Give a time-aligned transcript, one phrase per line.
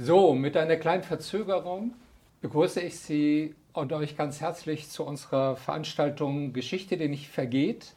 [0.00, 1.92] So, mit einer kleinen Verzögerung
[2.40, 7.94] begrüße ich Sie und euch ganz herzlich zu unserer Veranstaltung Geschichte, die nicht vergeht.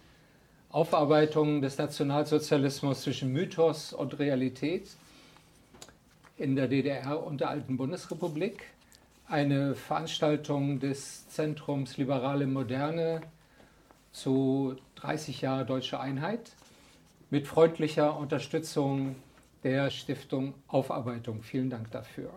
[0.71, 4.89] Aufarbeitung des Nationalsozialismus zwischen Mythos und Realität
[6.37, 8.63] in der DDR und der alten Bundesrepublik.
[9.27, 13.21] Eine Veranstaltung des Zentrums Liberale Moderne
[14.11, 16.53] zu 30 Jahre Deutsche Einheit
[17.29, 19.17] mit freundlicher Unterstützung
[19.63, 21.43] der Stiftung Aufarbeitung.
[21.43, 22.31] Vielen Dank dafür.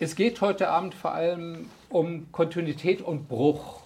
[0.00, 3.82] Es geht heute Abend vor allem um Kontinuität und Bruch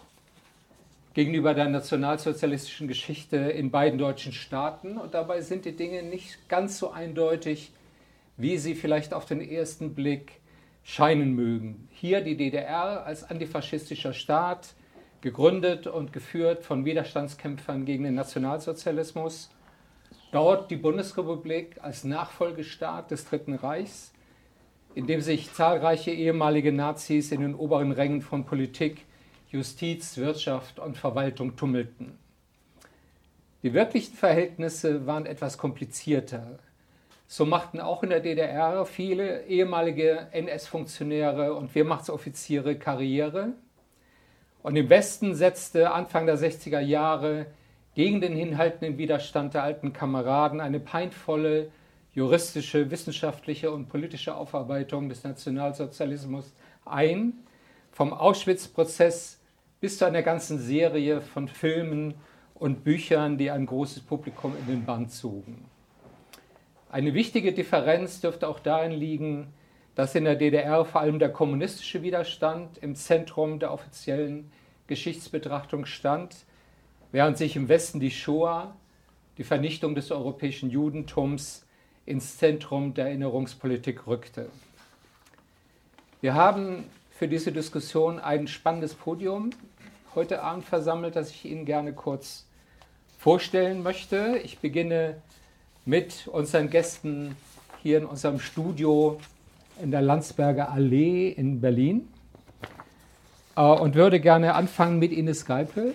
[1.12, 4.96] gegenüber der nationalsozialistischen Geschichte in beiden deutschen Staaten.
[4.96, 7.72] Und dabei sind die Dinge nicht ganz so eindeutig,
[8.36, 10.40] wie sie vielleicht auf den ersten Blick
[10.82, 11.88] scheinen mögen.
[11.92, 14.74] Hier die DDR als antifaschistischer Staat,
[15.20, 19.50] gegründet und geführt von Widerstandskämpfern gegen den Nationalsozialismus
[20.30, 24.12] Dort die Bundesrepublik als Nachfolgestaat des Dritten Reichs,
[24.94, 29.06] in dem sich zahlreiche ehemalige Nazis in den oberen Rängen von Politik,
[29.50, 32.18] Justiz, Wirtschaft und Verwaltung tummelten.
[33.62, 36.58] Die wirklichen Verhältnisse waren etwas komplizierter.
[37.26, 43.54] So machten auch in der DDR viele ehemalige NS-Funktionäre und Wehrmachtsoffiziere Karriere.
[44.62, 47.46] Und im Westen setzte Anfang der 60er Jahre
[47.98, 51.72] gegen den hinhaltenden Widerstand der alten Kameraden eine peinvolle
[52.12, 57.32] juristische, wissenschaftliche und politische Aufarbeitung des Nationalsozialismus ein,
[57.90, 59.40] vom Auschwitz-Prozess
[59.80, 62.14] bis zu einer ganzen Serie von Filmen
[62.54, 65.64] und Büchern, die ein großes Publikum in den Band zogen.
[66.92, 69.48] Eine wichtige Differenz dürfte auch darin liegen,
[69.96, 74.52] dass in der DDR vor allem der kommunistische Widerstand im Zentrum der offiziellen
[74.86, 76.46] Geschichtsbetrachtung stand,
[77.12, 78.74] während sich im Westen die Shoah,
[79.38, 81.64] die Vernichtung des europäischen Judentums,
[82.06, 84.48] ins Zentrum der Erinnerungspolitik rückte.
[86.20, 89.50] Wir haben für diese Diskussion ein spannendes Podium
[90.14, 92.46] heute Abend versammelt, das ich Ihnen gerne kurz
[93.18, 94.40] vorstellen möchte.
[94.42, 95.20] Ich beginne
[95.84, 97.36] mit unseren Gästen
[97.82, 99.20] hier in unserem Studio
[99.82, 102.08] in der Landsberger Allee in Berlin
[103.56, 105.94] äh, und würde gerne anfangen mit Ines Geipel.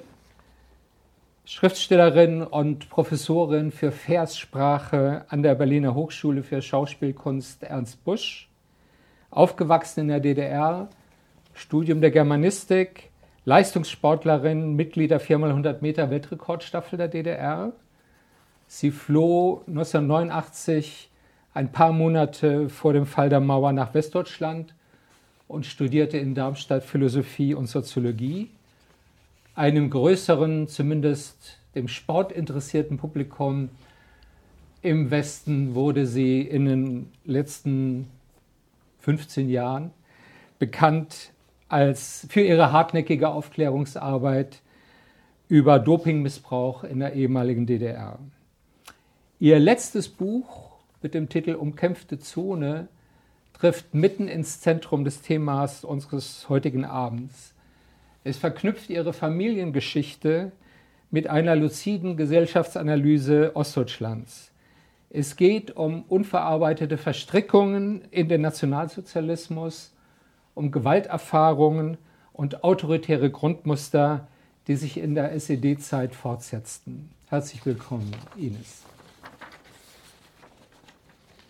[1.45, 8.49] Schriftstellerin und Professorin für Verssprache an der Berliner Hochschule für Schauspielkunst Ernst Busch,
[9.29, 10.87] aufgewachsen in der DDR,
[11.53, 13.09] Studium der Germanistik,
[13.43, 17.73] Leistungssportlerin, Mitglied der 4x100 Meter Weltrekordstaffel der DDR.
[18.67, 21.11] Sie floh 1989
[21.53, 24.73] ein paar Monate vor dem Fall der Mauer nach Westdeutschland
[25.49, 28.49] und studierte in Darmstadt Philosophie und Soziologie
[29.55, 33.69] einem größeren, zumindest dem sportinteressierten Publikum
[34.81, 38.09] im Westen wurde sie in den letzten
[38.99, 39.91] 15 Jahren
[40.59, 41.31] bekannt
[41.69, 44.61] als für ihre hartnäckige Aufklärungsarbeit
[45.47, 48.19] über Dopingmissbrauch in der ehemaligen DDR.
[49.39, 50.71] Ihr letztes Buch
[51.01, 52.87] mit dem Titel Umkämpfte Zone
[53.53, 57.52] trifft mitten ins Zentrum des Themas unseres heutigen Abends.
[58.23, 60.51] Es verknüpft ihre Familiengeschichte
[61.11, 64.51] mit einer luziden Gesellschaftsanalyse Ostdeutschlands.
[65.09, 69.93] Es geht um unverarbeitete Verstrickungen in den Nationalsozialismus,
[70.55, 71.97] um Gewalterfahrungen
[72.31, 74.27] und autoritäre Grundmuster,
[74.67, 77.11] die sich in der SED-Zeit fortsetzten.
[77.27, 78.83] Herzlich willkommen, Ines.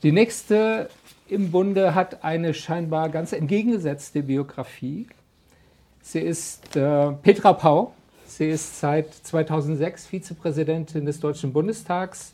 [0.02, 0.90] Die nächste
[1.30, 5.08] im Bunde hat eine scheinbar ganz entgegengesetzte Biografie.
[6.06, 7.94] Sie ist äh, Petra Pau.
[8.26, 12.34] Sie ist seit 2006 Vizepräsidentin des Deutschen Bundestags,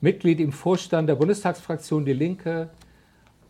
[0.00, 2.68] Mitglied im Vorstand der Bundestagsfraktion Die Linke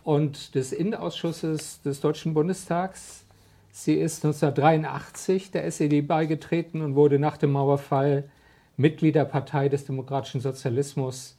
[0.05, 3.25] und des Innenausschusses des Deutschen Bundestags.
[3.73, 8.25] Sie ist 1983 der SED beigetreten und wurde nach dem Mauerfall
[8.77, 11.39] Mitglied der Partei des demokratischen Sozialismus,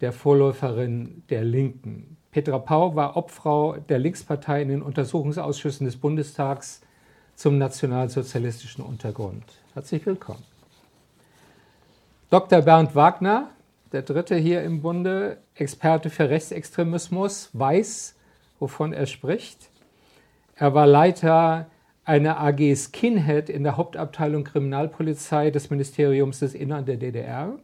[0.00, 2.16] der Vorläuferin der Linken.
[2.32, 6.80] Petra Pau war Obfrau der Linkspartei in den Untersuchungsausschüssen des Bundestags
[7.34, 9.44] zum nationalsozialistischen Untergrund.
[9.74, 10.44] Herzlich willkommen.
[12.30, 12.62] Dr.
[12.62, 13.50] Bernd Wagner,
[13.92, 18.14] der Dritte hier im Bunde, Experte für Rechtsextremismus, weiß,
[18.58, 19.70] wovon er spricht.
[20.56, 21.66] Er war Leiter
[22.04, 27.58] einer AG Skinhead in der Hauptabteilung Kriminalpolizei des Ministeriums des Innern der DDR.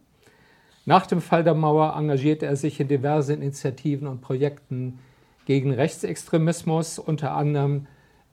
[0.85, 4.99] Nach dem Fall der Mauer engagierte er sich in diversen Initiativen und Projekten
[5.45, 7.87] gegen Rechtsextremismus, unter anderem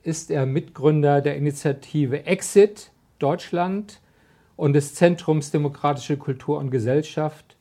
[0.06, 4.00] ist er Mitgründer der Initiative Exit Deutschland
[4.54, 7.56] und des Zentrums Demokratische Kultur und Gesellschaft,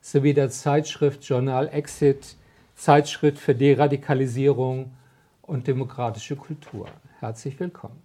[0.00, 2.36] sowie der Zeitschrift Journal Exit,
[2.74, 4.92] Zeitschrift für Deradikalisierung
[5.42, 6.86] und demokratische Kultur.
[7.18, 8.02] Herzlich willkommen.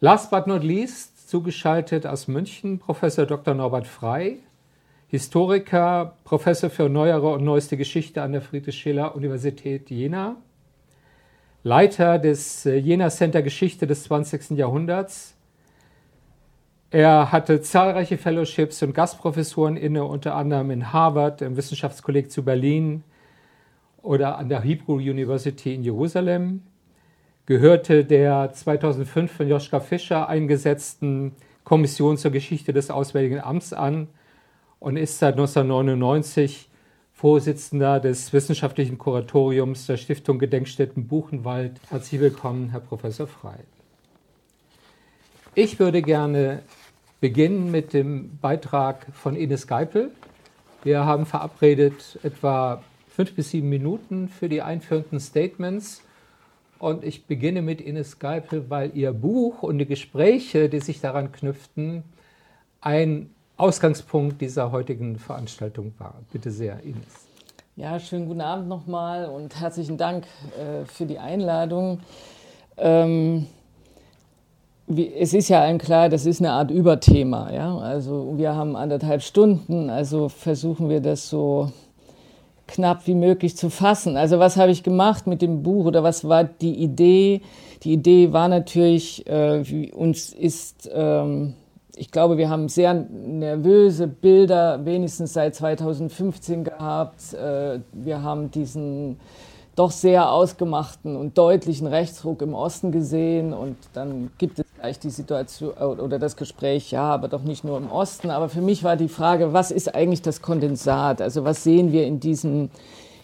[0.00, 3.54] Last but not least, zugeschaltet aus München, Professor Dr.
[3.54, 4.40] Norbert Frey,
[5.06, 10.36] Historiker, Professor für neuere und neueste Geschichte an der Friedrich-Schiller-Universität Jena,
[11.64, 14.50] Leiter des äh, Jena Center Geschichte des 20.
[14.58, 15.36] Jahrhunderts.
[16.90, 23.04] Er hatte zahlreiche Fellowships und Gastprofessuren inne, unter anderem in Harvard, im Wissenschaftskolleg zu Berlin
[24.02, 26.62] oder an der Hebrew University in Jerusalem.
[27.46, 31.32] Gehörte der 2005 von Joschka Fischer eingesetzten
[31.62, 34.08] Kommission zur Geschichte des Auswärtigen Amts an
[34.80, 36.68] und ist seit 1999
[37.22, 41.80] Vorsitzender des wissenschaftlichen Kuratoriums der Stiftung Gedenkstätten Buchenwald.
[41.88, 43.60] Herzlich willkommen, Herr Professor Frey.
[45.54, 46.62] Ich würde gerne
[47.20, 50.10] beginnen mit dem Beitrag von Ines Geipel.
[50.82, 56.02] Wir haben verabredet etwa fünf bis sieben Minuten für die einführenden Statements.
[56.80, 61.30] Und ich beginne mit Ines Geipel, weil ihr Buch und die Gespräche, die sich daran
[61.30, 62.02] knüpften,
[62.80, 66.14] ein Ausgangspunkt dieser heutigen Veranstaltung war.
[66.32, 67.28] Bitte sehr, Ines.
[67.76, 70.26] Ja, schönen guten Abend nochmal und herzlichen Dank
[70.58, 72.00] äh, für die Einladung.
[72.76, 73.46] Ähm,
[74.86, 77.52] wie, es ist ja allen klar, das ist eine Art Überthema.
[77.52, 77.78] Ja?
[77.78, 81.72] Also wir haben anderthalb Stunden, also versuchen wir das so
[82.66, 84.16] knapp wie möglich zu fassen.
[84.16, 87.42] Also was habe ich gemacht mit dem Buch oder was war die Idee?
[87.84, 91.54] Die Idee war natürlich, äh, uns ist ähm,
[91.96, 97.34] ich glaube, wir haben sehr nervöse Bilder, wenigstens seit 2015 gehabt.
[97.34, 99.18] Äh, wir haben diesen
[99.74, 105.10] doch sehr ausgemachten und deutlichen Rechtsruck im Osten gesehen und dann gibt es gleich die
[105.10, 108.30] Situation äh, oder das Gespräch, ja, aber doch nicht nur im Osten.
[108.30, 111.22] Aber für mich war die Frage, was ist eigentlich das Kondensat?
[111.22, 112.70] Also was sehen wir in diesem,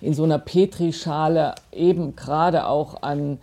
[0.01, 3.39] in so einer Petrischale eben gerade auch an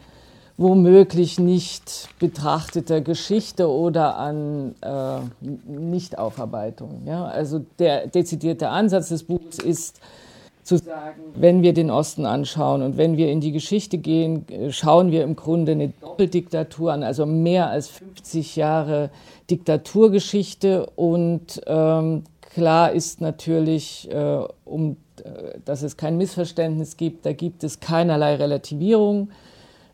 [0.58, 5.20] womöglich nicht betrachteter Geschichte oder an äh,
[5.68, 7.02] Nichtaufarbeitung.
[7.06, 7.26] Ja?
[7.26, 10.00] Also der dezidierte Ansatz des Buches ist
[10.64, 14.72] zu sagen, wenn wir den Osten anschauen und wenn wir in die Geschichte gehen, äh,
[14.72, 19.10] schauen wir im Grunde eine Doppeldiktatur an, also mehr als 50 Jahre
[19.50, 27.34] Diktaturgeschichte und ähm, klar ist natürlich, äh, um, äh, dass es kein Missverständnis gibt, da
[27.34, 29.30] gibt es keinerlei Relativierung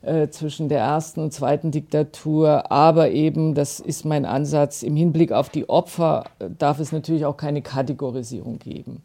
[0.02, 2.70] äh, zwischen der ersten und zweiten Diktatur.
[2.70, 7.24] Aber eben, das ist mein Ansatz, im Hinblick auf die Opfer äh, darf es natürlich
[7.24, 9.02] auch keine Kategorisierung geben.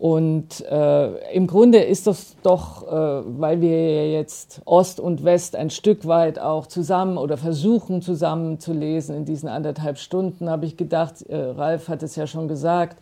[0.00, 5.54] Und äh, im Grunde ist das doch, äh, weil wir ja jetzt Ost und West
[5.54, 10.64] ein Stück weit auch zusammen oder versuchen zusammen zu lesen in diesen anderthalb Stunden, habe
[10.64, 12.96] ich gedacht, äh, Ralf hat es ja schon gesagt,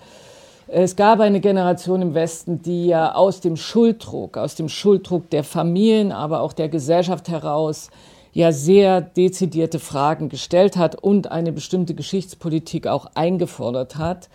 [0.70, 5.42] es gab eine Generation im Westen, die ja aus dem Schulddruck, aus dem Schulddruck der
[5.42, 7.88] Familien, aber auch der Gesellschaft heraus
[8.34, 14.28] ja sehr dezidierte Fragen gestellt hat und eine bestimmte Geschichtspolitik auch eingefordert hat.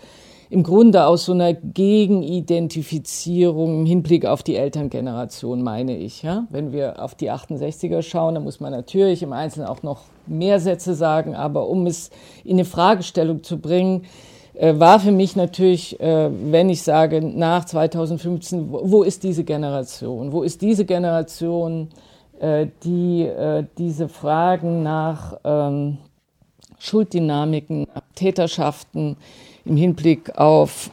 [0.50, 6.24] Im Grunde aus so einer Gegenidentifizierung im Hinblick auf die Elterngeneration, meine ich.
[6.24, 6.48] Ja?
[6.50, 10.60] Wenn wir auf die 68er schauen, dann muss man natürlich im Einzelnen auch noch mehr
[10.60, 12.10] Sätze sagen, aber um es
[12.44, 14.06] in eine Fragestellung zu bringen,
[14.60, 20.32] war für mich natürlich, äh, wenn ich sage, nach 2015, wo ist diese Generation?
[20.32, 21.90] Wo ist diese Generation,
[22.40, 23.30] äh, die
[23.78, 25.98] diese Fragen nach ähm,
[26.78, 29.18] Schulddynamiken, Täterschaften
[29.66, 30.92] im Hinblick auf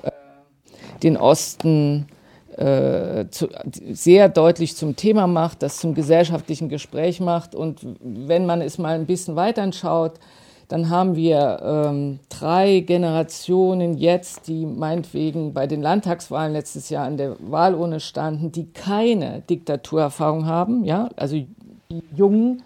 [1.02, 2.06] den Osten
[3.90, 7.54] sehr deutlich zum Thema macht, das zum gesellschaftlichen Gespräch macht.
[7.54, 10.20] Und wenn man es mal ein bisschen weiter anschaut,
[10.70, 17.16] dann haben wir ähm, drei Generationen jetzt, die meinetwegen bei den Landtagswahlen letztes Jahr an
[17.16, 22.62] der Wahlurne standen, die keine Diktaturerfahrung haben, ja, also die Jungen,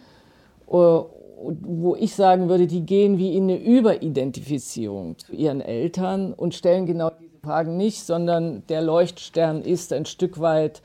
[0.69, 6.55] äh, wo ich sagen würde, die gehen wie in eine Überidentifizierung zu ihren Eltern und
[6.55, 10.83] stellen genau diese Fragen nicht, sondern der Leuchtstern ist ein Stück weit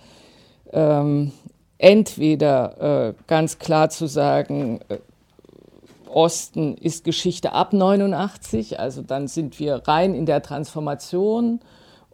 [0.72, 1.34] ähm,
[1.80, 5.00] entweder äh, ganz klar zu sagen, äh,
[6.10, 11.60] Osten ist Geschichte ab 89, also dann sind wir rein in der Transformation,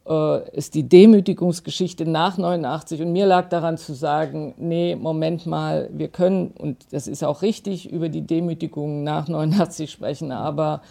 [0.07, 5.89] äh, ist die Demütigungsgeschichte nach 89 und mir lag daran zu sagen, nee, Moment mal,
[5.93, 10.81] wir können, und das ist auch richtig, über die Demütigung nach 89 sprechen, aber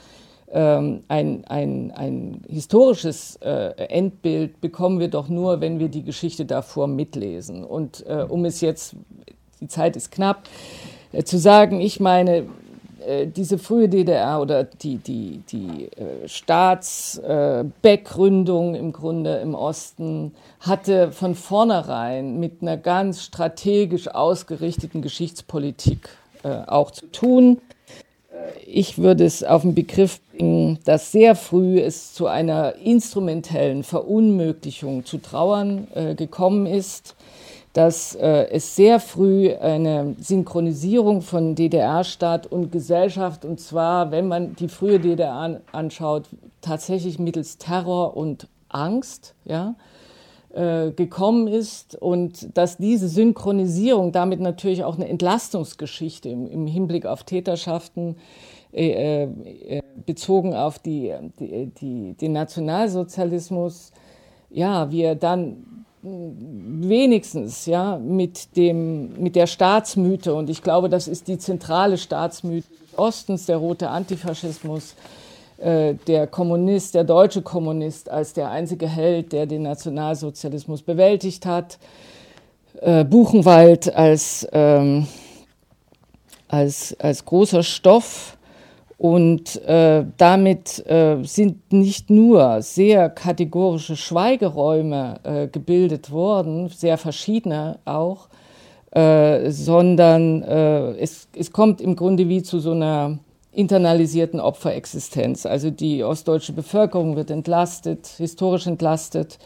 [0.51, 6.45] ähm, ein, ein, ein historisches äh, Endbild bekommen wir doch nur, wenn wir die Geschichte
[6.45, 7.65] davor mitlesen.
[7.65, 8.95] Und äh, um es jetzt,
[9.61, 10.45] die Zeit ist knapp,
[11.13, 12.47] äh, zu sagen, ich meine,
[13.27, 21.13] diese frühe DDR oder die, die, die äh, Staatsbegründung äh, im Grunde im Osten hatte
[21.13, 26.09] von vornherein mit einer ganz strategisch ausgerichteten Geschichtspolitik
[26.43, 27.59] äh, auch zu tun.
[28.67, 35.05] Ich würde es auf den Begriff bringen, dass sehr früh es zu einer instrumentellen Verunmöglichung
[35.05, 37.15] zu Trauern äh, gekommen ist
[37.75, 44.55] dass äh, es sehr früh eine Synchronisierung von DDR-Staat und Gesellschaft, und zwar, wenn man
[44.55, 46.29] die frühe DDR anschaut,
[46.61, 49.75] tatsächlich mittels Terror und Angst, ja,
[50.55, 57.07] äh, gekommen ist und dass diese Synchronisierung damit natürlich auch eine Entlastungsgeschichte im, im Hinblick
[57.07, 58.15] auf Täterschaften
[58.73, 63.91] äh, äh, bezogen auf die, die, die, den Nationalsozialismus,
[64.51, 65.74] ja, wir dann
[66.05, 70.35] wenigstens ja mit dem mit der Staatsmythe.
[70.35, 74.95] Und ich glaube, das ist die zentrale Staatsmythe des Ostens, der rote Antifaschismus,
[75.59, 81.79] äh, der Kommunist, der deutsche Kommunist als der einzige Held, der den Nationalsozialismus bewältigt hat,
[82.83, 85.07] äh, Buchenwald als ähm,
[86.49, 88.37] als als großer Stoff
[88.97, 97.79] und äh, damit äh, sind nicht nur sehr kategorische Schweigeräume äh, gebildet worden, sehr verschiedene
[97.85, 98.29] auch,
[98.93, 103.19] äh, sondern äh, es, es kommt im Grunde wie zu so einer
[103.53, 105.47] internalisierten Opferexistenz.
[105.47, 109.39] Also die ostdeutsche Bevölkerung wird entlastet, historisch entlastet.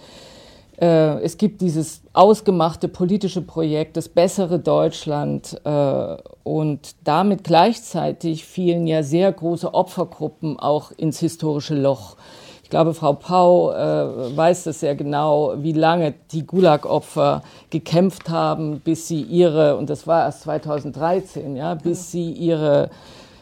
[0.80, 5.60] Äh, es gibt dieses ausgemachte politische Projekt, das bessere Deutschland.
[5.64, 12.16] Äh, und damit gleichzeitig fielen ja sehr große Opfergruppen auch ins historische Loch.
[12.62, 18.80] Ich glaube, Frau Pau äh, weiß das sehr genau, wie lange die Gulag-Opfer gekämpft haben,
[18.80, 22.90] bis sie ihre, und das war erst 2013, ja, bis sie ihre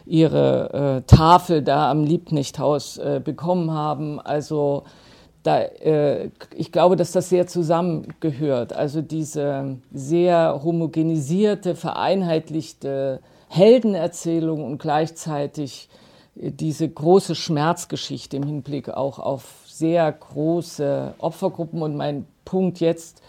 [0.07, 4.21] ihre äh, Tafel da am Liebknechthaus äh, bekommen haben.
[4.21, 4.85] Also
[5.47, 8.73] da, äh, ich glaube, dass das sehr zusammengehört.
[8.73, 15.89] Also diese sehr homogenisierte, vereinheitlichte Heldenerzählung und gleichzeitig
[16.35, 21.81] äh, diese große Schmerzgeschichte im Hinblick auch auf sehr große Opfergruppen.
[21.83, 23.23] Und mein Punkt jetzt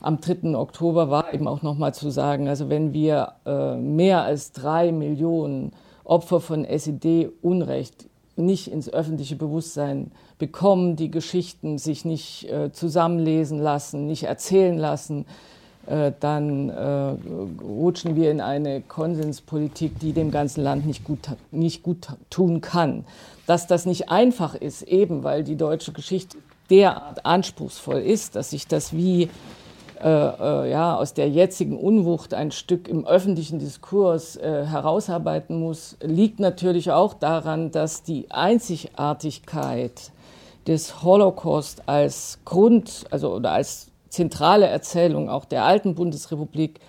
[0.00, 0.56] am 3.
[0.56, 5.72] Oktober war eben auch nochmal zu sagen, also wenn wir äh, mehr als drei Millionen
[6.04, 14.06] Opfer von SED-Unrecht nicht ins öffentliche Bewusstsein bekommen, die Geschichten sich nicht äh, zusammenlesen lassen,
[14.06, 15.24] nicht erzählen lassen,
[15.86, 17.14] äh, dann äh,
[17.62, 23.04] rutschen wir in eine Konsenspolitik, die dem ganzen Land nicht gut, nicht gut tun kann.
[23.46, 26.38] Dass das nicht einfach ist, eben weil die deutsche Geschichte
[26.70, 29.30] derart anspruchsvoll ist, dass sich das wie
[30.02, 35.96] äh, äh, ja, aus der jetzigen Unwucht ein Stück im öffentlichen Diskurs äh, herausarbeiten muss,
[36.02, 40.10] liegt natürlich auch daran, dass die Einzigartigkeit
[40.66, 46.80] des Holocaust als Grund, also oder als zentrale Erzählung auch der alten Bundesrepublik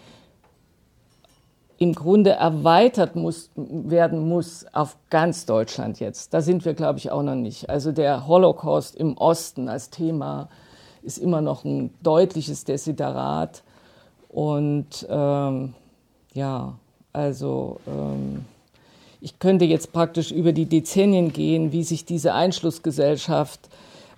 [1.79, 6.34] im Grunde erweitert muss, werden muss auf ganz Deutschland jetzt.
[6.34, 7.69] Da sind wir, glaube ich, auch noch nicht.
[7.69, 10.50] Also der Holocaust im Osten als Thema
[11.03, 13.62] ist immer noch ein deutliches Desiderat.
[14.29, 15.75] Und ähm,
[16.34, 16.74] ja,
[17.13, 18.46] also ähm,
[19.21, 23.69] ich könnte jetzt praktisch über die Dezennien gehen, wie sich diese Einschlussgesellschaft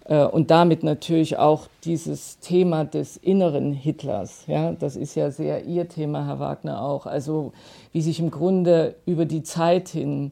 [0.05, 5.65] äh, und damit natürlich auch dieses Thema des inneren Hitlers, ja, das ist ja sehr
[5.65, 7.53] Ihr Thema, Herr Wagner, auch, also
[7.91, 10.31] wie sich im Grunde über die Zeit hin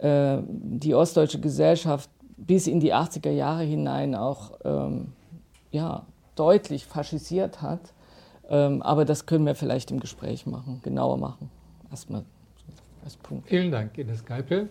[0.00, 5.12] äh, die ostdeutsche Gesellschaft bis in die 80er Jahre hinein auch ähm,
[5.70, 7.80] ja, deutlich faschisiert hat.
[8.48, 11.50] Ähm, aber das können wir vielleicht im Gespräch machen, genauer machen.
[11.90, 12.24] Erstmal
[13.06, 13.48] als Punkt.
[13.48, 14.68] Vielen Dank, Ines Geipel.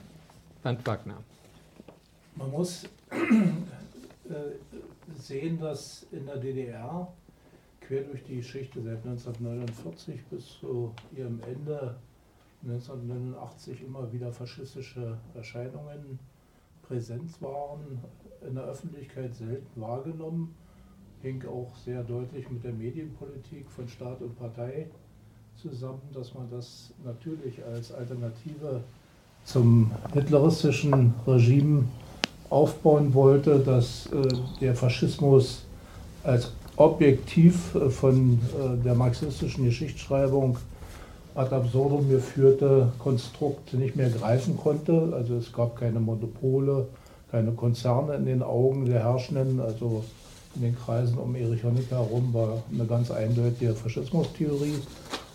[0.61, 1.17] Bernd Wagner.
[2.35, 4.35] Man muss äh,
[5.17, 7.07] sehen, dass in der DDR
[7.79, 11.95] quer durch die Geschichte seit 1949 bis zu ihrem Ende
[12.63, 16.19] 1989 immer wieder faschistische Erscheinungen
[16.81, 17.99] präsent waren,
[18.45, 20.55] in der Öffentlichkeit selten wahrgenommen
[21.21, 24.87] hing auch sehr deutlich mit der Medienpolitik von Staat und Partei
[25.61, 28.81] zusammen, dass man das natürlich als Alternative
[29.45, 31.85] zum hitleristischen Regime
[32.49, 34.27] aufbauen wollte, dass äh,
[34.61, 35.63] der Faschismus
[36.23, 40.57] als objektiv äh, von äh, der marxistischen Geschichtsschreibung
[41.35, 45.11] ad absurdum geführte Konstrukt nicht mehr greifen konnte.
[45.13, 46.87] Also es gab keine Monopole,
[47.31, 49.59] keine Konzerne in den Augen der Herrschenden.
[49.59, 50.03] Also
[50.55, 54.79] in den Kreisen um Erich Honecker herum war eine ganz eindeutige Faschismustheorie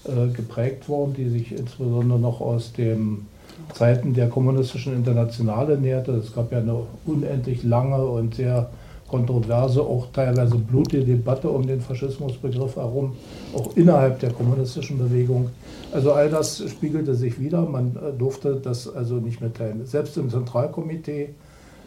[0.05, 3.27] geprägt worden, die sich insbesondere noch aus dem
[3.75, 6.13] Zeiten der kommunistischen Internationale näherte.
[6.13, 8.71] Es gab ja eine unendlich lange und sehr
[9.11, 13.17] kontroverse, auch teilweise blutige Debatte um den Faschismusbegriff herum,
[13.55, 15.51] auch innerhalb der kommunistischen Bewegung.
[15.93, 17.63] Also all das spiegelte sich wieder.
[17.63, 19.85] Man äh, durfte das also nicht mehr teilen.
[19.85, 21.31] Selbst im Zentralkomitee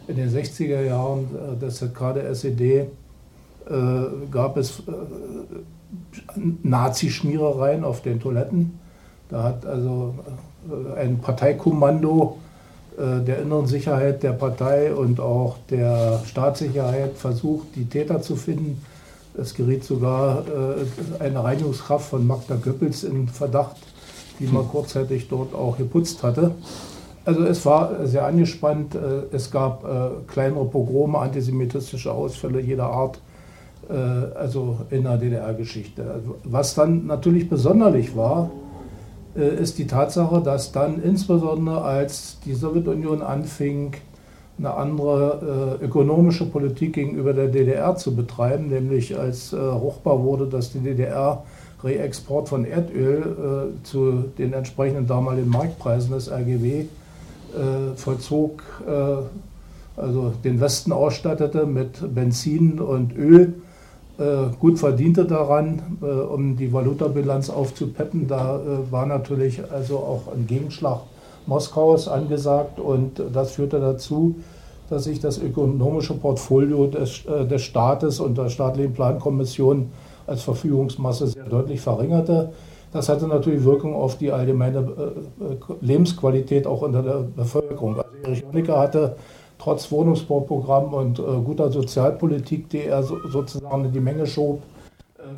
[0.06, 2.86] in den 60er Jahren äh, des ZK der SED äh,
[4.30, 4.82] gab es
[6.62, 8.78] Nazi-Schmierereien auf den Toiletten.
[9.28, 10.14] Da hat also
[10.96, 12.38] ein Parteikommando
[12.96, 18.80] der inneren Sicherheit der Partei und auch der Staatssicherheit versucht, die Täter zu finden.
[19.36, 20.44] Es geriet sogar
[21.18, 23.76] eine Reinigungskraft von Magda Goebbels in Verdacht,
[24.38, 26.52] die mal kurzzeitig dort auch geputzt hatte.
[27.24, 28.94] Also es war sehr angespannt.
[28.94, 33.20] Äh, es gab äh, kleinere Pogrome, antisemitistische Ausfälle jeder Art, äh,
[33.88, 36.10] also in der DDR-Geschichte.
[36.10, 38.50] Also was dann natürlich besonderlich war,
[39.34, 43.94] ist die Tatsache, dass dann insbesondere als die Sowjetunion anfing,
[44.58, 50.46] eine andere äh, ökonomische Politik gegenüber der DDR zu betreiben, nämlich als äh, ruchbar wurde,
[50.46, 51.42] dass die DDR
[51.82, 56.86] Reexport von Erdöl äh, zu den entsprechenden damaligen Marktpreisen des RGW äh,
[57.96, 63.63] vollzog, äh, also den Westen ausstattete mit Benzin und Öl, äh,
[64.60, 68.28] gut verdiente daran, äh, um die Valutabilanz aufzupeppen.
[68.28, 71.00] Da äh, war natürlich also auch ein Gegenschlag
[71.46, 74.36] Moskaus angesagt und das führte dazu,
[74.88, 79.90] dass sich das ökonomische Portfolio des, des Staates und der staatlichen Plankommission
[80.26, 82.52] als Verfügungsmasse sehr deutlich verringerte.
[82.94, 87.96] Das hatte natürlich Wirkung auf die allgemeine äh, äh, Lebensqualität auch unter der Bevölkerung.
[87.96, 89.16] Also Erich Honecker hatte
[89.58, 94.62] trotz Wohnungsbauprogramm und äh, guter Sozialpolitik, die er sozusagen in die Menge schob,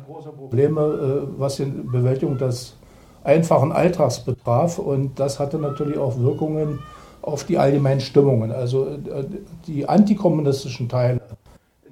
[0.05, 2.75] große Probleme, was die Bewältigung des
[3.23, 4.79] einfachen Alltags betraf.
[4.79, 6.79] Und das hatte natürlich auch Wirkungen
[7.21, 8.51] auf die allgemeinen Stimmungen.
[8.51, 8.97] Also
[9.65, 11.21] die antikommunistischen Teile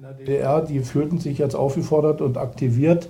[0.00, 3.08] der DDR, die fühlten sich jetzt aufgefordert und aktiviert,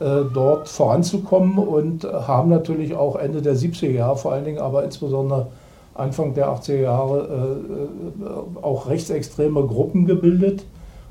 [0.00, 4.84] äh, dort voranzukommen und haben natürlich auch Ende der 70er Jahre, vor allen Dingen aber
[4.84, 5.48] insbesondere
[5.94, 10.64] Anfang der 80er Jahre, äh, äh, auch rechtsextreme Gruppen gebildet.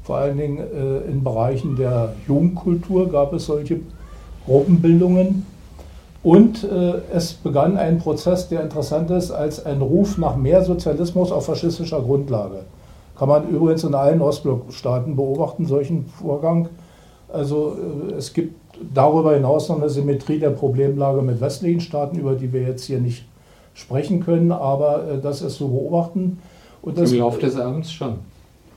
[0.03, 0.57] Vor allen Dingen
[1.07, 3.81] in Bereichen der Jugendkultur gab es solche
[4.47, 5.45] Gruppenbildungen.
[6.23, 6.67] Und
[7.13, 12.01] es begann ein Prozess, der interessant ist, als ein Ruf nach mehr Sozialismus auf faschistischer
[12.01, 12.63] Grundlage.
[13.15, 16.69] Kann man übrigens in allen Ostblockstaaten beobachten, solchen Vorgang.
[17.31, 17.77] Also
[18.09, 18.55] äh, es gibt
[18.93, 22.99] darüber hinaus noch eine Symmetrie der Problemlage mit westlichen Staaten, über die wir jetzt hier
[22.99, 23.25] nicht
[23.73, 26.39] sprechen können, aber äh, das ist zu beobachten.
[26.81, 28.15] Und das, Im Laufe des Abends schon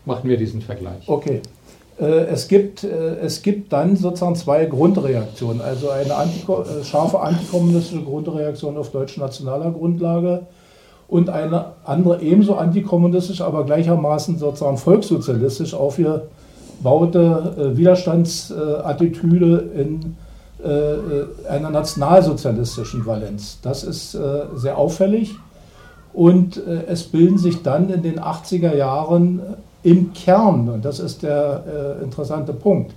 [0.05, 1.09] machen wir diesen Vergleich.
[1.09, 1.41] Okay.
[1.99, 8.77] Äh, es gibt, es gibt dann sozusagen zwei Grundreaktionen, also eine antiko scharfe antikommunistische Grundreaktion
[8.77, 10.47] auf deutsch-nationaler Grundlage
[11.09, 16.21] und eine andere ebenso antikommunistisch, aber gleichermaßen sozusagen volkssozialistisch aufgebaute
[17.57, 20.05] äh, Widerstandsattitüde in äh,
[20.65, 23.59] einer nationalsozialistischen Valenz.
[23.63, 25.35] Das ist äh, sehr auffällig
[26.15, 29.41] und äh, es bilden sich dann in den 80er Jahren
[29.83, 32.95] im Kern, und das ist der äh, interessante Punkt,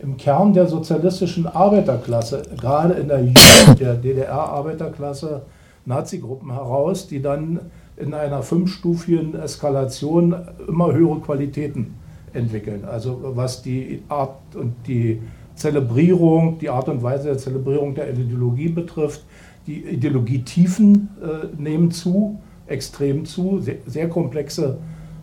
[0.00, 5.42] im Kern der sozialistischen Arbeiterklasse, gerade in der Jugend der DDR-Arbeiterklasse,
[5.84, 7.60] Nazi-Gruppen heraus, die dann
[7.96, 10.34] in einer fünfstufigen Eskalation
[10.66, 11.94] immer höhere Qualitäten
[12.32, 12.84] entwickeln.
[12.90, 15.20] Also was die Art und die
[15.54, 19.24] Zelebrierung, die Art und Weise der Zelebrierung der Ideologie betrifft.
[19.66, 24.78] Die Ideologietiefen äh, nehmen zu, extrem zu, sehr, sehr komplexe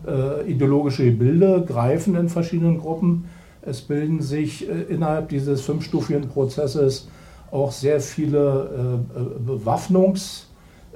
[0.07, 3.25] äh, ideologische Bilder greifen in verschiedenen Gruppen.
[3.61, 7.09] Es bilden sich äh, innerhalb dieses fünfstufigen Prozesses
[7.51, 10.47] auch sehr viele äh, äh, Bewaffnungs-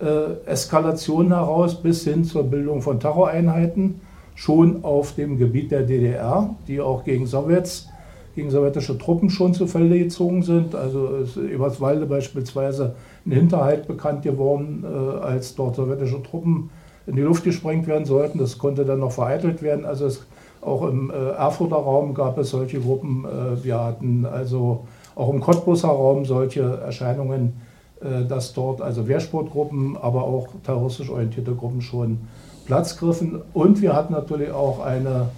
[0.02, 4.02] äh, heraus bis hin zur Bildung von Terroreinheiten,
[4.36, 7.88] schon auf dem Gebiet der DDR, die auch gegen Sowjets,
[8.36, 10.76] gegen sowjetische Truppen schon zu Felde gezogen sind.
[10.76, 16.70] Also ist Eberswalde beispielsweise ein Hinterhalt bekannt geworden, äh, als dort sowjetische Truppen
[17.08, 18.40] in die Luft gesprengt werden sollten.
[18.40, 19.86] Das konnte dann noch vereitelt werden.
[19.86, 20.26] Also es,
[20.62, 23.26] auch im äh, Erfurter Raum gab es solche Gruppen.
[23.26, 27.54] Äh, wir hatten also auch im Cottbuser Raum solche Erscheinungen
[28.02, 32.22] äh, dass dort also Wehrsportgruppen, aber auch terroristisch orientierte Gruppen schon
[32.66, 33.42] Platz griffen.
[33.54, 35.30] Und wir hatten natürlich auch eine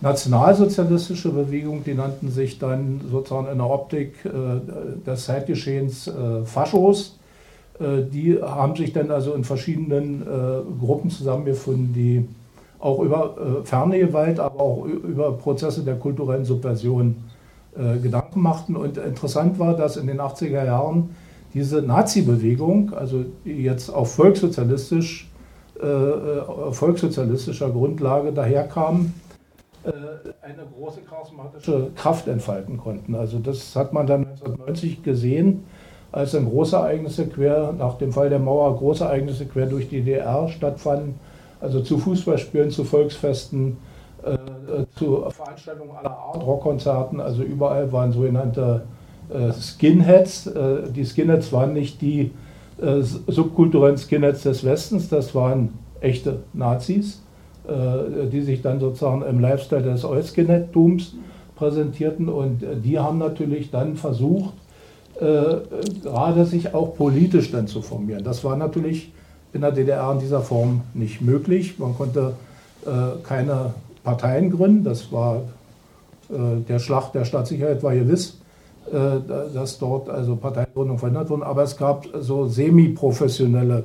[0.00, 4.30] nationalsozialistische Bewegung, die nannten sich dann sozusagen in der Optik äh,
[5.06, 7.16] des Zeitgeschehens äh, Faschos.
[7.80, 10.22] die haben sich dann also in verschiedenen
[10.78, 12.28] Gruppen zusammengefunden, die
[12.78, 17.16] auch über ferne Gewalt, aber auch über Prozesse der kulturellen Subversion
[18.02, 18.76] Gedanken machten.
[18.76, 21.08] Und interessant war, dass in den 80er Jahren
[21.54, 25.28] diese Nazi-Bewegung, also jetzt auf volkssozialistisch,
[25.80, 29.29] äh, äh volkssozialistischer Grundlage daherkam, äh,
[29.82, 33.14] eine große charismatische Kraft entfalten konnten.
[33.14, 35.64] Also das hat man dann 1990 gesehen,
[36.12, 40.02] als dann große Ereignisse quer, nach dem Fall der Mauer, große Ereignisse quer durch die
[40.02, 41.14] DDR stattfanden,
[41.60, 43.76] also zu Fußballspielen, zu Volksfesten,
[44.22, 48.82] äh, äh, zu Veranstaltungen aller Art, Rockkonzerten, also überall waren sogenannte
[49.32, 50.46] äh, Skinheads.
[50.46, 52.32] Äh, die Skinheads waren nicht die
[52.80, 57.29] äh, subkulturellen Skinheads des Westens, das waren echte Nazis, äh,
[58.32, 61.14] die sich dann sozusagen im Lifestyle des Euskinhead-Tums
[61.56, 64.54] präsentierten und die haben natürlich dann versucht,
[65.18, 68.24] gerade sich auch politisch dann zu formieren.
[68.24, 69.12] Das war natürlich
[69.52, 71.78] in der DDR in dieser Form nicht möglich.
[71.78, 72.32] Man konnte
[73.22, 74.84] keine Parteien gründen.
[74.84, 75.42] Das war
[76.30, 78.38] äh, der Schlacht der Staatssicherheit war gewiss,
[78.90, 79.20] äh,
[79.52, 81.42] dass dort also Parteiengründungen verhindert wurden.
[81.42, 83.84] Aber es gab so semi-professionelle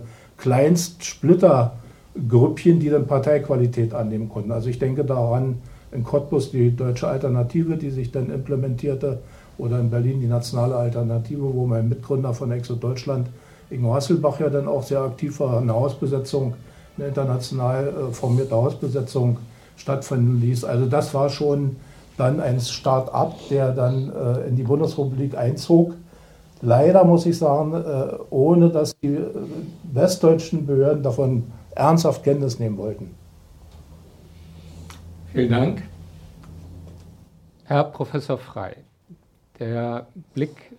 [2.16, 4.52] Kleinstsplittergrüppchen, die dann Parteiqualität annehmen konnten.
[4.52, 9.20] Also ich denke daran in Cottbus die deutsche Alternative, die sich dann implementierte,
[9.58, 13.30] oder in Berlin die nationale Alternative, wo mein Mitgründer von Exo Deutschland,
[13.70, 16.56] Ingo Hasselbach, ja dann auch sehr aktiv war, eine Hausbesetzung,
[16.98, 19.38] eine international äh, formierte Hausbesetzung
[19.78, 20.66] stattfinden ließ.
[20.66, 21.78] Also das war schon
[22.18, 25.94] dann ein Start-up, der dann äh, in die Bundesrepublik einzog.
[26.62, 29.20] Leider muss ich sagen, äh, ohne dass die
[29.94, 31.44] westdeutschen Behörden davon
[31.76, 33.16] ernsthaft Kenntnis nehmen wollten.
[35.32, 35.84] Vielen Dank.
[37.66, 38.78] Herr Professor Frei,
[39.60, 40.72] der Blick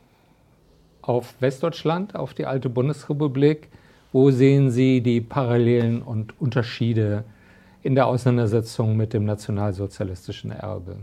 [1.03, 3.69] auf Westdeutschland, auf die alte Bundesrepublik,
[4.13, 7.25] wo sehen Sie die Parallelen und Unterschiede
[7.83, 10.97] in der Auseinandersetzung mit dem nationalsozialistischen Erbe?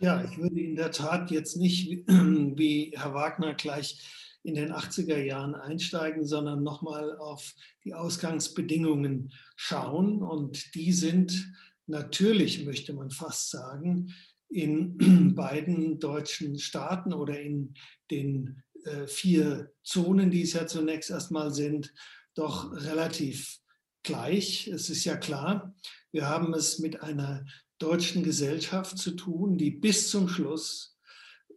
[0.00, 4.00] Ja, ich würde in der Tat jetzt nicht wie Herr Wagner gleich
[4.42, 10.22] in den 80er Jahren einsteigen, sondern nochmal auf die Ausgangsbedingungen schauen.
[10.22, 11.52] Und die sind
[11.86, 14.12] natürlich, möchte man fast sagen,
[14.48, 17.74] in beiden deutschen Staaten oder in
[18.10, 21.92] den äh, vier Zonen, die es ja zunächst erstmal sind,
[22.34, 23.58] doch relativ
[24.02, 24.66] gleich.
[24.68, 25.74] Es ist ja klar,
[26.10, 27.44] wir haben es mit einer
[27.78, 30.91] deutschen Gesellschaft zu tun, die bis zum Schluss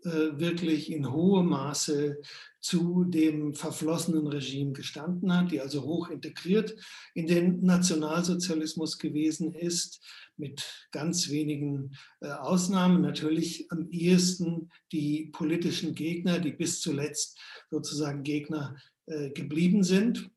[0.05, 2.21] wirklich in hohem Maße
[2.59, 6.75] zu dem verflossenen Regime gestanden hat, die also hoch integriert
[7.13, 10.01] in den Nationalsozialismus gewesen ist,
[10.37, 13.01] mit ganz wenigen äh, Ausnahmen.
[13.01, 17.39] Natürlich am ehesten die politischen Gegner, die bis zuletzt
[17.69, 20.29] sozusagen Gegner äh, geblieben sind.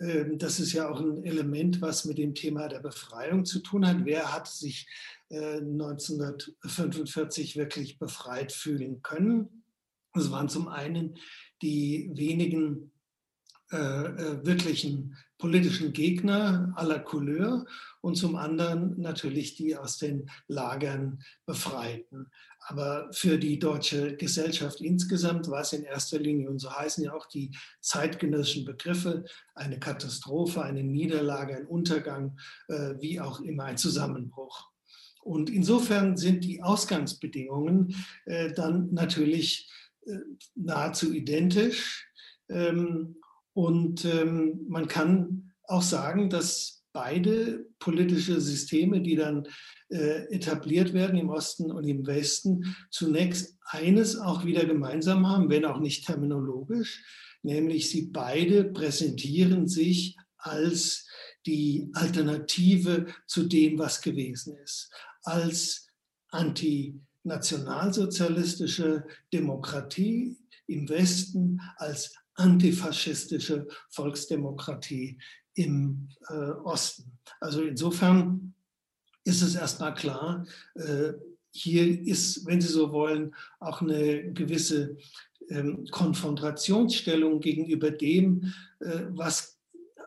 [0.00, 3.86] Ähm, das ist ja auch ein Element, was mit dem Thema der Befreiung zu tun
[3.86, 4.04] hat.
[4.04, 4.88] Wer hat sich
[5.32, 9.64] 1945 äh, wirklich befreit fühlen können?
[10.14, 11.18] Das waren zum einen
[11.62, 12.92] die wenigen
[13.72, 17.64] äh, äh, wirklichen politischen Gegner aller Couleur
[18.02, 22.26] und zum anderen natürlich die aus den Lagern Befreiten.
[22.66, 27.14] Aber für die deutsche Gesellschaft insgesamt war es in erster Linie, und so heißen ja
[27.14, 33.78] auch die zeitgenössischen Begriffe, eine Katastrophe, eine Niederlage, ein Untergang, äh, wie auch immer ein
[33.78, 34.71] Zusammenbruch.
[35.22, 37.94] Und insofern sind die Ausgangsbedingungen
[38.26, 39.70] äh, dann natürlich
[40.06, 40.18] äh,
[40.54, 42.06] nahezu identisch.
[42.48, 43.16] Ähm,
[43.54, 49.46] und ähm, man kann auch sagen, dass beide politische Systeme, die dann
[49.88, 55.64] äh, etabliert werden im Osten und im Westen, zunächst eines auch wieder gemeinsam haben, wenn
[55.64, 57.04] auch nicht terminologisch,
[57.42, 61.06] nämlich sie beide präsentieren sich als
[61.46, 64.90] die Alternative zu dem, was gewesen ist,
[65.22, 65.88] als
[66.28, 75.18] antinationalsozialistische Demokratie im Westen, als antifaschistische Volksdemokratie
[75.54, 77.18] im äh, Osten.
[77.40, 78.54] Also insofern
[79.24, 81.12] ist es erstmal klar, äh,
[81.54, 84.96] hier ist, wenn Sie so wollen, auch eine gewisse
[85.50, 89.58] ähm, Konfrontationsstellung gegenüber dem, äh, was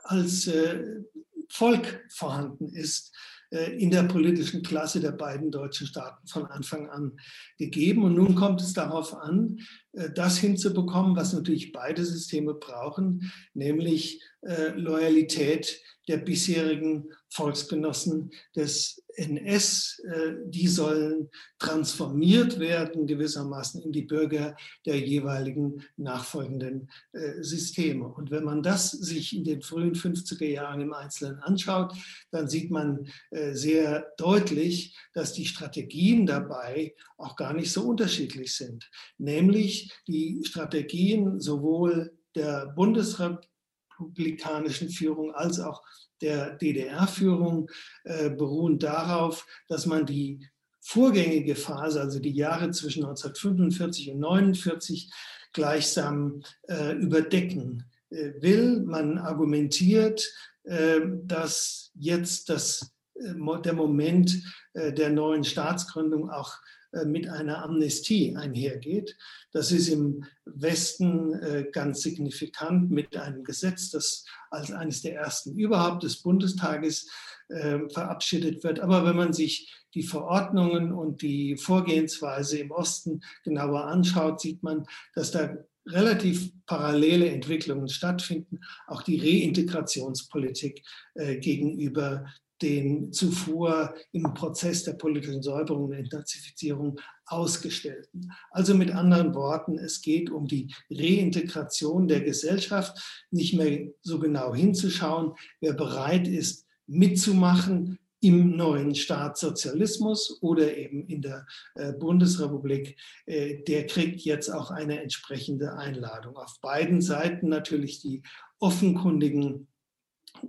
[0.03, 1.03] als äh,
[1.49, 3.13] Volk vorhanden ist
[3.59, 7.17] in der politischen Klasse der beiden deutschen Staaten von Anfang an
[7.57, 8.03] gegeben.
[8.03, 14.21] Und nun kommt es darauf an, äh, das hinzubekommen, was natürlich beide Systeme brauchen, nämlich
[14.41, 24.03] äh, Loyalität der bisherigen Volksgenossen des NS, äh, die sollen transformiert werden gewissermaßen in die
[24.03, 24.55] Bürger
[24.85, 28.07] der jeweiligen nachfolgenden äh, Systeme.
[28.07, 31.93] Und wenn man das sich in den frühen 50er Jahren im Einzelnen anschaut,
[32.31, 38.55] dann sieht man äh, sehr deutlich, dass die Strategien dabei auch gar nicht so unterschiedlich
[38.55, 38.89] sind.
[39.17, 45.81] Nämlich die Strategien sowohl der bundesrepublikanischen Führung als auch
[46.21, 47.69] der DDR-Führung
[48.03, 50.47] äh, beruhen darauf, dass man die
[50.81, 55.11] vorgängige Phase, also die Jahre zwischen 1945 und 1949,
[55.51, 58.81] gleichsam äh, überdecken äh, will.
[58.81, 60.31] Man argumentiert,
[60.63, 64.43] äh, dass jetzt das, äh, der Moment
[64.73, 66.55] äh, der neuen Staatsgründung auch
[67.03, 69.17] mit einer Amnestie einhergeht.
[69.51, 75.57] Das ist im Westen äh, ganz signifikant mit einem Gesetz, das als eines der ersten
[75.57, 77.09] überhaupt des Bundestages
[77.49, 78.79] äh, verabschiedet wird.
[78.79, 84.85] Aber wenn man sich die Verordnungen und die Vorgehensweise im Osten genauer anschaut, sieht man,
[85.13, 88.59] dass da relativ parallele Entwicklungen stattfinden.
[88.87, 90.81] Auch die Reintegrationspolitik
[91.13, 92.25] gegenüber
[92.61, 98.31] den zuvor im Prozess der politischen Säuberung und Entnazifizierung ausgestellten.
[98.51, 104.53] Also mit anderen Worten, es geht um die Reintegration der Gesellschaft, nicht mehr so genau
[104.55, 113.61] hinzuschauen, wer bereit ist, mitzumachen im neuen Staatssozialismus oder eben in der äh, Bundesrepublik, äh,
[113.63, 116.35] der kriegt jetzt auch eine entsprechende Einladung.
[116.37, 118.23] Auf beiden Seiten natürlich die
[118.59, 119.67] offenkundigen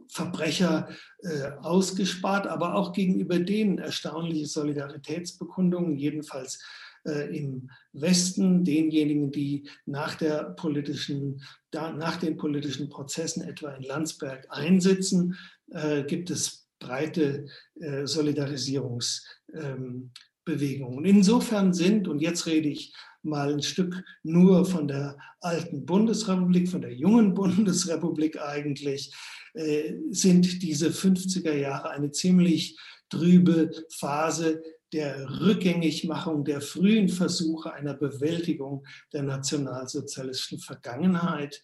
[0.08, 0.88] Verbrecher
[1.20, 6.58] äh, ausgespart, aber auch gegenüber denen erstaunliche Solidaritätsbekundungen, jedenfalls
[7.06, 13.84] äh, im Westen, denjenigen, die nach, der politischen, da, nach den politischen Prozessen etwa in
[13.84, 15.36] Landsberg einsitzen,
[15.70, 17.46] äh, gibt es breite
[17.80, 20.10] äh, Solidarisierungsbewegungen.
[20.46, 22.94] Ähm, Insofern sind, und jetzt rede ich
[23.26, 29.14] mal ein Stück nur von der alten Bundesrepublik, von der jungen Bundesrepublik eigentlich,
[29.54, 34.62] äh, sind diese 50er Jahre eine ziemlich trübe Phase
[34.92, 41.60] der Rückgängigmachung der frühen Versuche einer Bewältigung der nationalsozialistischen Vergangenheit.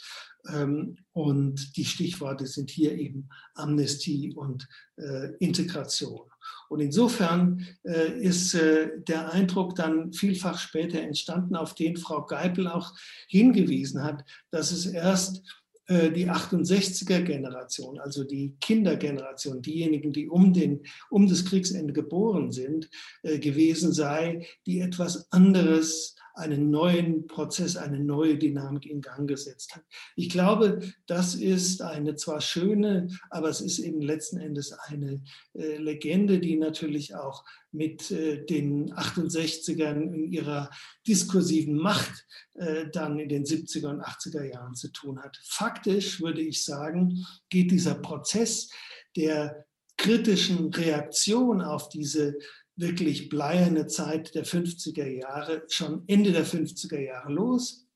[0.52, 6.31] Ähm, und die Stichworte sind hier eben Amnestie und äh, Integration.
[6.72, 12.92] Und insofern äh, ist der Eindruck dann vielfach später entstanden, auf den Frau Geipel auch
[13.28, 15.42] hingewiesen hat, dass es erst
[15.86, 22.88] äh, die 68er-Generation, also die Kindergeneration, diejenigen, die um, den, um das Kriegsende geboren sind,
[23.22, 29.74] äh, gewesen sei, die etwas anderes einen neuen Prozess, eine neue Dynamik in Gang gesetzt
[29.74, 29.84] hat.
[30.16, 35.22] Ich glaube, das ist eine zwar schöne, aber es ist eben letzten Endes eine
[35.54, 40.70] äh, Legende, die natürlich auch mit äh, den 68ern in ihrer
[41.06, 45.38] diskursiven Macht äh, dann in den 70er und 80er Jahren zu tun hat.
[45.44, 48.70] Faktisch würde ich sagen, geht dieser Prozess
[49.16, 49.66] der
[49.96, 52.36] kritischen Reaktion auf diese
[52.76, 57.86] wirklich bleierne Zeit der 50er Jahre, schon Ende der 50er Jahre los.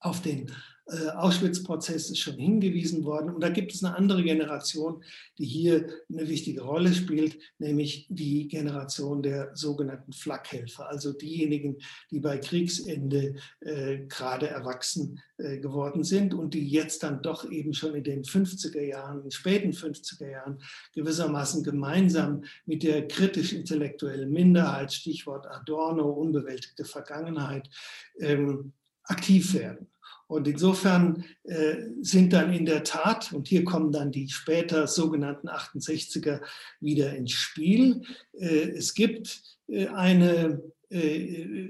[0.00, 0.50] Auf den
[0.86, 3.32] äh, Auschwitz-Prozess ist schon hingewiesen worden.
[3.32, 5.02] Und da gibt es eine andere Generation,
[5.38, 11.78] die hier eine wichtige Rolle spielt, nämlich die Generation der sogenannten Flakhelfer, also diejenigen,
[12.10, 17.74] die bei Kriegsende äh, gerade erwachsen äh, geworden sind und die jetzt dann doch eben
[17.74, 20.58] schon in den 50er Jahren, in späten 50er Jahren
[20.94, 27.68] gewissermaßen gemeinsam mit der kritisch-intellektuellen Minderheit, Stichwort Adorno, unbewältigte Vergangenheit,
[28.18, 28.72] ähm,
[29.04, 29.91] aktiv werden.
[30.32, 35.48] Und insofern äh, sind dann in der Tat, und hier kommen dann die später sogenannten
[35.48, 36.40] 68er
[36.80, 38.00] wieder ins Spiel,
[38.32, 41.68] äh, es gibt äh, eine äh,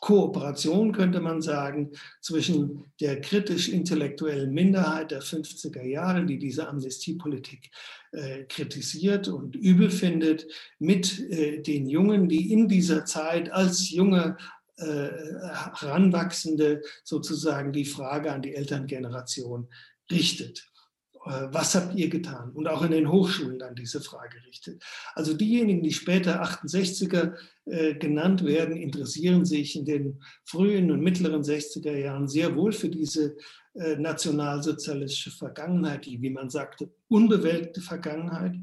[0.00, 7.70] Kooperation, könnte man sagen, zwischen der kritisch-intellektuellen Minderheit der 50er Jahre, die diese Amnestiepolitik
[8.12, 10.46] äh, kritisiert und übel findet,
[10.78, 14.36] mit äh, den Jungen, die in dieser Zeit als junge
[14.84, 19.68] Heranwachsende sozusagen die Frage an die Elterngeneration
[20.10, 20.70] richtet.
[21.26, 22.50] Äh, was habt ihr getan?
[22.52, 24.82] Und auch in den Hochschulen dann diese Frage richtet.
[25.14, 27.34] Also diejenigen, die später 68er
[27.66, 32.88] äh, genannt werden, interessieren sich in den frühen und mittleren 60er Jahren sehr wohl für
[32.88, 33.36] diese
[33.74, 38.54] äh, nationalsozialistische Vergangenheit, die, wie man sagte, unbewältigte Vergangenheit.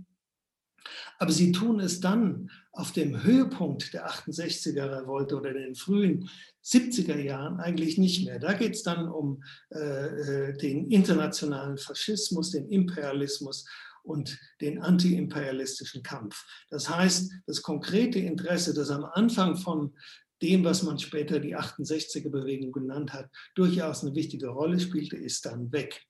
[1.19, 6.29] Aber sie tun es dann auf dem Höhepunkt der 68er Revolte oder den frühen
[6.63, 8.39] 70er Jahren eigentlich nicht mehr.
[8.39, 13.65] Da geht es dann um äh, äh, den internationalen Faschismus, den Imperialismus
[14.03, 16.45] und den antiimperialistischen Kampf.
[16.69, 19.93] Das heißt, das konkrete Interesse, das am Anfang von
[20.41, 25.71] dem, was man später die 68er-Bewegung genannt hat, durchaus eine wichtige Rolle spielte, ist dann
[25.71, 26.03] weg.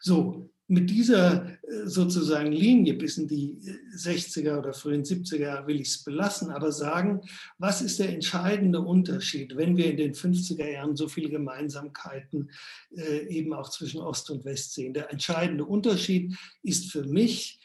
[0.00, 3.58] So, mit dieser äh, sozusagen Linie bis in die
[3.96, 7.22] 60er oder frühen 70er Jahre will ich es belassen, aber sagen,
[7.58, 12.52] was ist der entscheidende Unterschied, wenn wir in den 50er Jahren so viele Gemeinsamkeiten
[12.96, 14.94] äh, eben auch zwischen Ost und West sehen.
[14.94, 17.58] Der entscheidende Unterschied ist für mich,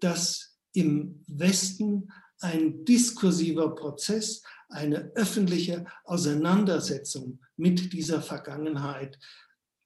[0.00, 9.18] dass im Westen ein diskursiver Prozess, eine öffentliche Auseinandersetzung mit dieser Vergangenheit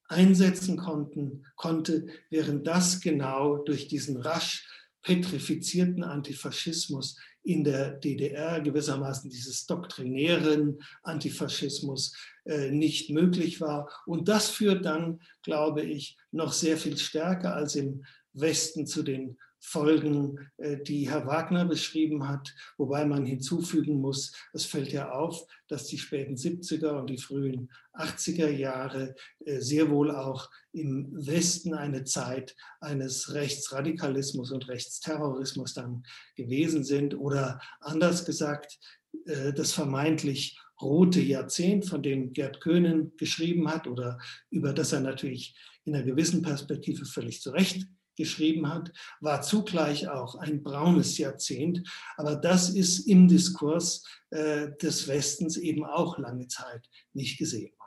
[0.08, 4.66] einsetzen konnten, konnte, während das genau durch diesen rasch
[5.02, 13.88] petrifizierten Antifaschismus in der DDR gewissermaßen dieses doktrinären Antifaschismus äh, nicht möglich war.
[14.04, 19.38] Und das führt dann, glaube ich, noch sehr viel stärker als im Westen zu den
[19.68, 25.44] Folgen, äh, die Herr Wagner beschrieben hat, wobei man hinzufügen muss, es fällt ja auf,
[25.66, 31.74] dass die späten 70er und die frühen 80er Jahre äh, sehr wohl auch im Westen
[31.74, 36.04] eine Zeit eines Rechtsradikalismus und Rechtsterrorismus dann
[36.36, 38.78] gewesen sind oder anders gesagt,
[39.24, 45.00] äh, das vermeintlich rote Jahrzehnt, von dem Gerd Köhnen geschrieben hat oder über das er
[45.00, 51.18] natürlich in einer gewissen Perspektive völlig zu Recht geschrieben hat, war zugleich auch ein braunes
[51.18, 51.82] Jahrzehnt.
[52.16, 57.86] Aber das ist im Diskurs äh, des Westens eben auch lange Zeit nicht gesehen worden.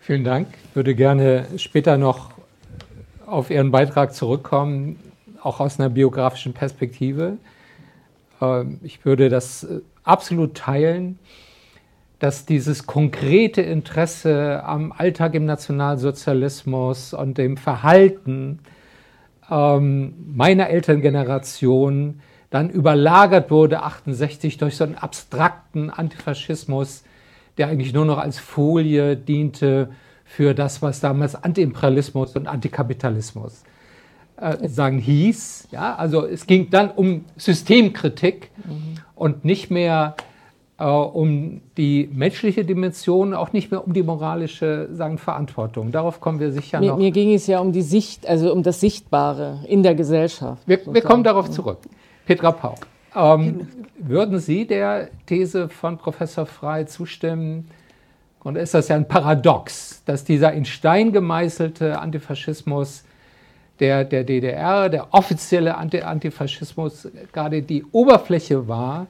[0.00, 0.48] Vielen Dank.
[0.70, 2.32] Ich würde gerne später noch
[3.26, 4.98] auf Ihren Beitrag zurückkommen,
[5.42, 7.38] auch aus einer biografischen Perspektive.
[8.40, 11.18] Ähm, ich würde das äh, absolut teilen
[12.20, 18.60] dass dieses konkrete Interesse am Alltag im Nationalsozialismus und dem Verhalten
[19.50, 27.04] ähm, meiner Elterngeneration dann überlagert wurde, 68, durch so einen abstrakten Antifaschismus,
[27.56, 29.90] der eigentlich nur noch als Folie diente
[30.24, 33.64] für das, was damals Antiimperialismus und Antikapitalismus
[34.36, 35.68] äh, sagen hieß.
[35.70, 38.96] Ja, also es ging dann um Systemkritik mhm.
[39.14, 40.16] und nicht mehr
[40.80, 45.92] äh, um die menschliche Dimension, auch nicht mehr um die moralische sagen, Verantwortung.
[45.92, 46.96] Darauf kommen wir sicher mir, noch.
[46.96, 50.62] Mir ging es ja um die Sicht, also um das Sichtbare in der Gesellschaft.
[50.66, 51.78] Wir, wir kommen darauf zurück.
[52.24, 52.76] Petra Pau,
[53.14, 57.68] ähm, würden Sie der These von Professor Frey zustimmen?
[58.42, 63.04] Und ist das ja ein Paradox, dass dieser in Stein gemeißelte Antifaschismus
[63.80, 69.08] der, der DDR, der offizielle Anti Antifaschismus, gerade die Oberfläche war,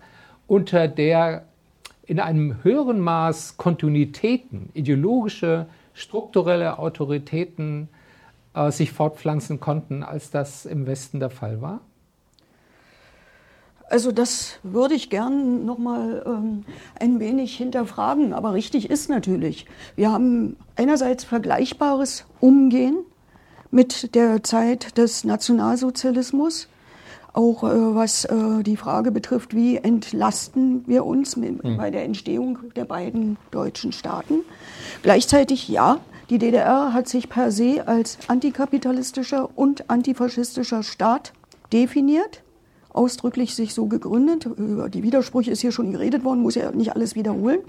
[0.48, 1.44] unter der
[2.10, 7.88] in einem höheren Maß Kontinuitäten, ideologische, strukturelle Autoritäten
[8.52, 11.82] äh, sich fortpflanzen konnten, als das im Westen der Fall war?
[13.88, 16.64] Also das würde ich gern noch mal ähm,
[16.98, 18.32] ein wenig hinterfragen.
[18.32, 22.98] Aber richtig ist natürlich, wir haben einerseits vergleichbares Umgehen
[23.70, 26.66] mit der Zeit des Nationalsozialismus
[27.32, 31.76] auch äh, was äh, die Frage betrifft, wie entlasten wir uns mit, mhm.
[31.76, 34.40] bei der Entstehung der beiden deutschen Staaten.
[35.02, 41.32] Gleichzeitig ja, die DDR hat sich per se als antikapitalistischer und antifaschistischer Staat
[41.72, 42.42] definiert,
[42.92, 44.46] ausdrücklich sich so gegründet.
[44.46, 47.60] Über die Widersprüche ist hier schon geredet worden, muss ja nicht alles wiederholen.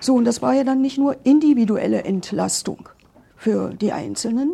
[0.00, 2.88] So, und das war ja dann nicht nur individuelle Entlastung
[3.36, 4.52] für die Einzelnen,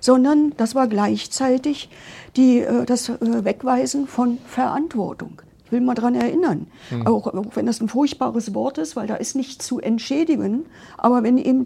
[0.00, 1.88] sondern das war gleichzeitig
[2.36, 5.42] die, äh, das äh, Wegweisen von Verantwortung.
[5.70, 7.06] Ich will mal daran erinnern, mhm.
[7.06, 10.66] auch, auch, wenn das ein furchtbares Wort ist, weil da ist nichts zu entschädigen,
[10.98, 11.64] aber wenn eben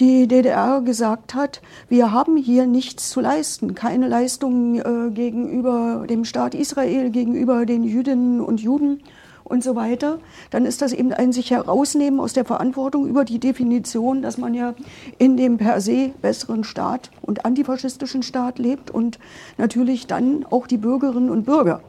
[0.00, 6.24] die DDR gesagt hat, wir haben hier nichts zu leisten, keine Leistungen äh, gegenüber dem
[6.24, 9.04] Staat Israel, gegenüber den Jüdinnen und Juden,
[9.44, 10.18] und so weiter,
[10.50, 14.54] dann ist das eben ein sich herausnehmen aus der Verantwortung über die Definition, dass man
[14.54, 14.74] ja
[15.18, 19.18] in dem per se besseren Staat und antifaschistischen Staat lebt und
[19.58, 21.82] natürlich dann auch die Bürgerinnen und Bürger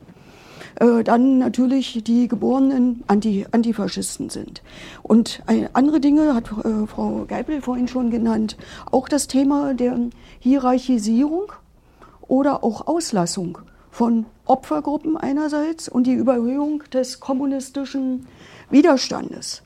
[0.75, 4.61] äh, dann natürlich die geborenen Anti Antifaschisten sind.
[5.03, 5.41] Und
[5.73, 8.57] andere Dinge hat äh, Frau Geipel vorhin schon genannt,
[8.91, 9.97] auch das Thema der
[10.39, 11.51] Hierarchisierung
[12.27, 13.59] oder auch Auslassung
[13.95, 18.27] von Opfergruppen einerseits und die Überhöhung des kommunistischen
[18.69, 19.61] Widerstandes.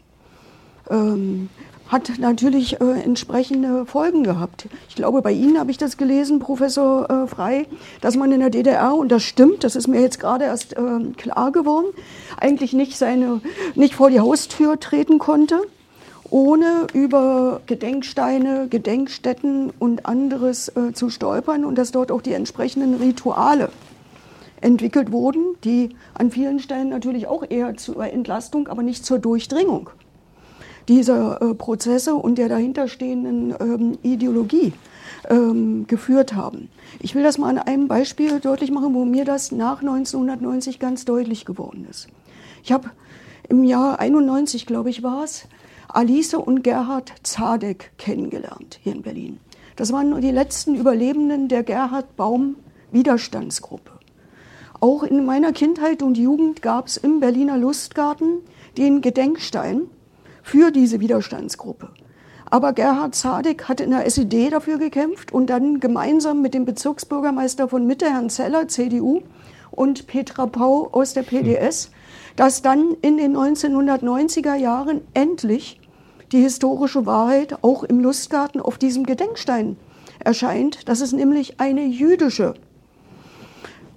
[0.87, 1.49] Ähm,
[1.87, 4.67] hat natürlich äh, entsprechende Folgen gehabt.
[4.87, 7.65] Ich glaube, bei Ihnen habe ich das gelesen, Professor äh, Frei,
[8.01, 10.99] dass man in der DDR, und das stimmt, das ist mir jetzt gerade erst äh,
[11.17, 11.87] klar geworden,
[12.37, 13.41] eigentlich nicht, seine,
[13.73, 15.59] nicht vor die Haustür treten konnte,
[16.29, 22.93] ohne über Gedenksteine, Gedenkstätten und anderes äh, zu stolpern und dass dort auch die entsprechenden
[22.93, 23.69] Rituale
[24.61, 29.89] entwickelt wurden, die an vielen Stellen natürlich auch eher zur Entlastung, aber nicht zur Durchdringung
[30.89, 34.73] dieser äh, Prozesse und der dahinterstehenden ähm, Ideologie
[35.29, 36.69] ähm, geführt haben.
[36.99, 41.05] Ich will das mal an einem Beispiel deutlich machen, wo mir das nach 1990 ganz
[41.05, 42.07] deutlich geworden ist.
[42.63, 42.89] Ich habe
[43.47, 45.47] im Jahr 91, glaube ich, war es,
[45.87, 49.39] Alice und Gerhard Zadek kennengelernt hier in Berlin.
[49.75, 52.55] Das waren die letzten Überlebenden der Gerhard Baum
[52.91, 53.98] Widerstandsgruppe.
[54.81, 58.39] Auch in meiner Kindheit und Jugend gab es im Berliner Lustgarten
[58.77, 59.89] den Gedenkstein
[60.41, 61.89] für diese Widerstandsgruppe.
[62.49, 67.67] Aber Gerhard Zadek hat in der SED dafür gekämpft und dann gemeinsam mit dem Bezirksbürgermeister
[67.67, 69.21] von Mitte, Herrn Zeller, CDU,
[69.71, 71.91] und Petra Pau aus der PDS,
[72.37, 75.79] dass dann in den 1990er Jahren endlich
[76.31, 79.77] die historische Wahrheit auch im Lustgarten auf diesem Gedenkstein
[80.19, 82.55] erscheint, dass es nämlich eine jüdische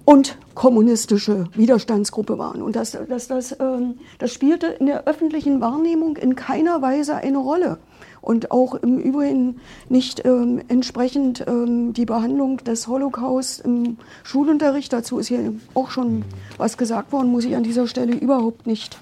[0.05, 2.61] und kommunistische Widerstandsgruppe waren.
[2.61, 7.37] Und das, das, das, ähm, das spielte in der öffentlichen Wahrnehmung in keiner Weise eine
[7.37, 7.77] Rolle.
[8.21, 14.93] Und auch im Übrigen nicht ähm, entsprechend ähm, die Behandlung des Holocaust im Schulunterricht.
[14.93, 16.23] Dazu ist hier auch schon
[16.57, 18.97] was gesagt worden, muss ich an dieser Stelle überhaupt nicht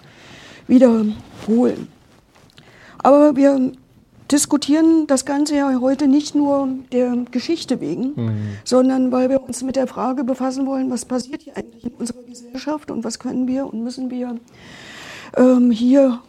[0.67, 1.87] wiederholen.
[3.03, 3.73] Aber wir
[4.31, 8.57] diskutieren das Ganze ja heute nicht nur der Geschichte wegen, mhm.
[8.63, 12.23] sondern weil wir uns mit der Frage befassen wollen, was passiert hier eigentlich in unserer
[12.23, 14.37] Gesellschaft und was können wir und müssen wir
[15.37, 16.19] ähm, hier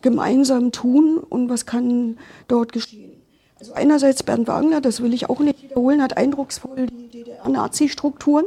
[0.00, 3.12] gemeinsam tun und was kann dort geschehen.
[3.58, 8.44] Also einerseits Bernd Wagner, das will ich auch nicht wiederholen, hat eindrucksvoll die DDR-Nazi-Strukturen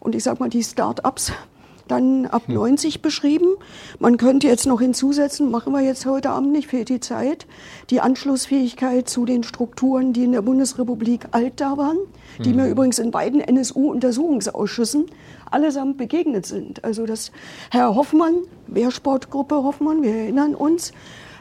[0.00, 1.32] und ich sage mal die Start-ups
[1.88, 3.02] dann ab 90 hm.
[3.02, 3.46] beschrieben.
[3.98, 7.46] Man könnte jetzt noch hinzusetzen, machen wir jetzt heute Abend nicht, fehlt die Zeit,
[7.90, 11.98] die Anschlussfähigkeit zu den Strukturen, die in der Bundesrepublik alt da waren,
[12.44, 12.72] die mir hm.
[12.72, 15.06] übrigens in beiden NSU-Untersuchungsausschüssen
[15.50, 16.84] allesamt begegnet sind.
[16.84, 17.32] Also das
[17.70, 18.34] Herr Hoffmann,
[18.66, 20.92] Wehrsportgruppe Hoffmann, wir erinnern uns,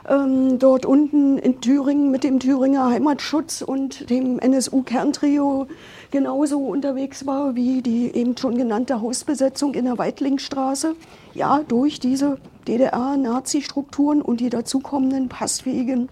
[0.08, 5.68] ähm, dort unten in Thüringen mit dem Thüringer Heimatschutz und dem NSU-Kerntrio
[6.16, 10.96] genauso unterwegs war wie die eben schon genannte Hausbesetzung in der Weitlingstraße.
[11.34, 12.38] Ja, durch diese
[12.70, 16.08] DDR-Nazi-Strukturen und die dazukommenden passfähigen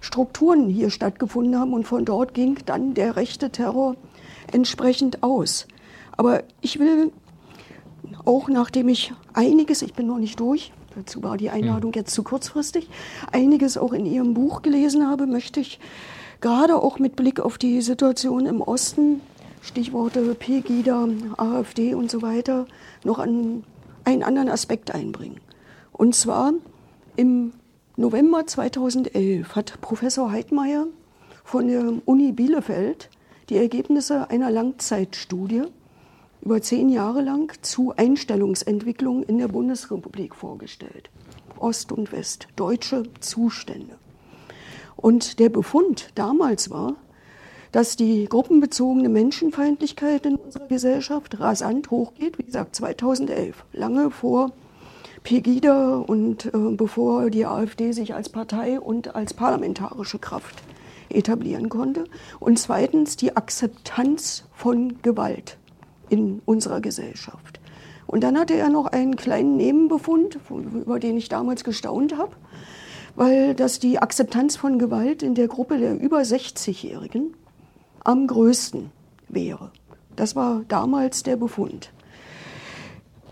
[0.00, 1.72] Strukturen hier stattgefunden haben.
[1.72, 3.94] Und von dort ging dann der rechte Terror
[4.52, 5.68] entsprechend aus.
[6.16, 7.12] Aber ich will
[8.24, 12.24] auch, nachdem ich einiges, ich bin noch nicht durch, dazu war die Einladung jetzt zu
[12.24, 12.90] kurzfristig,
[13.30, 15.78] einiges auch in Ihrem Buch gelesen habe, möchte ich
[16.40, 19.20] gerade auch mit Blick auf die Situation im Osten,
[19.62, 22.66] Stichworte Pegida, AfD und so weiter,
[23.04, 23.64] noch an
[24.04, 25.40] einen anderen Aspekt einbringen.
[25.92, 26.52] Und zwar
[27.16, 27.52] im
[27.96, 30.86] November 2011 hat Professor Heidmeier
[31.44, 33.10] von der Uni Bielefeld
[33.48, 35.64] die Ergebnisse einer Langzeitstudie
[36.42, 41.10] über zehn Jahre lang zu Einstellungsentwicklung in der Bundesrepublik vorgestellt.
[41.58, 43.98] Ost und West, deutsche Zustände.
[44.96, 46.94] Und der Befund damals war,
[47.72, 54.52] dass die gruppenbezogene Menschenfeindlichkeit in unserer Gesellschaft rasant hochgeht, wie gesagt 2011, lange vor
[55.22, 60.62] Pegida und äh, bevor die AfD sich als Partei und als parlamentarische Kraft
[61.10, 62.04] etablieren konnte.
[62.40, 65.58] Und zweitens die Akzeptanz von Gewalt
[66.08, 67.60] in unserer Gesellschaft.
[68.06, 72.34] Und dann hatte er noch einen kleinen Nebenbefund, über den ich damals gestaunt habe
[73.18, 77.34] weil das die Akzeptanz von Gewalt in der Gruppe der über 60-Jährigen
[78.08, 78.90] am größten
[79.28, 79.70] wäre.
[80.16, 81.92] Das war damals der Befund.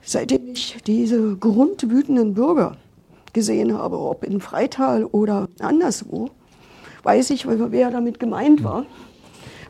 [0.03, 2.77] Seitdem ich diese grundwütenden Bürger
[3.33, 6.29] gesehen habe, ob in Freital oder anderswo,
[7.05, 8.85] weiß ich, wer damit gemeint war.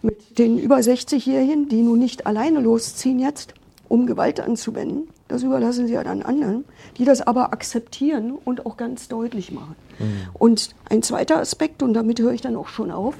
[0.02, 3.54] Mit den über 60-Jährigen, die nun nicht alleine losziehen jetzt,
[3.88, 6.64] um Gewalt anzuwenden, das überlassen sie ja dann anderen,
[6.98, 9.76] die das aber akzeptieren und auch ganz deutlich machen.
[10.00, 10.28] Mhm.
[10.34, 13.14] Und ein zweiter Aspekt, und damit höre ich dann auch schon auf,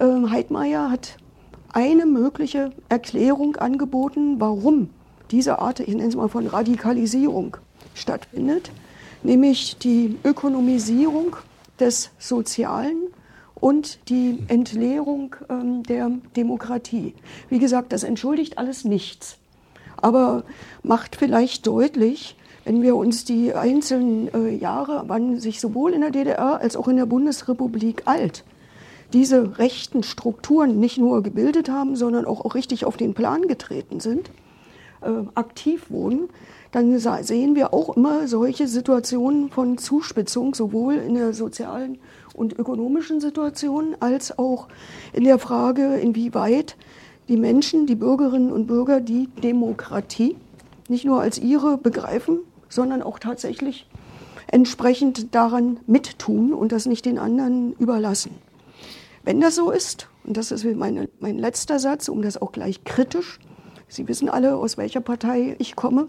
[0.00, 1.16] Heidmeier hat
[1.72, 4.90] eine mögliche Erklärung angeboten, warum
[5.30, 7.56] diese Art, ich nenne es mal von Radikalisierung
[7.94, 8.70] stattfindet,
[9.22, 11.36] nämlich die Ökonomisierung
[11.78, 13.08] des Sozialen
[13.54, 17.14] und die Entleerung ähm, der Demokratie.
[17.48, 19.40] Wie gesagt, das entschuldigt alles nichts
[20.02, 20.44] aber
[20.82, 26.10] macht vielleicht deutlich, wenn wir uns die einzelnen äh, Jahre, wann sich sowohl in der
[26.10, 28.44] DDR als auch in der Bundesrepublik alt
[29.12, 34.00] diese rechten Strukturen nicht nur gebildet haben, sondern auch, auch richtig auf den Plan getreten
[34.00, 34.30] sind,
[35.02, 36.28] äh, aktiv wurden,
[36.72, 41.98] dann sehen wir auch immer solche Situationen von Zuspitzung, sowohl in der sozialen
[42.34, 44.68] und ökonomischen Situation als auch
[45.12, 46.76] in der Frage, inwieweit
[47.28, 50.36] die Menschen, die Bürgerinnen und Bürger die Demokratie
[50.88, 53.86] nicht nur als ihre begreifen, sondern auch tatsächlich
[54.48, 58.49] entsprechend daran mittun und das nicht den anderen überlassen.
[59.22, 62.84] Wenn das so ist, und das ist meine, mein letzter Satz, um das auch gleich
[62.84, 63.38] kritisch,
[63.90, 66.06] Sie wissen alle, aus welcher Partei ich komme,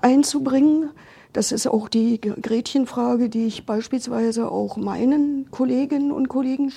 [0.00, 0.90] einzubringen.
[1.34, 6.72] Das ist auch die Gretchenfrage, die ich beispielsweise auch meinen Kolleginnen und Kollegen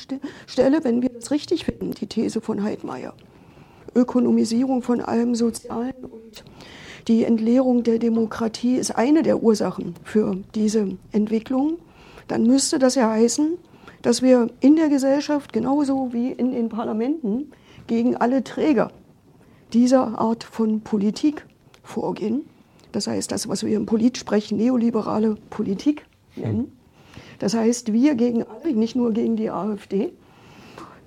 [0.47, 3.13] stelle, wenn wir das richtig finden, die These von Heidmeier.
[3.95, 6.43] Ökonomisierung von allem Sozialen und
[7.07, 11.77] die Entleerung der Demokratie ist eine der Ursachen für diese Entwicklung.
[12.27, 13.57] Dann müsste das ja heißen,
[14.01, 17.51] dass wir in der Gesellschaft genauso wie in den Parlamenten
[17.87, 18.91] gegen alle Träger
[19.73, 21.45] dieser Art von Politik
[21.83, 22.41] vorgehen.
[22.91, 26.77] Das heißt, das, was wir im Politsprech neoliberale Politik nennen.
[27.39, 30.11] Das heißt, wir gegen alle, nicht nur gegen die AfD.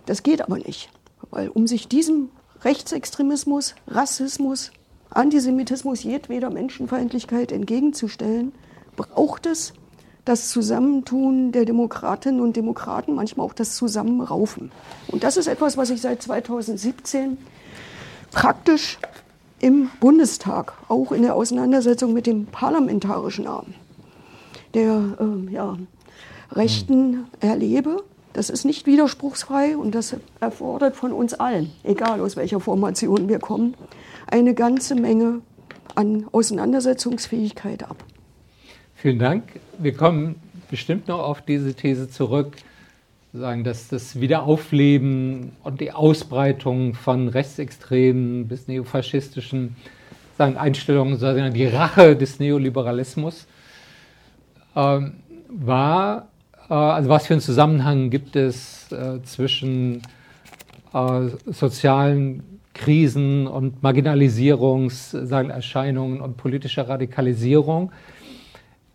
[0.06, 0.90] Das geht aber nicht,
[1.30, 2.30] weil um sich diesem
[2.62, 4.72] Rechtsextremismus, Rassismus,
[5.10, 8.52] Antisemitismus, jedweder Menschenfeindlichkeit entgegenzustellen,
[8.96, 9.74] braucht es
[10.24, 14.72] das Zusammentun der Demokratinnen und Demokraten, manchmal auch das Zusammenraufen.
[15.08, 17.36] Und das ist etwas, was ich seit 2017
[18.30, 18.98] praktisch
[19.60, 23.74] im Bundestag, auch in der Auseinandersetzung mit dem parlamentarischen Arm
[24.74, 25.78] der äh, ja,
[26.52, 28.02] Rechten erlebe.
[28.32, 33.38] Das ist nicht widerspruchsfrei und das erfordert von uns allen, egal aus welcher Formation wir
[33.38, 33.74] kommen,
[34.26, 35.40] eine ganze Menge
[35.94, 37.96] an Auseinandersetzungsfähigkeit ab.
[39.04, 39.44] Vielen Dank.
[39.76, 40.36] Wir kommen
[40.70, 42.56] bestimmt noch auf diese These zurück
[43.34, 49.76] sagen, dass das Wiederaufleben und die Ausbreitung von rechtsextremen bis neofaschistischen
[50.38, 53.46] sagen, Einstellungen, sagen, die Rache des Neoliberalismus
[54.74, 55.16] ähm,
[55.50, 56.28] war,
[56.70, 60.00] äh, also was für einen Zusammenhang gibt es äh, zwischen
[60.94, 62.42] äh, sozialen
[62.72, 67.92] Krisen und Marginalisierungserscheinungen und politischer Radikalisierung.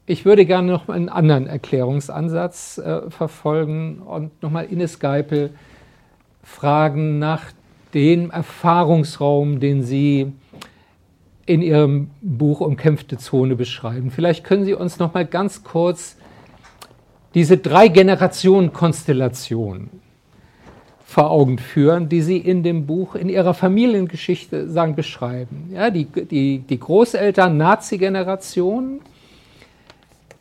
[0.09, 5.51] Ich würde gerne noch einen anderen Erklärungsansatz äh, verfolgen und nochmal Ines Geipel
[6.41, 7.43] fragen nach
[7.93, 10.33] dem Erfahrungsraum, den Sie
[11.45, 14.09] in Ihrem Buch Umkämpfte Zone beschreiben.
[14.09, 16.17] Vielleicht können Sie uns noch mal ganz kurz
[17.35, 19.91] diese drei Generationen Konstellation
[21.05, 25.69] vor Augen führen, die Sie in dem Buch in Ihrer Familiengeschichte sagen beschreiben.
[25.71, 29.01] Ja, die, die, die Großeltern Nazi-Generation,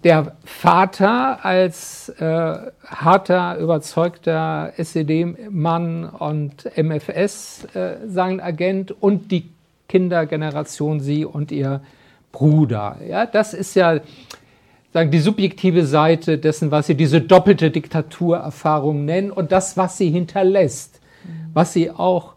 [0.04, 9.50] der Vater als äh, harter, überzeugter SED-Mann und MFS, äh, sein Agent und die
[9.88, 11.80] Kindergeneration, sie und ihr
[12.30, 12.98] Bruder.
[13.08, 14.00] Ja, das ist ja
[14.92, 20.10] sagen, die subjektive Seite dessen, was sie diese doppelte Diktaturerfahrung nennen und das, was sie
[20.10, 21.00] hinterlässt,
[21.52, 22.34] was sie auch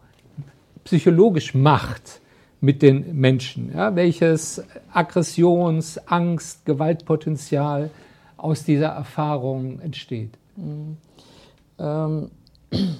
[0.84, 2.21] psychologisch macht
[2.62, 4.62] mit den Menschen, ja, welches
[4.94, 7.90] Aggressions-, Angst-, Gewaltpotenzial
[8.36, 10.30] aus dieser Erfahrung entsteht.
[10.56, 10.96] Mhm.
[11.80, 12.30] Ähm,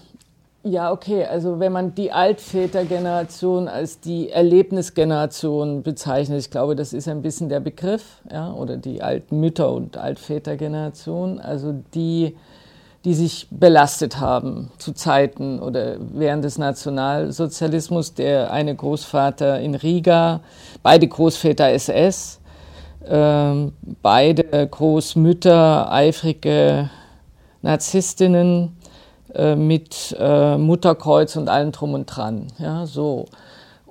[0.65, 7.07] ja, okay, also wenn man die Altvätergeneration als die Erlebnisgeneration bezeichnet, ich glaube, das ist
[7.07, 12.37] ein bisschen der Begriff, ja, oder die Altmütter- und Altvätergeneration, also die
[13.05, 18.14] die sich belastet haben zu Zeiten oder während des Nationalsozialismus.
[18.14, 20.40] Der eine Großvater in Riga,
[20.82, 22.40] beide Großväter SS,
[23.05, 23.55] äh,
[24.03, 26.90] beide Großmütter eifrige
[27.62, 28.76] Narzisstinnen
[29.34, 32.48] äh, mit äh, Mutterkreuz und allem drum und dran.
[32.59, 33.26] Ja, so.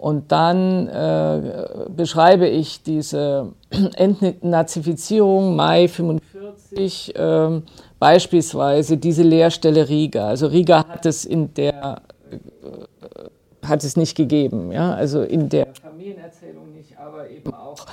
[0.01, 1.63] Und dann äh,
[1.95, 3.53] beschreibe ich diese
[3.95, 7.61] Entnazifizierung Mai 45 äh,
[8.01, 10.27] Beispielsweise diese Leerstelle Riga.
[10.27, 15.67] Also Riga hat es in der äh, hat es nicht gegeben, ja, also in der
[15.79, 17.85] Familienerzählung nicht, aber eben auch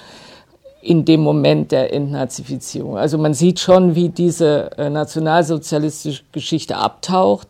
[0.80, 2.96] in dem Moment der Entnazifizierung.
[2.96, 7.48] Also man sieht schon, wie diese äh, nationalsozialistische Geschichte abtaucht.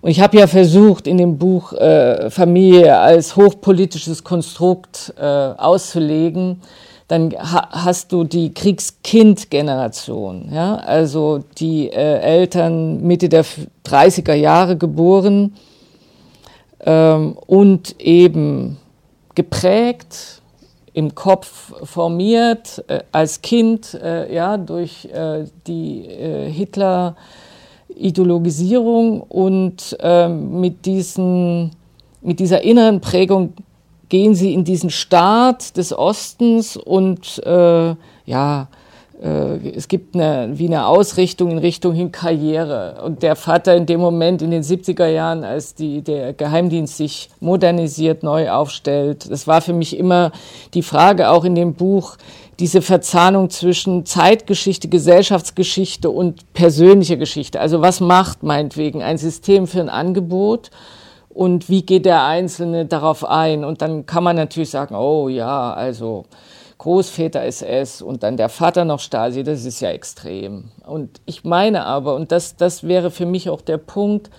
[0.00, 6.60] Und ich habe ja versucht, in dem Buch äh, Familie als hochpolitisches Konstrukt äh, auszulegen.
[7.08, 13.46] Dann ha hast du die Kriegskind-Generation, ja, also die äh, Eltern Mitte der
[13.86, 15.54] 30er Jahre geboren
[16.80, 18.76] ähm, und eben
[19.34, 20.42] geprägt,
[20.92, 26.50] im Kopf formiert, äh, als Kind, äh, ja, durch äh, die äh,
[27.98, 31.72] Hitler-Ideologisierung und ähm, mit diesen
[32.20, 33.52] mit dieser inneren Prägung
[34.08, 37.94] gehen sie in diesen Staat des Ostens und äh,
[38.24, 38.68] ja,
[39.22, 43.02] äh, es gibt eine, wie eine Ausrichtung in Richtung hin Karriere.
[43.04, 47.30] Und der Vater in dem Moment in den 70er Jahren, als die, der Geheimdienst sich
[47.40, 50.32] modernisiert, neu aufstellt, das war für mich immer
[50.74, 52.16] die Frage auch in dem Buch,
[52.58, 57.60] diese Verzahnung zwischen Zeitgeschichte, Gesellschaftsgeschichte und persönlicher Geschichte.
[57.60, 60.70] Also was macht meinetwegen ein System für ein Angebot
[61.28, 63.64] und wie geht der Einzelne darauf ein?
[63.64, 66.24] Und dann kann man natürlich sagen, oh ja, also
[66.78, 70.70] Großväter SS und dann der Vater noch Stasi, das ist ja extrem.
[70.84, 74.30] Und ich meine aber, und das, das wäre für mich auch der Punkt,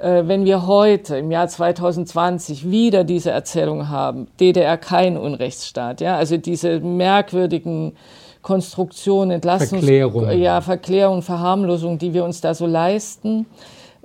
[0.00, 6.36] wenn wir heute im Jahr 2020 wieder diese Erzählung haben, DDR kein Unrechtsstaat, ja, also
[6.36, 7.94] diese merkwürdigen
[8.42, 10.30] Konstruktionen, Entlastungs Verklärung.
[10.30, 13.46] ja, Verklärung, Verharmlosung, die wir uns da so leisten,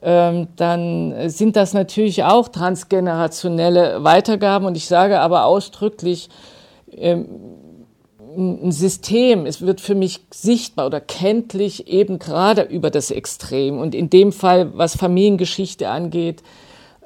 [0.02, 4.68] ähm, dann sind das natürlich auch transgenerationelle Weitergaben.
[4.68, 6.30] Und ich sage aber ausdrücklich,
[6.92, 7.26] ähm,
[8.38, 13.78] ein System, es wird für mich sichtbar oder kenntlich eben gerade über das Extrem.
[13.80, 16.44] Und in dem Fall, was Familiengeschichte angeht,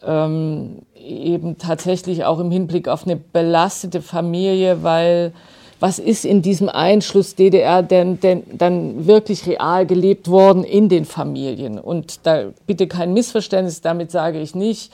[0.03, 5.33] ähm, eben tatsächlich auch im Hinblick auf eine belastete Familie, weil
[5.79, 11.05] was ist in diesem Einschluss DDR denn, denn dann wirklich real gelebt worden in den
[11.05, 11.79] Familien?
[11.79, 14.91] Und da bitte kein Missverständnis, damit sage ich nicht,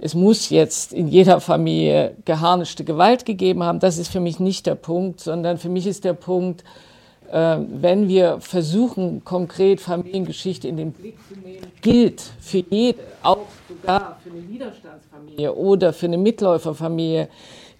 [0.00, 3.80] es muss jetzt in jeder Familie geharnischte Gewalt gegeben haben.
[3.80, 6.64] Das ist für mich nicht der Punkt, sondern für mich ist der Punkt,
[7.30, 13.46] äh, wenn wir versuchen, konkret Familiengeschichte in den Blick zu nehmen, gilt für jede, auch
[13.68, 17.28] sogar für eine Widerstandsfamilie oder für eine Mitläuferfamilie,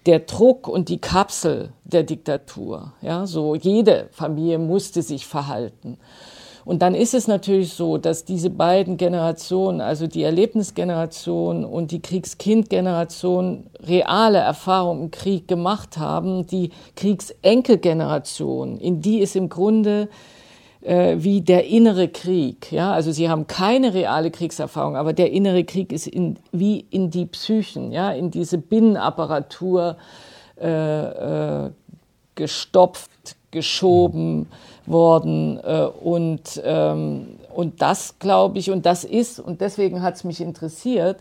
[0.05, 2.93] der Druck und die Kapsel der Diktatur.
[3.01, 5.97] Ja, so jede Familie musste sich verhalten.
[6.63, 12.01] Und dann ist es natürlich so, dass diese beiden Generationen, also die Erlebnisgeneration und die
[12.01, 16.45] Kriegskindgeneration, reale Erfahrungen im Krieg gemacht haben.
[16.47, 20.07] Die Kriegsenkelgeneration, in die ist im Grunde
[20.81, 22.71] äh, wie der innere Krieg.
[22.71, 27.09] Ja, also sie haben keine reale Kriegserfahrung, aber der innere Krieg ist in, wie in
[27.09, 29.97] die Psychen, ja, in diese Binnenapparatur
[30.59, 31.71] äh, äh,
[32.35, 33.09] gestopft,
[33.51, 34.47] geschoben
[34.91, 35.59] worden.
[35.63, 40.41] Äh, und, ähm, und das glaube ich, und das ist, und deswegen hat es mich
[40.41, 41.17] interessiert,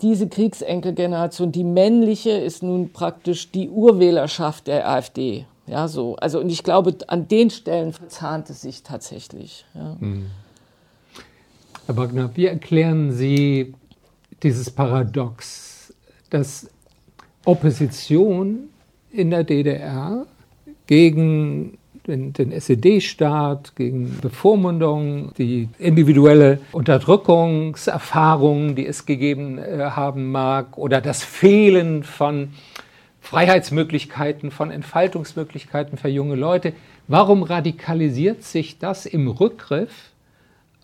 [0.00, 5.46] diese Kriegsenkelgeneration, die männliche, ist nun praktisch die Urwählerschaft der AfD.
[5.66, 6.16] Ja, so.
[6.16, 9.66] Also, und ich glaube, an den Stellen verzahnt es sich tatsächlich.
[9.74, 9.96] Ja.
[9.98, 10.26] Hm.
[11.86, 13.74] Herr Wagner, wie erklären Sie
[14.42, 15.92] dieses Paradox,
[16.30, 16.68] dass
[17.44, 18.68] Opposition
[19.10, 20.26] in der DDR
[20.86, 21.78] gegen
[22.08, 31.00] den, den SED-Staat, gegen Bevormundung, die individuelle Unterdrückungserfahrung, die es gegeben äh, haben mag, oder
[31.00, 32.54] das Fehlen von
[33.20, 36.72] Freiheitsmöglichkeiten, von Entfaltungsmöglichkeiten für junge Leute.
[37.06, 40.10] Warum radikalisiert sich das im Rückgriff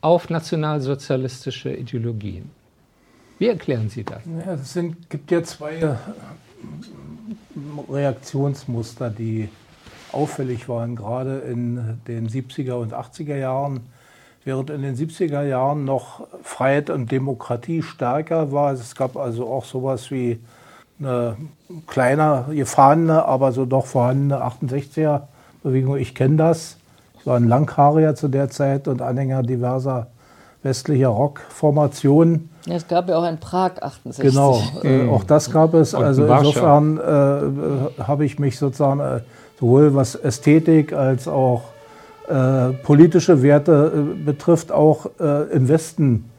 [0.02, 2.50] auf nationalsozialistische Ideologien?
[3.38, 4.20] Wie erklären Sie das?
[4.46, 5.96] Ja, es sind, gibt ja zwei
[7.90, 9.48] Reaktionsmuster, die
[10.14, 13.80] auffällig waren, gerade in den 70er und 80er Jahren.
[14.44, 18.72] Während in den 70er Jahren noch Freiheit und Demokratie stärker war.
[18.72, 20.38] Es gab also auch sowas wie
[21.00, 21.36] eine
[21.86, 25.96] kleiner gefahrene, aber so doch vorhandene 68er-Bewegung.
[25.96, 26.76] Ich kenne das.
[27.18, 30.08] Ich war ein Langhaariger zu der Zeit und Anhänger diverser
[30.62, 32.50] westlicher Rockformationen.
[32.68, 34.30] Es gab ja auch ein Prag 68.
[34.30, 35.94] Genau, äh, auch das gab es.
[35.94, 39.20] Also insofern äh, habe ich mich sozusagen äh,
[39.58, 41.62] sowohl was Ästhetik als auch
[42.28, 46.30] äh, politische Werte äh, betrifft, auch äh, im Westen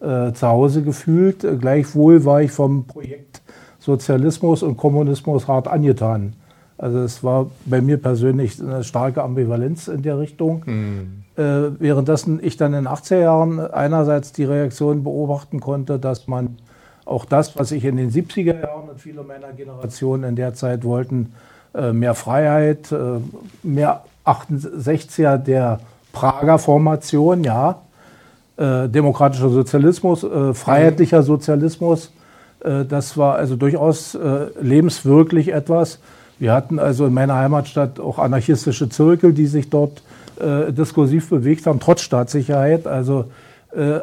[0.00, 1.46] äh, zu Hause gefühlt.
[1.60, 3.42] Gleichwohl war ich vom Projekt
[3.78, 6.34] Sozialismus und Kommunismus hart angetan.
[6.78, 10.62] Also es war bei mir persönlich eine starke Ambivalenz in der Richtung.
[10.64, 11.24] Mhm.
[11.36, 16.56] Äh, währenddessen ich dann in den 80er Jahren einerseits die Reaktion beobachten konnte, dass man
[17.04, 20.84] auch das, was ich in den 70er Jahren und viele meiner Generationen in der Zeit
[20.84, 21.53] wollten, äh,
[21.92, 23.20] mehr Freiheit, äh,
[23.62, 25.80] mehr 68er der
[26.12, 27.82] Prager Formation, ja,
[28.56, 32.12] äh, demokratischer Sozialismus, freiheitlicher Sozialismus.
[32.60, 34.16] Das war also durchaus
[34.58, 35.98] lebenswirklich etwas.
[36.38, 40.02] Wir hatten also in meiner Heimatstadt auch anarchistische Zirkel, die sich dort
[40.40, 42.86] diskursiv bewegt haben, trotz Staatssicherheit.
[42.86, 43.26] Also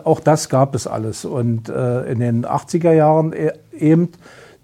[0.04, 1.26] auch das gab es alles.
[1.26, 3.34] Und in den 80er Jahren
[3.74, 4.10] eben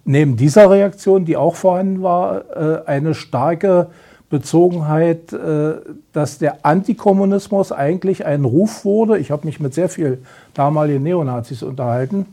[0.07, 3.87] neben dieser Reaktion, die auch vorhanden war, äh, eine starke
[4.29, 5.75] Bezogenheit, äh,
[6.13, 9.19] dass der Antikommunismus eigentlich ein Ruf wurde.
[9.19, 12.25] Ich habe mich mit sehr vielen damaligen Neonazis unterhalten,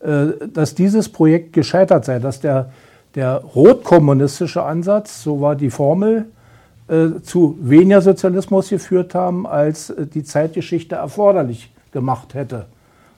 [0.00, 2.70] äh, dass dieses Projekt gescheitert sei, dass der,
[3.14, 6.26] der rotkommunistische Ansatz, so war die Formel,
[7.22, 12.66] zu weniger Sozialismus geführt haben, als die Zeitgeschichte erforderlich gemacht hätte.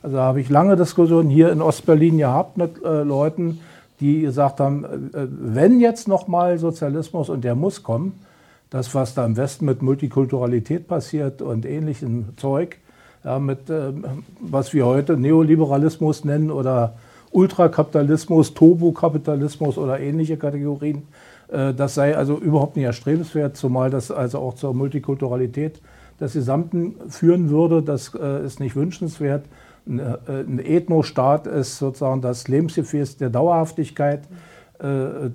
[0.02, 3.60] Also habe ich lange Diskussionen hier in Ostberlin gehabt mit Leuten,
[4.02, 8.20] die gesagt haben, äh, wenn jetzt nochmal Sozialismus und der muss kommen,
[8.68, 12.78] das, was da im Westen mit Multikulturalität passiert und ähnlichem Zeug,
[13.24, 13.92] ja, mit äh,
[14.40, 16.94] was wir heute Neoliberalismus nennen oder
[17.30, 21.04] Ultrakapitalismus, Turbokapitalismus oder ähnliche Kategorien,
[21.48, 25.80] äh, das sei also überhaupt nicht erstrebenswert, zumal das also auch zur Multikulturalität
[26.20, 27.82] des Gesamten führen würde.
[27.82, 29.44] Das äh, ist nicht wünschenswert.
[29.86, 34.22] Ein, äh, ein Ethnostaat ist sozusagen das Lebensgefäß der Dauerhaftigkeit.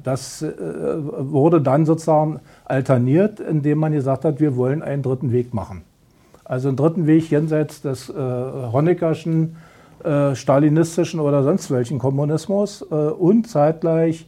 [0.04, 5.84] Das wurde dann sozusagen alterniert, indem man gesagt hat, wir wollen einen dritten Weg machen.
[6.44, 9.56] Also einen dritten Weg jenseits des Honeckerschen,
[10.34, 14.28] stalinistischen oder sonst welchen Kommunismus und zeitgleich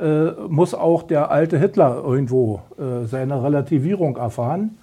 [0.00, 4.78] äh, muss auch der alte Hitler irgendwo äh, seine Relativierung erfahren.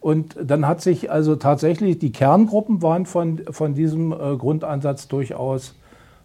[0.00, 5.74] Und dann hat sich also tatsächlich, die Kerngruppen waren von, von diesem äh, Grundansatz durchaus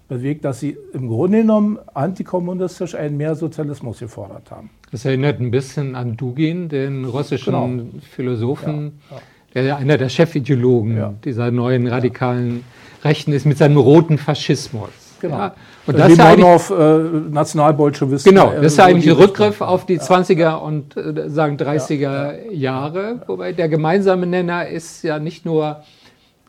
[0.08, 4.70] bewegt, dass sie im Grunde genommen antikommunistisch einen mehr Sozialismus gefordert haben.
[4.92, 8.00] Das erinnert ein bisschen an Dugin, den russischen genau.
[8.12, 9.18] Philosophen, ja,
[9.56, 9.62] ja.
[9.64, 11.14] der einer der Chefideologen ja.
[11.24, 12.64] dieser neuen radikalen
[13.04, 14.90] Rechten ist mit seinem roten Faschismus.
[15.24, 15.38] Genau.
[15.38, 15.56] Ja.
[15.88, 18.30] Und das ist ja eigentlich, äh, Nationalbolschewisten.
[18.30, 22.34] Genau, das ist ja eigentlich ein Rückgriff auf die 20er und äh, sagen 30er ja,
[22.52, 25.82] Jahre, wobei der gemeinsame Nenner ist ja nicht nur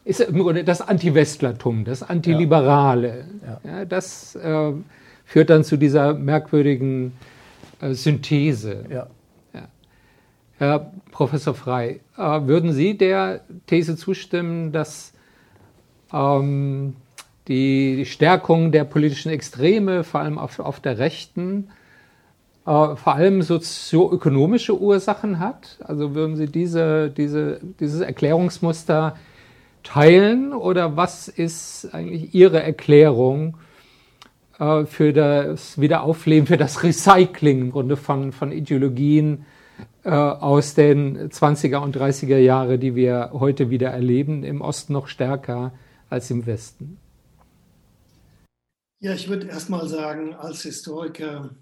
[0.05, 0.27] ist
[0.66, 3.25] das Anti-Westlertum, das Antiliberale.
[3.64, 3.85] Ja.
[3.85, 4.72] das äh,
[5.25, 7.12] führt dann zu dieser merkwürdigen
[7.81, 8.85] äh, Synthese.
[8.91, 9.07] Ja.
[10.59, 15.12] Herr Professor Frei, äh, würden Sie der These zustimmen, dass
[16.12, 16.97] ähm,
[17.49, 21.68] die Stärkung der politischen Extreme, vor allem auf, auf der Rechten,
[22.66, 25.78] äh, vor allem sozioökonomische Ursachen hat?
[25.84, 29.16] Also würden Sie diese, diese, dieses Erklärungsmuster
[29.82, 33.59] teilen oder was ist eigentlich Ihre Erklärung
[34.59, 39.45] äh, für das Wiederaufleben, für das Recycling im Grunde von, von Ideologien
[40.05, 45.09] äh, aus den 20er und 30er Jahre, die wir heute wieder erleben, im Osten noch
[45.09, 45.72] stärker
[46.09, 46.99] als im Westen?
[49.05, 51.55] Ja, ich würde erst mal sagen, als Historiker,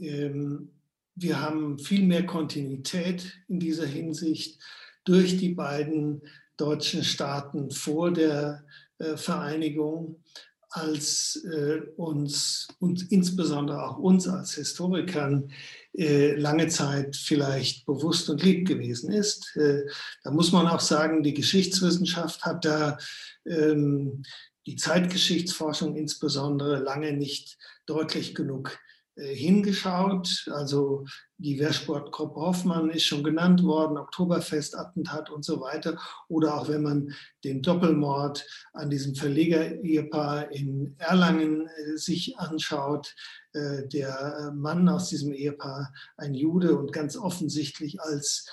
[0.00, 0.70] ähm,
[1.14, 4.58] wir haben viel mehr Kontinuität in dieser Hinsicht
[5.04, 6.22] durch die beiden
[6.56, 8.64] deutschen Staaten vor der
[8.96, 10.22] äh, Vereinigung,
[10.70, 15.52] als äh, uns und insbesondere auch uns als Historikern
[15.92, 19.54] äh, lange Zeit vielleicht bewusst und lieb gewesen ist.
[19.56, 19.82] Äh,
[20.24, 22.96] da muss man auch sagen, die Geschichtswissenschaft hat da
[23.44, 24.22] ähm,
[24.66, 28.78] die Zeitgeschichtsforschung insbesondere lange nicht deutlich genug
[29.14, 30.48] äh, hingeschaut.
[30.52, 31.04] Also
[31.36, 35.98] die Wehrsportgruppe Hoffmann ist schon genannt worden, Oktoberfestattentat und so weiter.
[36.28, 37.12] Oder auch wenn man
[37.44, 43.14] den Doppelmord an diesem Verleger-Ehepaar in Erlangen äh, sich anschaut,
[43.52, 48.48] äh, der Mann aus diesem Ehepaar, ein Jude und ganz offensichtlich als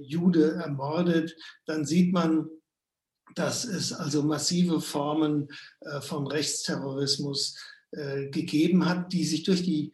[0.00, 2.48] Jude ermordet, dann sieht man,
[3.34, 5.48] dass es also massive Formen
[5.80, 7.58] äh, von Rechtsterrorismus
[7.90, 9.92] äh, gegeben hat, die sich durch die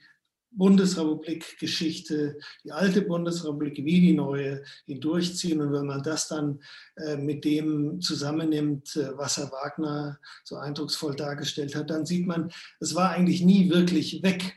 [0.52, 5.60] Bundesrepublik-Geschichte, die alte Bundesrepublik wie die neue hindurchziehen.
[5.60, 6.60] Und wenn man das dann
[6.96, 12.96] äh, mit dem zusammennimmt, was Herr Wagner so eindrucksvoll dargestellt hat, dann sieht man, es
[12.96, 14.56] war eigentlich nie wirklich weg.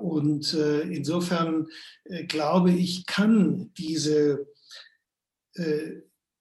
[0.00, 1.68] Und insofern
[2.26, 4.48] glaube ich, kann diese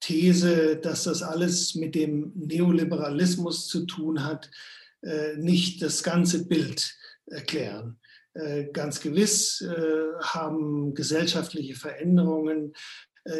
[0.02, 4.50] These, dass das alles mit dem Neoliberalismus zu tun hat,
[5.02, 6.96] äh, nicht das ganze Bild
[7.28, 8.00] erklären.
[8.34, 12.74] Äh, ganz gewiss äh, haben gesellschaftliche Veränderungen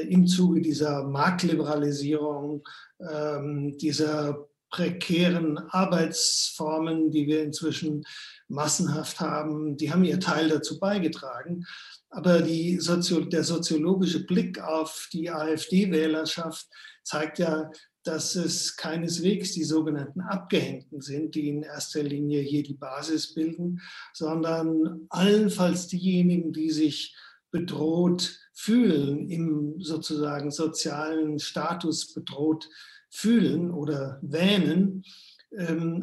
[0.08, 2.64] im Zuge dieser Marktliberalisierung,
[3.00, 8.06] ähm, dieser prekären Arbeitsformen, die wir inzwischen
[8.52, 11.66] massenhaft haben, die haben ihr Teil dazu beigetragen.
[12.10, 12.46] Aber
[12.80, 16.68] Sozio der soziologische Blick auf die AfD-Wählerschaft
[17.04, 17.72] zeigt ja,
[18.04, 23.80] dass es keineswegs die sogenannten Abgehängten sind, die in erster Linie hier die Basis bilden,
[24.14, 27.16] sondern allenfalls diejenigen, die sich
[27.52, 32.68] bedroht fühlen, im sozusagen sozialen Status bedroht
[33.10, 35.04] fühlen oder wähnen,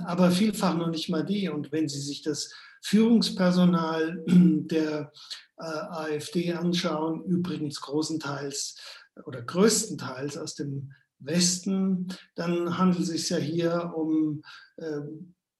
[0.00, 1.48] aber vielfach noch nicht mal die.
[1.48, 5.12] Und wenn Sie sich das Führungspersonal der
[5.58, 8.76] äh, AfD anschauen, übrigens großenteils
[9.24, 14.42] oder größtenteils aus dem Westen, dann handelt es sich ja hier um
[14.76, 15.00] äh,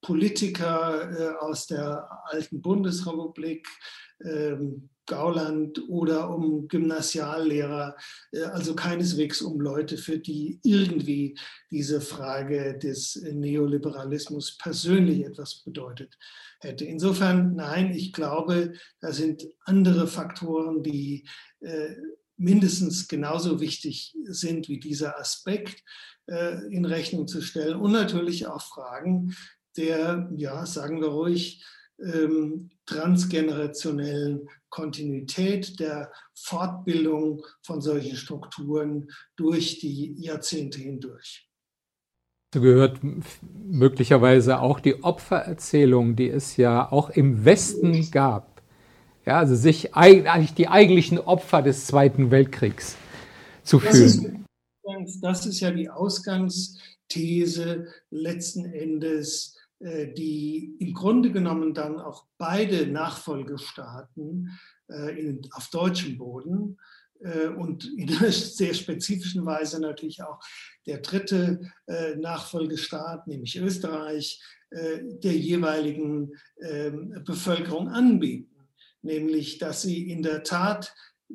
[0.01, 3.67] Politiker äh, aus der alten Bundesrepublik,
[4.25, 7.97] ähm, Gauland oder um Gymnasiallehrer,
[8.33, 11.37] äh, also keineswegs um Leute, für die irgendwie
[11.71, 16.17] diese Frage des Neoliberalismus persönlich etwas bedeutet
[16.61, 16.85] hätte.
[16.85, 21.27] Insofern, nein, ich glaube, da sind andere Faktoren, die
[21.61, 21.95] äh,
[22.37, 25.83] mindestens genauso wichtig sind wie dieser Aspekt
[26.27, 29.35] äh, in Rechnung zu stellen und natürlich auch Fragen
[29.79, 31.65] der, ja, sagen wir ruhig,
[32.01, 41.49] ähm, transgenerationellen Kontinuität der Fortbildung von solchen Strukturen durch die Jahrzehnte hindurch.
[42.51, 43.01] Dazu gehört
[43.43, 48.63] möglicherweise auch die Opfererzählung, die es ja auch im Westen gab.
[49.27, 52.97] Ja, also sich eigentlich die eigentlichen Opfer des Zweiten Weltkriegs
[53.65, 54.47] zu fühlen.
[54.83, 62.27] Das ist, das ist ja die Ausgangsthese letzten Endes die im Grunde genommen dann auch
[62.37, 64.51] beide Nachfolgestaaten
[64.89, 66.79] äh, in, auf deutschem Boden
[67.21, 70.41] äh, und in einer sehr spezifischen Weise natürlich auch
[70.87, 71.61] der dritte
[72.17, 78.69] Nachfolgestaat, nämlich Österreich, der jeweiligen ähm, Bevölkerung anbieten,
[79.03, 80.95] nämlich dass sie in der Tat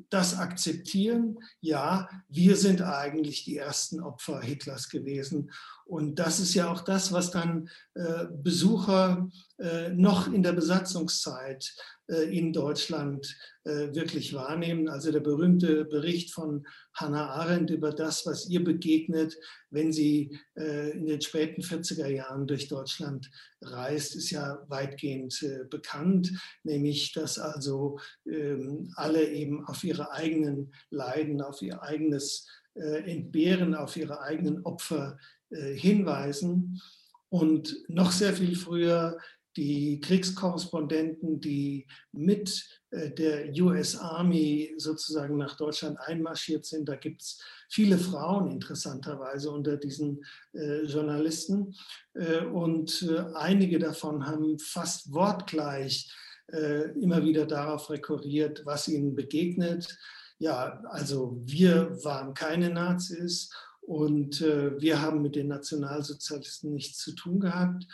[0.09, 5.51] das akzeptieren, ja, wir sind eigentlich die ersten Opfer Hitlers gewesen
[5.85, 9.29] und das ist ja auch das, was dann äh, Besucher
[9.59, 11.73] äh, noch in der Besatzungszeit
[12.07, 14.89] äh, in Deutschland äh, wirklich wahrnehmen.
[14.89, 19.37] Also der berühmte Bericht von Hannah Arendt über das, was ihr begegnet,
[19.69, 23.31] wenn sie äh, in den späten 40er Jahren durch Deutschland
[23.61, 26.31] reist, ist ja weitgehend äh, bekannt,
[26.63, 33.95] nämlich dass also ähm, alle eben auf ihre eigenen Leiden, auf ihr eigenes Entbehren, auf
[33.97, 35.19] ihre eigenen Opfer
[35.75, 36.81] hinweisen.
[37.29, 39.17] Und noch sehr viel früher
[39.55, 46.89] die Kriegskorrespondenten, die mit äh, der US Army sozusagen nach Deutschland einmarschiert sind.
[46.89, 50.23] Da gibt es viele Frauen interessanterweise unter diesen
[50.53, 51.75] äh, Journalisten.
[52.13, 56.11] Äh, und äh, einige davon haben fast wortgleich
[56.51, 59.97] äh, immer wieder darauf rekurriert, was ihnen begegnet.
[60.39, 63.49] Ja, also wir waren keine Nazis
[63.85, 67.85] und äh, wir haben mit den Nationalsozialisten nichts zu tun gehabt.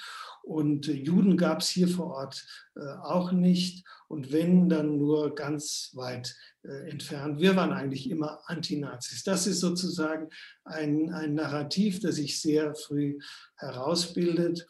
[0.43, 3.85] Und äh, Juden gab es hier vor Ort äh, auch nicht.
[4.07, 7.39] Und wenn, dann nur ganz weit äh, entfernt.
[7.39, 9.23] Wir waren eigentlich immer Antinazis.
[9.23, 10.29] Das ist sozusagen
[10.63, 13.17] ein, ein Narrativ, das sich sehr früh
[13.55, 14.67] herausbildet,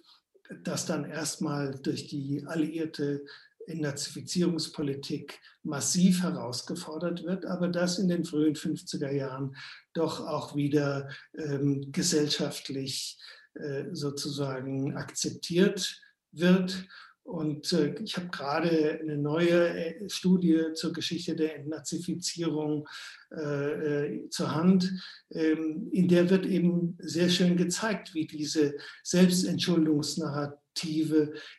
[0.63, 3.25] das dann erstmal durch die alliierte
[3.69, 9.55] Entnazifizierungspolitik massiv herausgefordert wird, aber das in den frühen 50er Jahren
[9.93, 13.17] doch auch wieder ähm, gesellschaftlich
[13.55, 16.01] äh, sozusagen akzeptiert
[16.31, 16.85] wird.
[17.23, 22.87] Und äh, ich habe gerade eine neue äh, Studie zur Geschichte der Entnazifizierung
[23.31, 24.91] äh, äh, zur Hand,
[25.31, 30.68] ähm, in der wird eben sehr schön gezeigt, wie diese Selbstentschuldungsnarrative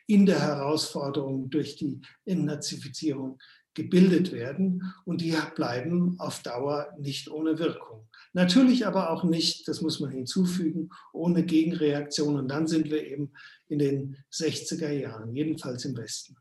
[0.07, 3.39] in der Herausforderung durch die Entnazifizierung
[3.73, 8.07] gebildet werden und die bleiben auf Dauer nicht ohne Wirkung.
[8.33, 12.37] Natürlich aber auch nicht, das muss man hinzufügen, ohne Gegenreaktion.
[12.37, 13.31] Und dann sind wir eben
[13.67, 16.35] in den 60er Jahren, jedenfalls im Westen.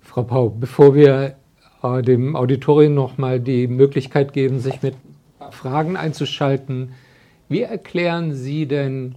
[0.00, 1.36] Frau Pau, bevor wir
[1.82, 4.94] äh, dem Auditorium noch mal die Möglichkeit geben, sich mit
[5.50, 6.92] Fragen einzuschalten,
[7.48, 9.16] wie erklären Sie denn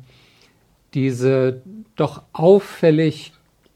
[0.94, 1.62] diese
[1.96, 3.34] doch auffällig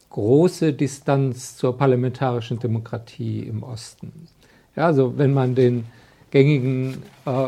[0.09, 4.27] große Distanz zur parlamentarischen Demokratie im Osten?
[4.75, 5.85] Ja, also wenn man den
[6.31, 7.47] gängigen äh,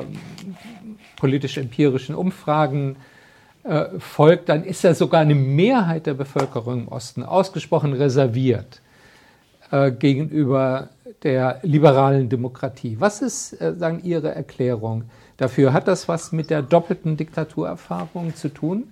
[1.18, 2.98] politisch-empirischen Umfragen
[3.64, 8.82] äh, folgt, dann ist ja sogar eine Mehrheit der Bevölkerung im Osten ausgesprochen reserviert
[9.72, 10.90] äh, gegenüber
[11.24, 12.98] der liberalen Demokratie.
[13.00, 15.06] Was ist, äh, sagen Ihre Erklärung
[15.38, 15.74] dafür?
[15.74, 18.84] Hat das was mit der doppelten Diktaturerfahrung zu tun,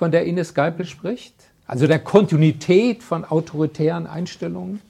[0.00, 1.34] von der Ines Geipel spricht?
[1.66, 4.80] Also der Kontinuität von autoritären Einstellungen?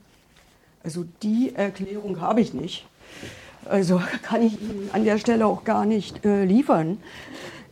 [0.85, 2.87] Also die Erklärung habe ich nicht.
[3.69, 6.99] Also kann ich Ihnen an der Stelle auch gar nicht äh, liefern.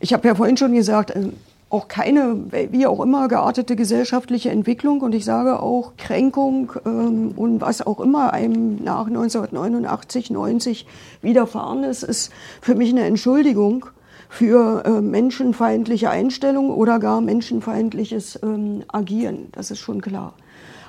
[0.01, 1.29] Ich habe ja vorhin schon gesagt, äh,
[1.69, 2.35] auch keine,
[2.71, 8.01] wie auch immer, geartete gesellschaftliche Entwicklung und ich sage auch Kränkung ähm, und was auch
[8.01, 10.85] immer einem nach 1989, 90
[11.21, 13.85] widerfahren ist, ist für mich eine Entschuldigung
[14.29, 19.49] für äh, menschenfeindliche Einstellungen oder gar menschenfeindliches ähm, Agieren.
[19.51, 20.35] Das ist schon klar.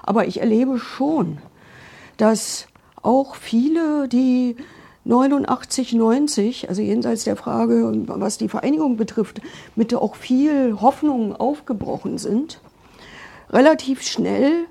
[0.03, 1.39] Aber ich erlebe schon,
[2.19, 2.67] dass
[3.03, 4.57] auch viele, die
[5.05, 9.41] 89, 90, also jenseits der Frage, was die Vereinigung betrifft,
[9.75, 12.61] mit auch viel Hoffnung aufgebrochen sind.
[13.53, 14.67] relativ schnell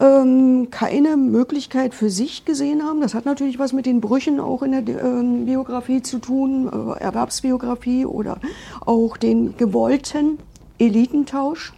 [0.00, 3.00] ähm, keine Möglichkeit für sich gesehen haben.
[3.00, 7.00] Das hat natürlich was mit den Brüchen auch in der ähm, Biografie zu tun, äh,
[7.02, 8.38] Erwerbsbiografie oder
[8.84, 10.38] auch den gewollten
[10.78, 11.72] Elitentausch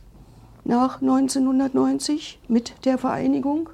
[0.65, 3.71] nach 1990 mit der Vereinigung.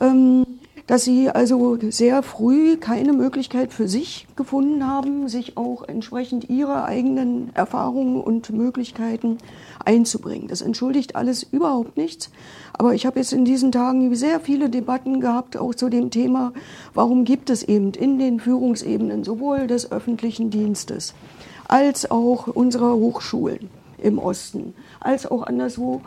[0.00, 0.44] Ähm,
[0.86, 6.84] dass sie also sehr früh keine Möglichkeit für sich gefunden haben, sich auch entsprechend ihrer
[6.84, 9.38] eigenen Erfahrungen und Möglichkeiten
[9.84, 10.48] einzubringen.
[10.48, 12.30] Das entschuldigt alles überhaupt nichts.
[12.72, 16.52] Aber ich habe jetzt in diesen Tagen sehr viele Debatten gehabt, auch zu dem Thema,
[16.92, 21.14] warum gibt es eben in den Führungsebenen sowohl des öffentlichen Dienstes
[21.68, 26.02] als auch unserer Hochschulen im Osten, als auch anderswo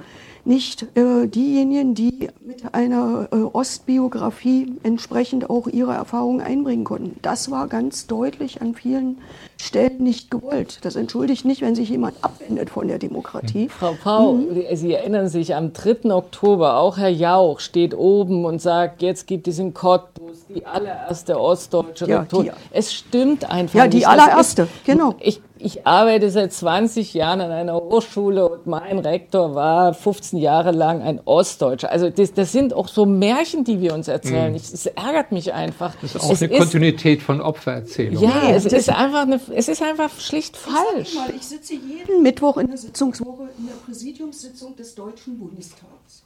[0.48, 7.20] nicht äh, diejenigen, die mit einer äh, Ostbiografie entsprechend auch ihre Erfahrungen einbringen konnten.
[7.22, 9.18] Das war ganz deutlich an vielen
[9.60, 10.80] Stellen nicht gewollt.
[10.84, 13.70] Das entschuldigt nicht, wenn sich jemand abwendet von der Demokratie.
[13.70, 14.64] Frau Pau, mhm.
[14.74, 16.14] Sie erinnern sich, am 3.
[16.14, 21.40] Oktober, auch Herr Jauch steht oben und sagt, jetzt gibt es in Cottbus die allererste
[21.40, 22.26] ostdeutsche ja.
[22.72, 24.08] Es stimmt einfach Ja, die nicht.
[24.08, 25.16] allererste, ist, genau.
[25.20, 30.72] Ich, ich arbeite seit 20 Jahren an einer Hochschule und mein Rektor war 15 Jahre
[30.72, 31.92] lang ein Ostdeutscher.
[31.92, 34.52] Also das, das sind auch so Märchen, die wir uns erzählen.
[34.52, 34.58] Mhm.
[34.58, 35.96] Es ärgert mich einfach.
[36.02, 38.30] Das ist auch es eine ist, Kontinuität von Opfererzählungen.
[38.30, 41.16] Ja, es ist einfach eine, es ist einfach schlicht ich falsch.
[41.16, 46.24] Mal, ich sitze jeden Mittwoch in der Sitzungswoche in der Präsidiumssitzung des Deutschen Bundestags.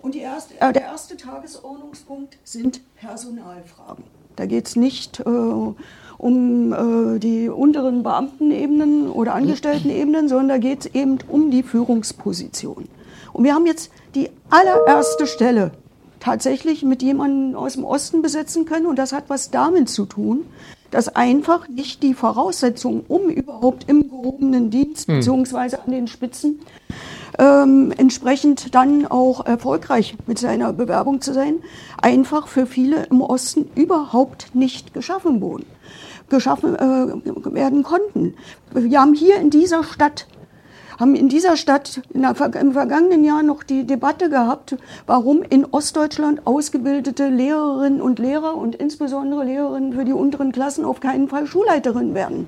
[0.00, 4.04] Und erste, äh, der erste Tagesordnungspunkt sind Personalfragen.
[4.36, 5.24] Da geht es nicht äh,
[6.24, 12.88] um äh, die unteren Beamtenebenen oder Angestelltenebenen, sondern da geht es eben um die Führungsposition.
[13.34, 15.72] Und wir haben jetzt die allererste Stelle
[16.20, 18.86] tatsächlich mit jemandem aus dem Osten besetzen können.
[18.86, 20.46] Und das hat was damit zu tun,
[20.90, 25.16] dass einfach nicht die Voraussetzungen, um überhaupt im gehobenen Dienst hm.
[25.16, 26.60] beziehungsweise an den Spitzen
[27.38, 31.56] ähm, entsprechend dann auch erfolgreich mit seiner Bewerbung zu sein,
[32.00, 35.66] einfach für viele im Osten überhaupt nicht geschaffen wurden
[36.28, 38.34] geschaffen äh, werden konnten.
[38.72, 40.26] Wir haben hier in dieser Stadt
[40.98, 45.64] haben in dieser Stadt in der, im vergangenen Jahr noch die Debatte gehabt, warum in
[45.64, 51.46] Ostdeutschland ausgebildete Lehrerinnen und Lehrer und insbesondere Lehrerinnen für die unteren Klassen auf keinen Fall
[51.46, 52.46] Schulleiterin werden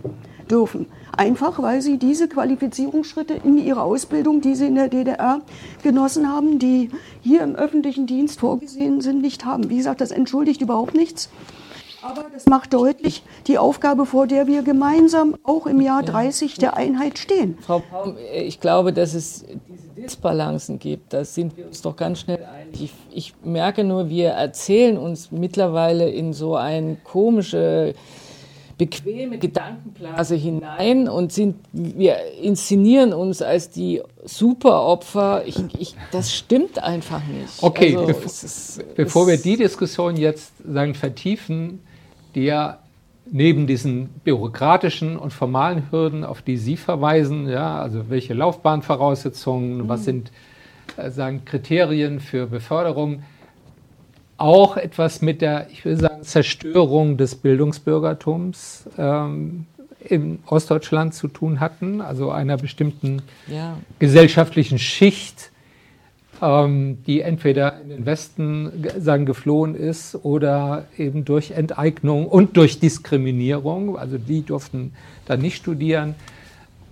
[0.51, 0.87] dürfen.
[1.16, 5.41] Einfach weil sie diese Qualifizierungsschritte in ihrer Ausbildung, die sie in der DDR
[5.83, 6.91] genossen haben, die
[7.22, 9.70] hier im öffentlichen Dienst vorgesehen sind, nicht haben.
[9.70, 11.31] Wie gesagt, das entschuldigt überhaupt nichts.
[12.09, 16.76] Aber das macht deutlich die Aufgabe, vor der wir gemeinsam auch im Jahr 30 der
[16.76, 17.59] Einheit stehen.
[17.61, 21.12] Frau Paum, ich glaube, dass es diese Disbalancen gibt.
[21.12, 22.80] Da sind wir uns doch ganz schnell einig.
[22.80, 27.94] Ich, ich merke nur, wir erzählen uns mittlerweile in so eine komische
[28.78, 35.44] bequeme Gedankenblase hinein und sind, wir inszenieren uns als die Superopfer.
[35.46, 37.62] Ich, ich, das stimmt einfach nicht.
[37.62, 41.80] Okay, also, bevor, ist, bevor wir die Diskussion jetzt sagen, vertiefen,
[42.37, 42.78] der
[43.30, 49.89] neben diesen bürokratischen und formalen Hürden, auf die Sie verweisen, ja, also welche Laufbahnvoraussetzungen, mhm.
[49.89, 50.30] was sind
[50.97, 53.24] äh, sagen, Kriterien für Beförderung,
[54.37, 59.66] auch etwas mit der, ich will sagen, Zerstörung des Bildungsbürgertums ähm,
[59.99, 63.76] in Ostdeutschland zu tun hatten, also einer bestimmten ja.
[63.99, 65.51] gesellschaftlichen Schicht,
[66.43, 72.78] ähm, die entweder in den Westen sagen, geflohen ist oder eben durch Enteignung und durch
[72.78, 74.93] Diskriminierung, also die durften
[75.26, 76.14] dann nicht studieren,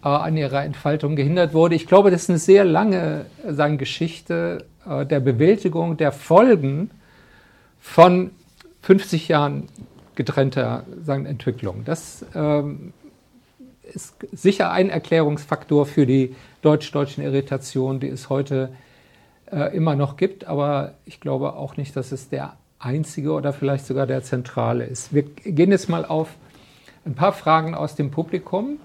[0.03, 1.75] äh, an ihrer Entfaltung gehindert wurde.
[1.75, 6.91] Ich glaube, das ist eine sehr lange sagen, Geschichte äh, der Bewältigung der Folgen
[7.81, 8.31] von
[8.83, 9.69] 50 Jahren
[10.15, 11.83] getrennter sagen, Entwicklung.
[11.85, 12.93] Das ähm,
[13.93, 18.71] ist sicher ein Erklärungsfaktor für die deutsch-deutschen Irritationen, die es heute
[19.55, 23.87] äh, immer noch gibt, aber ich glaube auch nicht, dass es der einzige oder vielleicht
[23.87, 25.15] sogar der zentrale ist.
[25.15, 26.35] Wir gehen jetzt mal auf
[27.07, 28.79] ein paar Fragen aus dem Publikum.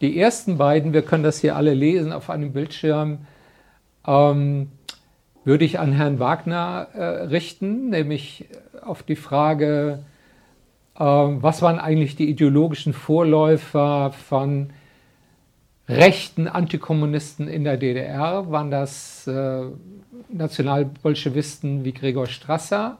[0.00, 3.26] Die ersten beiden, wir können das hier alle lesen auf einem Bildschirm,
[4.06, 4.70] ähm,
[5.44, 8.46] würde ich an Herrn Wagner äh, richten, nämlich
[8.84, 10.00] auf die Frage,
[10.96, 14.70] äh, was waren eigentlich die ideologischen Vorläufer von
[15.88, 18.50] rechten Antikommunisten in der DDR?
[18.50, 19.64] Waren das äh,
[20.28, 22.98] Nationalbolschewisten wie Gregor Strasser?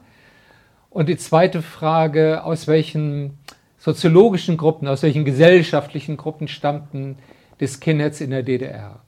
[0.89, 3.37] Und die zweite Frage, aus welchen
[3.79, 7.17] soziologischen Gruppen, aus welchen gesellschaftlichen Gruppen stammten
[7.59, 8.99] die Skinheads in der DDR?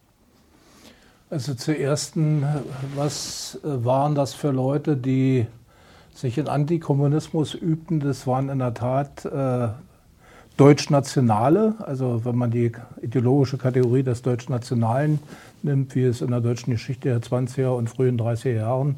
[1.30, 2.13] Also zuerst,
[2.95, 5.47] was waren das für Leute, die
[6.13, 7.99] sich in Antikommunismus übten?
[7.99, 9.68] Das waren in der Tat äh,
[10.58, 15.20] Deutschnationale, also wenn man die ideologische Kategorie des Deutschnationalen
[15.64, 18.95] nimmt, wie es in der deutschen Geschichte der 20er und frühen 30er Jahren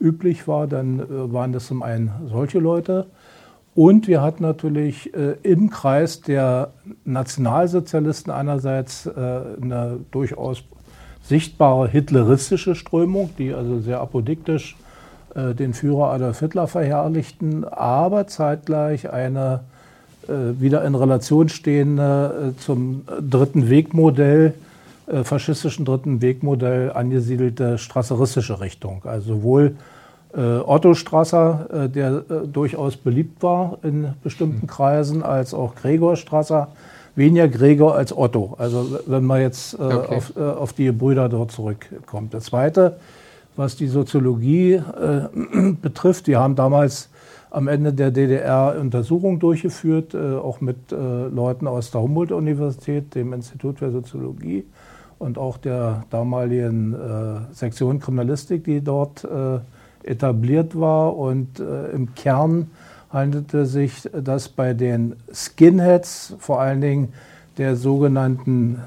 [0.00, 3.06] üblich war, dann äh, waren das zum einen solche Leute.
[3.74, 6.72] Und wir hatten natürlich äh, im Kreis der
[7.04, 10.62] Nationalsozialisten einerseits äh, eine durchaus
[11.22, 14.76] sichtbare hitleristische Strömung, die also sehr apodiktisch
[15.34, 19.60] äh, den Führer Adolf Hitler verherrlichten, aber zeitgleich eine
[20.28, 24.54] wieder in Relation stehende äh, zum dritten Wegmodell,
[25.06, 29.02] äh, faschistischen dritten Wegmodell angesiedelte strasseristische Richtung.
[29.04, 29.76] Also sowohl
[30.34, 36.16] äh, Otto Strasser, äh, der äh, durchaus beliebt war in bestimmten Kreisen, als auch Gregor
[36.16, 36.68] Strasser,
[37.14, 38.54] weniger Gregor als Otto.
[38.58, 40.16] Also wenn man jetzt äh, okay.
[40.16, 42.32] auf, äh, auf, die Brüder dort zurückkommt.
[42.32, 42.96] Das Zweite,
[43.56, 47.10] was die Soziologie äh, betrifft, die haben damals
[47.54, 53.90] am Ende der DDR Untersuchungen durchgeführt, auch mit Leuten aus der Humboldt-Universität, dem Institut für
[53.90, 54.64] Soziologie
[55.18, 56.96] und auch der damaligen
[57.52, 59.26] Sektion Kriminalistik, die dort
[60.04, 61.16] etabliert war.
[61.16, 62.70] Und äh, im Kern
[63.10, 67.12] handelte sich das bei den Skinheads, vor allen Dingen
[67.58, 68.80] der sogenannten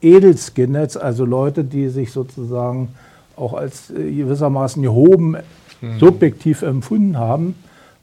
[0.00, 2.88] Edelskinheads, also Leute, die sich sozusagen
[3.36, 5.36] auch als äh, gewissermaßen gehoben
[5.80, 5.98] mhm.
[5.98, 7.54] subjektiv empfunden haben,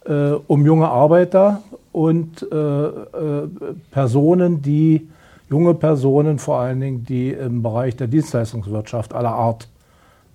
[0.05, 3.47] äh, um junge Arbeiter und äh, äh,
[3.91, 5.07] Personen, die
[5.49, 9.67] junge Personen vor allen Dingen, die im Bereich der Dienstleistungswirtschaft aller Art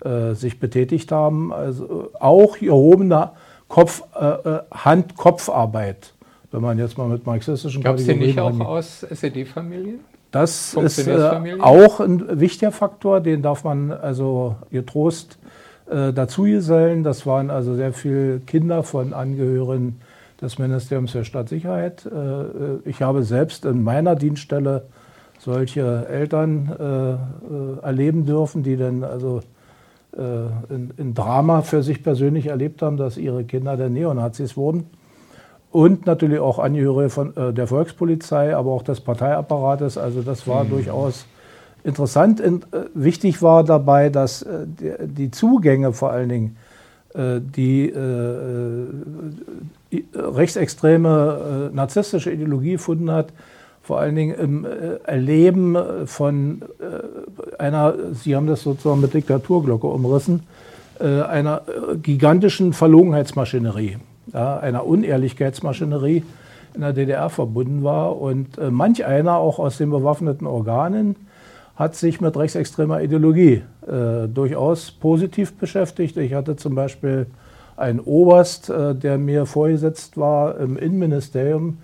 [0.03, 1.53] äh, sich betätigt haben.
[1.53, 3.33] Also auch erhobener
[3.67, 6.13] Kopf, äh, Hand-Kopfarbeit,
[6.51, 9.99] wenn man jetzt mal mit marxistischen Gab es die nicht auch aus SED-Familien?
[10.31, 15.37] Das ist äh, auch ein wichtiger Faktor, den darf man also getrost
[15.91, 17.03] äh, dazu gesellen.
[17.03, 19.99] Das waren also sehr viele Kinder von Angehörigen
[20.41, 22.05] des Ministeriums für Stadtsicherheit.
[22.05, 24.83] Äh, ich habe selbst in meiner Dienststelle
[25.37, 29.41] solche Eltern äh, erleben dürfen, die dann also
[30.15, 34.85] äh, ein, ein Drama für sich persönlich erlebt haben, dass ihre Kinder der Neonazis wurden.
[35.71, 39.97] Und natürlich auch Angehörige von äh, der Volkspolizei, aber auch des Parteiapparates.
[39.97, 40.69] Also das war mhm.
[40.69, 41.25] durchaus
[41.83, 42.41] interessant.
[42.41, 46.57] Und, äh, wichtig war dabei, dass äh, die, Zugänge vor allen Dingen,
[47.13, 47.93] äh, die
[50.13, 53.33] rechtsextreme narzisstische Ideologie gefunden hat,
[53.81, 54.65] vor allen Dingen im
[55.03, 55.75] Erleben
[56.05, 56.61] von
[57.59, 60.43] einer, Sie haben das sozusagen mit Diktaturglocke umrissen,
[60.99, 61.63] einer
[62.01, 63.97] gigantischen Verlogenheitsmaschinerie,
[64.31, 66.23] einer Unehrlichkeitsmaschinerie
[66.73, 68.17] in der DDR verbunden war.
[68.21, 71.15] Und manch einer, auch aus den bewaffneten Organen,
[71.75, 76.17] hat sich mit rechtsextremer Ideologie äh, durchaus positiv beschäftigt.
[76.17, 77.27] Ich hatte zum Beispiel
[77.77, 81.79] einen Oberst, äh, der mir vorgesetzt war im Innenministerium,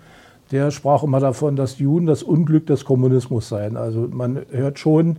[0.50, 3.76] der sprach immer davon, dass Juden das Unglück des Kommunismus seien.
[3.76, 5.16] Also man hört schon,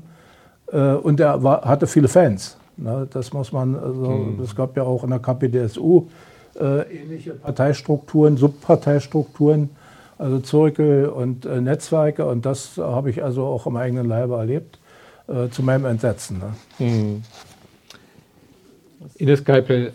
[0.72, 2.58] äh, und er war, hatte viele Fans.
[2.78, 3.08] Ne?
[3.12, 4.40] Das muss man, also, mhm.
[4.44, 6.08] es gab ja auch in der KPDSU
[6.60, 9.70] äh, ähnliche Parteistrukturen, Subparteistrukturen,
[10.20, 12.26] also Zirkel und äh, Netzwerke.
[12.26, 14.78] Und das habe ich also auch im eigenen Leibe erlebt,
[15.28, 16.40] äh, zu meinem Entsetzen.
[16.40, 16.86] Ne?
[16.86, 17.24] Mhm.
[19.16, 19.94] Ines Geipel,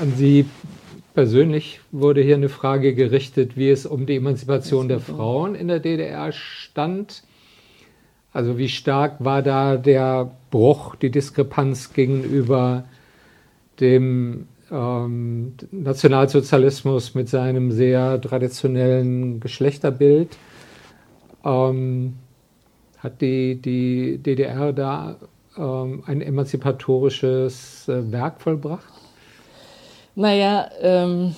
[0.00, 0.46] an Sie
[1.14, 5.80] persönlich wurde hier eine Frage gerichtet, wie es um die Emanzipation der Frauen in der
[5.80, 7.22] DDR stand.
[8.32, 12.84] Also wie stark war da der Bruch, die Diskrepanz gegenüber
[13.80, 20.36] dem ähm, Nationalsozialismus mit seinem sehr traditionellen Geschlechterbild?
[21.44, 22.14] Ähm,
[22.98, 25.16] hat die, die DDR da
[25.56, 28.92] ähm, ein emanzipatorisches äh, Werk vollbracht?
[30.14, 31.34] Naja, ähm,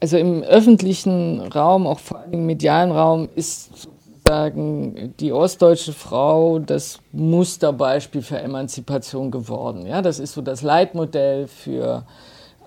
[0.00, 3.88] also im öffentlichen Raum, auch vor allem im medialen Raum, ist
[4.30, 9.86] sozusagen die ostdeutsche Frau das Musterbeispiel für Emanzipation geworden.
[9.86, 12.04] Ja, das ist so das Leitmodell für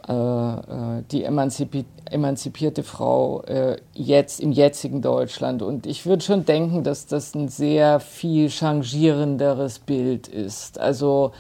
[0.08, 5.62] äh, äh die emanzipi emanzipierte Frau äh, jetzt im jetzigen Deutschland.
[5.62, 10.80] Und ich würde schon denken, dass das ein sehr viel changierenderes Bild ist.
[10.80, 11.32] Also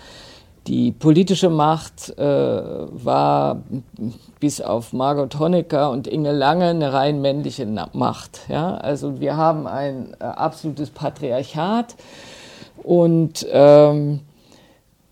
[0.67, 3.61] die politische Macht äh, war
[4.43, 8.41] bis auf Margot Honecker und Inge Lange eine rein männliche Macht.
[8.49, 8.75] Ja?
[8.75, 11.95] Also wir haben ein äh, absolutes Patriarchat
[12.83, 14.19] und ähm,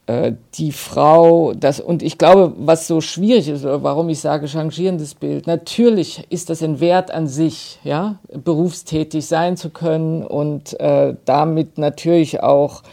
[0.05, 4.47] äh, die Frau, das, und ich glaube, was so schwierig ist, oder warum ich sage
[4.47, 10.77] changierendes Bild, natürlich ist das ein Wert an sich, ja, berufstätig sein zu können und
[10.81, 12.83] äh, damit natürlich auch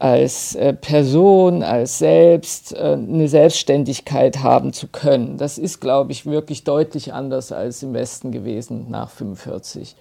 [0.00, 5.36] als äh, Person, als Selbst äh, eine Selbstständigkeit haben zu können.
[5.36, 9.94] Das ist, glaube ich, wirklich deutlich anders als im Westen gewesen nach 45.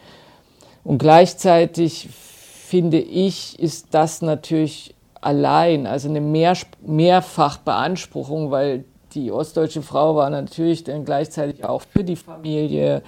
[0.86, 9.82] Und gleichzeitig finde ich, ist das natürlich allein, also eine Mehr Mehrfachbeanspruchung, weil die ostdeutsche
[9.82, 13.02] Frau war natürlich dann gleichzeitig auch für die Familie,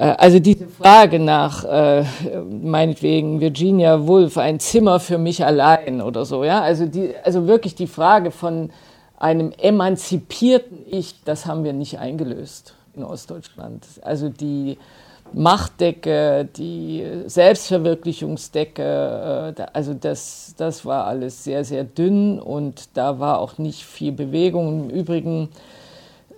[0.00, 2.04] also diese Frage nach, äh,
[2.62, 7.74] meinetwegen Virginia Woolf, ein Zimmer für mich allein oder so, ja, also, die, also wirklich
[7.74, 8.70] die Frage von
[9.18, 13.84] einem emanzipierten Ich, das haben wir nicht eingelöst in Ostdeutschland.
[14.00, 14.78] Also die
[15.34, 23.38] Machtdecke, die Selbstverwirklichungsdecke, äh, also das, das war alles sehr, sehr dünn und da war
[23.38, 24.88] auch nicht viel Bewegung.
[24.88, 25.50] Im Übrigen,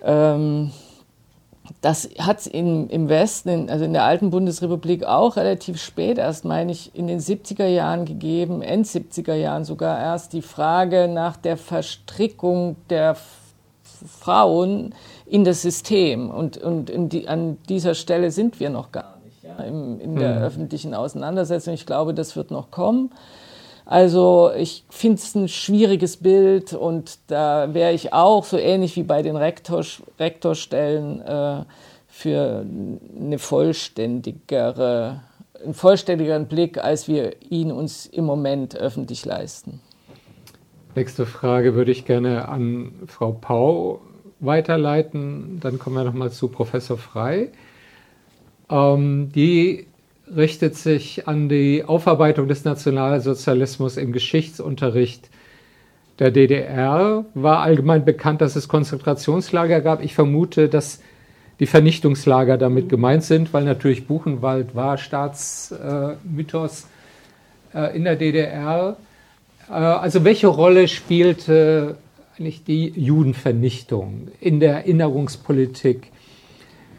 [0.03, 0.71] ähm,
[1.81, 6.45] das hat es im Westen, in, also in der alten Bundesrepublik auch relativ spät, erst
[6.45, 11.37] meine ich in den 70er Jahren gegeben, End 70er Jahren sogar erst die Frage nach
[11.37, 13.15] der Verstrickung der
[14.19, 14.93] Frauen
[15.25, 16.29] in das System.
[16.29, 20.35] Und, und die, an dieser Stelle sind wir noch gar nicht ja, im, in der
[20.35, 20.43] mhm.
[20.43, 21.73] öffentlichen Auseinandersetzung.
[21.73, 23.11] Ich glaube, das wird noch kommen.
[23.85, 29.03] Also ich finde es ein schwieriges Bild und da wäre ich auch so ähnlich wie
[29.03, 29.83] bei den Rektor,
[30.19, 31.63] Rektorstellen äh,
[32.07, 32.65] für
[33.19, 35.21] eine vollständigere,
[35.63, 39.81] einen vollständigeren Blick, als wir ihn uns im Moment öffentlich leisten.
[40.95, 44.01] Nächste Frage würde ich gerne an Frau Pau
[44.39, 45.59] weiterleiten.
[45.59, 47.49] Dann kommen wir nochmal zu Professor Frei.
[48.69, 49.87] Ähm, die
[50.27, 55.29] richtet sich an die Aufarbeitung des Nationalsozialismus im Geschichtsunterricht
[56.19, 57.25] der DDR.
[57.33, 60.03] War allgemein bekannt, dass es Konzentrationslager gab.
[60.03, 61.01] Ich vermute, dass
[61.59, 66.87] die Vernichtungslager damit gemeint sind, weil natürlich Buchenwald war Staatsmythos
[67.73, 68.97] äh, in der DDR.
[69.69, 71.97] Äh, also welche Rolle spielte
[72.37, 76.11] eigentlich die Judenvernichtung in der Erinnerungspolitik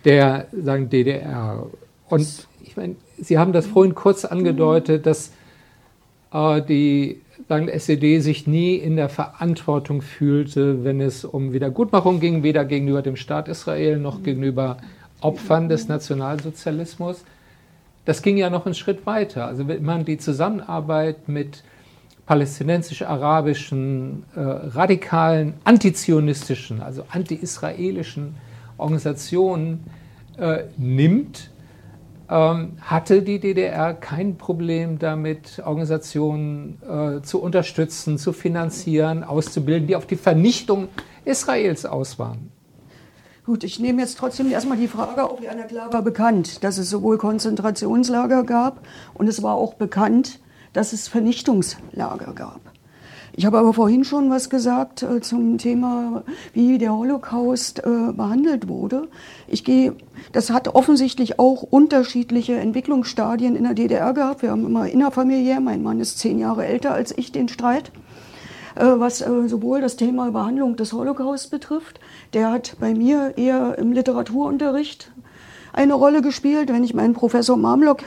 [0.04, 1.66] der sagen, DDR?
[2.08, 5.32] Und ich meine, Sie haben das vorhin kurz angedeutet, dass
[6.32, 12.42] äh, die sagen, SED sich nie in der Verantwortung fühlte, wenn es um Wiedergutmachung ging,
[12.42, 14.78] weder gegenüber dem Staat Israel noch gegenüber
[15.20, 17.24] Opfern des Nationalsozialismus.
[18.04, 19.46] Das ging ja noch einen Schritt weiter.
[19.46, 21.62] Also wenn man die Zusammenarbeit mit
[22.26, 28.34] palästinensisch-arabischen, äh, radikalen, antizionistischen, also anti-israelischen
[28.78, 29.84] Organisationen
[30.38, 31.50] äh, nimmt,
[32.28, 40.06] hatte die DDR kein Problem damit, Organisationen äh, zu unterstützen, zu finanzieren, auszubilden, die auf
[40.06, 40.88] die Vernichtung
[41.24, 42.50] Israels aus waren.
[43.44, 45.42] Gut, ich nehme jetzt trotzdem erstmal die Frage auf.
[45.42, 50.40] Jana klar war bekannt, dass es sowohl Konzentrationslager gab und es war auch bekannt,
[50.72, 52.73] dass es Vernichtungslager gab.
[53.36, 58.68] Ich habe aber vorhin schon was gesagt äh, zum Thema, wie der Holocaust äh, behandelt
[58.68, 59.08] wurde.
[59.48, 59.96] Ich gehe,
[60.30, 64.42] das hat offensichtlich auch unterschiedliche Entwicklungsstadien in der DDR gehabt.
[64.42, 67.90] Wir haben immer innerfamiliär, mein Mann ist zehn Jahre älter als ich, den Streit
[68.76, 72.00] äh, was äh, sowohl das Thema Behandlung des Holocaust betrifft.
[72.34, 75.12] Der hat bei mir eher im Literaturunterricht
[75.74, 78.02] eine Rolle gespielt, wenn ich meinen Professor Mamlock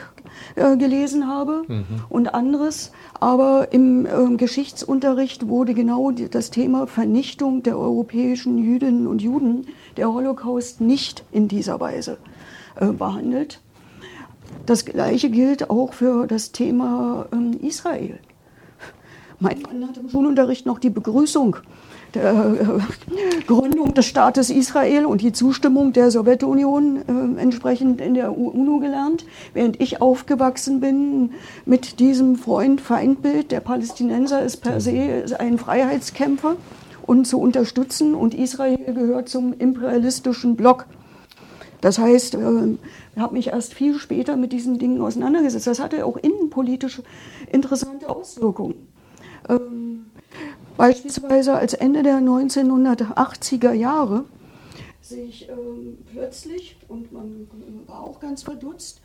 [0.56, 1.84] äh, gelesen habe mhm.
[2.08, 2.92] und anderes.
[3.20, 9.66] Aber im äh, Geschichtsunterricht wurde genau die, das Thema Vernichtung der europäischen Jüdinnen und Juden,
[9.96, 12.16] der Holocaust, nicht in dieser Weise
[12.76, 13.60] äh, behandelt.
[14.64, 18.18] Das Gleiche gilt auch für das Thema ähm, Israel.
[19.40, 21.87] Mein Mann hat im Schulunterricht noch die Begrüßung äh,
[23.46, 29.24] Gründung des Staates Israel und die Zustimmung der Sowjetunion äh, entsprechend in der UNO gelernt,
[29.52, 31.32] während ich aufgewachsen bin
[31.66, 33.50] mit diesem Freund-Feind-Bild.
[33.50, 36.56] Der Palästinenser ist per se ein Freiheitskämpfer
[37.06, 40.86] und zu unterstützen und Israel gehört zum imperialistischen Block.
[41.80, 42.38] Das heißt, äh,
[43.14, 45.66] ich habe mich erst viel später mit diesen Dingen auseinandergesetzt.
[45.66, 47.02] Das hatte auch innenpolitische
[47.52, 48.74] interessante Auswirkungen.
[49.48, 50.06] Ähm,
[50.78, 54.24] Beispielsweise als Ende der 1980er Jahre
[55.02, 57.48] sich ähm, plötzlich, und man
[57.86, 59.00] war auch ganz verdutzt,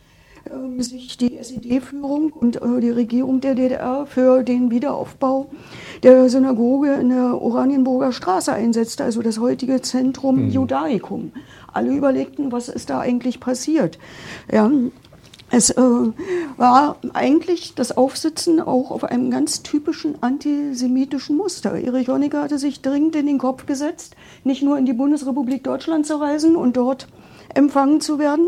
[0.52, 5.50] ähm, sich die SED-Führung und äh, die Regierung der DDR für den Wiederaufbau
[6.04, 10.50] der Synagoge in der Oranienburger Straße einsetzte, also das heutige Zentrum mhm.
[10.50, 11.32] Judaicum.
[11.72, 13.98] Alle überlegten, was ist da eigentlich passiert.
[14.52, 14.70] Ja,
[15.54, 15.82] es äh,
[16.58, 21.74] war eigentlich das Aufsitzen auch auf einem ganz typischen antisemitischen Muster.
[21.74, 26.08] Erich Honecker hatte sich dringend in den Kopf gesetzt, nicht nur in die Bundesrepublik Deutschland
[26.08, 27.08] zu reisen und dort
[27.54, 28.48] empfangen zu werden,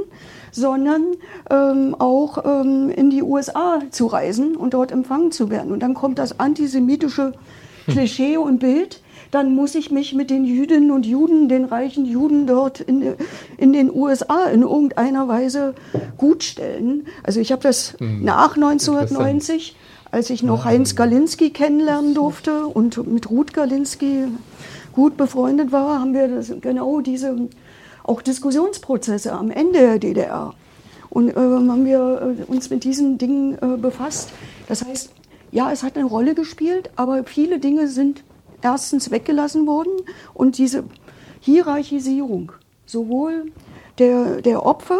[0.52, 1.03] sondern
[1.52, 5.72] ähm, auch ähm, in die USA zu reisen und dort empfangen zu werden.
[5.72, 7.34] Und dann kommt das antisemitische
[7.88, 9.03] Klischee und Bild,
[9.35, 13.15] dann muss ich mich mit den Jüdinnen und Juden, den reichen Juden dort in,
[13.57, 15.75] in den USA in irgendeiner Weise
[16.17, 17.05] gutstellen.
[17.21, 18.23] Also ich habe das mhm.
[18.23, 19.75] nach 1990,
[20.09, 24.23] als ich noch Heinz Galinski kennenlernen durfte und mit Ruth Galinski
[24.93, 27.35] gut befreundet war, haben wir das, genau diese
[28.03, 30.53] auch Diskussionsprozesse am Ende der DDR.
[31.09, 34.29] Und äh, haben wir äh, uns mit diesen Dingen äh, befasst.
[34.69, 35.11] Das heißt,
[35.51, 38.23] ja, es hat eine Rolle gespielt, aber viele Dinge sind
[38.61, 39.91] erstens weggelassen worden
[40.34, 40.84] und diese
[41.41, 42.52] Hierarchisierung
[42.86, 43.52] sowohl
[43.98, 44.99] der, der Opfer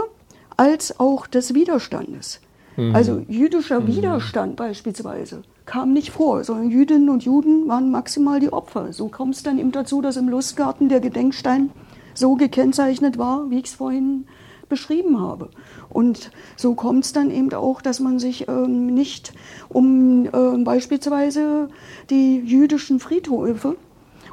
[0.58, 2.42] als auch des Widerstandes.
[2.78, 2.96] Mhm.
[2.96, 3.88] Also jüdischer mhm.
[3.88, 8.94] Widerstand beispielsweise kam nicht vor, sondern Jüdinnen und Juden waren maximal die Opfer.
[8.94, 11.72] So kommt es dann eben dazu, dass im Lustgarten der Gedenkstein
[12.14, 14.28] so gekennzeichnet war, wie ich es vorhin
[14.70, 15.50] beschrieben habe.
[15.90, 19.34] Und so kommt es dann eben auch, dass man sich ähm, nicht
[19.70, 21.70] um äh, beispielsweise
[22.10, 23.78] die jüdischen Friedhöfe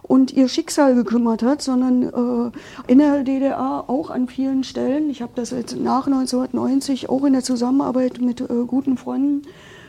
[0.03, 5.23] und ihr Schicksal gekümmert hat, sondern äh, in der DDR auch an vielen Stellen, ich
[5.23, 9.43] habe das jetzt nach 1990 auch in der Zusammenarbeit mit äh, guten Freunden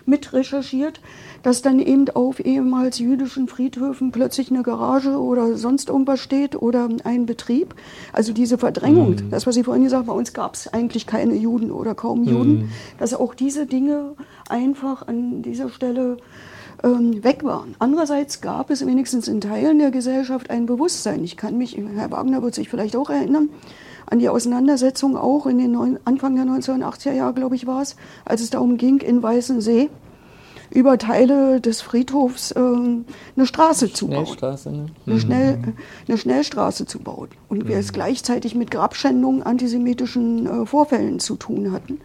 [0.05, 0.99] mit recherchiert,
[1.43, 6.89] dass dann eben auf ehemals jüdischen Friedhöfen plötzlich eine Garage oder sonst irgendwas steht oder
[7.03, 7.75] ein Betrieb.
[8.13, 9.29] Also diese Verdrängung, mhm.
[9.29, 12.23] das, was Sie vorhin gesagt haben, bei uns gab es eigentlich keine Juden oder kaum
[12.23, 12.69] Juden, mhm.
[12.97, 14.13] dass auch diese Dinge
[14.49, 16.17] einfach an dieser Stelle
[16.83, 17.75] ähm, weg waren.
[17.79, 21.23] Andererseits gab es wenigstens in Teilen der Gesellschaft ein Bewusstsein.
[21.23, 23.49] Ich kann mich, Herr Wagner wird sich vielleicht auch erinnern,
[24.05, 27.95] an die Auseinandersetzung auch in den Anfang der 1980er Jahre, glaube ich, war es,
[28.25, 29.89] als es darum ging, in Weißensee
[30.69, 34.37] über Teile des Friedhofs äh, eine Straße zu bauen.
[34.41, 34.85] Ne?
[35.05, 35.73] Eine, Schnell, mhm.
[36.07, 37.29] eine Schnellstraße zu bauen.
[37.49, 37.95] Und wir es mhm.
[37.95, 41.99] gleichzeitig mit Grabschändungen, antisemitischen äh, Vorfällen zu tun hatten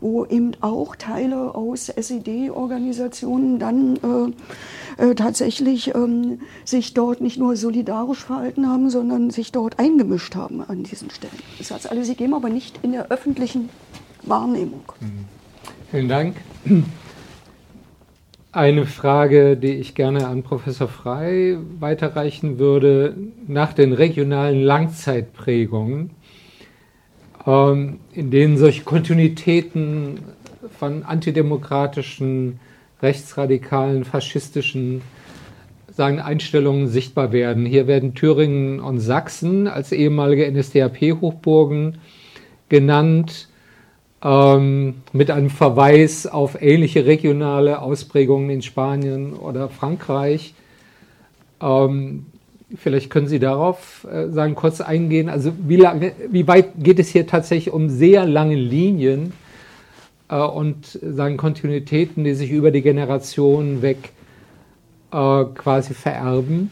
[0.00, 3.96] wo eben auch Teile aus SED-Organisationen dann
[4.98, 10.36] äh, äh, tatsächlich ähm, sich dort nicht nur solidarisch verhalten haben, sondern sich dort eingemischt
[10.36, 11.32] haben an diesen Stellen.
[11.58, 13.70] Das hat es alles gegeben, aber nicht in der öffentlichen
[14.22, 14.84] Wahrnehmung.
[15.00, 15.24] Mhm.
[15.90, 16.36] Vielen Dank.
[18.50, 23.14] Eine Frage, die ich gerne an Professor Frey weiterreichen würde,
[23.46, 26.10] nach den regionalen Langzeitprägungen
[27.46, 30.20] ähm, in denen solche Kontinuitäten
[30.78, 32.58] von antidemokratischen,
[33.02, 35.02] rechtsradikalen, faschistischen
[35.90, 37.66] sagen, Einstellungen sichtbar werden.
[37.66, 41.98] Hier werden Thüringen und Sachsen als ehemalige NSDAP-Hochburgen
[42.68, 43.47] genannt,
[44.22, 50.54] ähm, mit einem Verweis auf ähnliche regionale Ausprägungen in Spanien oder Frankreich.
[51.60, 52.26] Ähm,
[52.76, 55.30] Vielleicht können Sie darauf äh, sagen, kurz eingehen.
[55.30, 59.32] Also wie, lange, wie weit geht es hier tatsächlich um sehr lange Linien
[60.28, 64.10] äh, und sagen Kontinuitäten, die sich über die Generationen weg
[65.12, 66.70] äh, quasi vererben?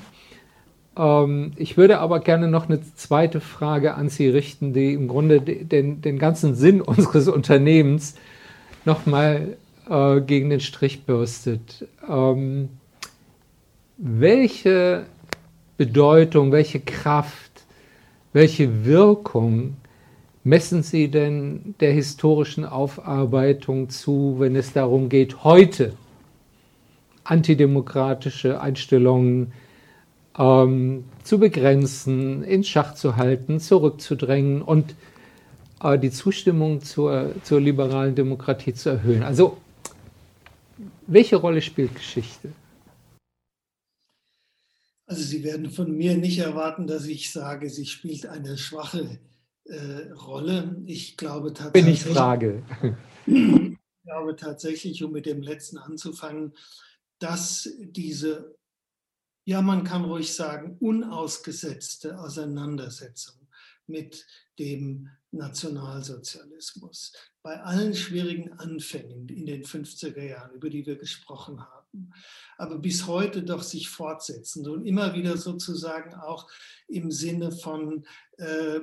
[0.96, 5.40] Ähm, ich würde aber gerne noch eine zweite Frage an Sie richten, die im Grunde
[5.40, 8.16] den, den ganzen Sinn unseres Unternehmens
[8.84, 9.56] nochmal
[9.88, 11.86] äh, gegen den Strich bürstet.
[12.08, 12.68] Ähm,
[13.98, 15.06] welche
[15.76, 17.64] Bedeutung, welche Kraft,
[18.32, 19.76] welche Wirkung
[20.44, 25.94] messen Sie denn der historischen Aufarbeitung zu, wenn es darum geht, heute
[27.24, 29.52] antidemokratische Einstellungen
[30.38, 34.94] ähm, zu begrenzen, in Schach zu halten, zurückzudrängen und
[35.82, 39.22] äh, die Zustimmung zur, zur liberalen Demokratie zu erhöhen?
[39.22, 39.56] Also,
[41.06, 42.50] welche Rolle spielt Geschichte?
[45.08, 49.20] Also Sie werden von mir nicht erwarten, dass ich sage, sie spielt eine schwache
[49.64, 50.82] äh, Rolle.
[50.84, 51.84] Ich glaube tatsächlich.
[51.84, 52.62] Bin ich frage.
[53.26, 56.54] Ich glaube tatsächlich, um mit dem letzten anzufangen,
[57.18, 58.56] dass diese,
[59.46, 63.46] ja, man kann ruhig sagen, unausgesetzte Auseinandersetzung
[63.86, 64.26] mit
[64.58, 67.12] dem Nationalsozialismus.
[67.42, 72.12] Bei allen schwierigen Anfängen in den 50er Jahren, über die wir gesprochen haben,
[72.58, 76.50] aber bis heute doch sich fortsetzen und immer wieder sozusagen auch
[76.88, 78.04] im Sinne von
[78.38, 78.80] äh,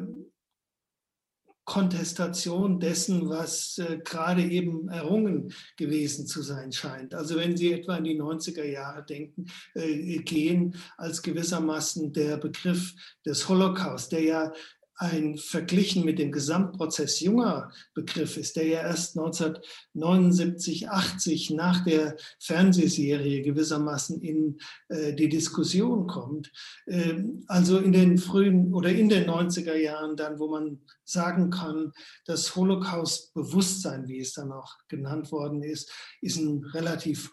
[1.66, 7.16] Kontestation dessen, was äh, gerade eben errungen gewesen zu sein scheint.
[7.16, 12.94] Also wenn Sie etwa an die 90er Jahre denken, äh, gehen, als gewissermaßen der Begriff
[13.26, 14.54] des Holocaust, der ja
[14.96, 22.16] ein verglichen mit dem Gesamtprozess junger Begriff ist, der ja erst 1979, 80 nach der
[22.40, 24.60] Fernsehserie gewissermaßen in
[24.90, 26.52] äh, die Diskussion kommt.
[26.88, 31.92] Ähm, also in den frühen oder in den 90er Jahren dann, wo man sagen kann,
[32.26, 35.92] das Holocaust-Bewusstsein, wie es dann auch genannt worden ist,
[36.22, 37.32] ist ein relativ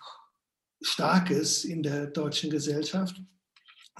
[0.82, 3.20] starkes in der deutschen Gesellschaft.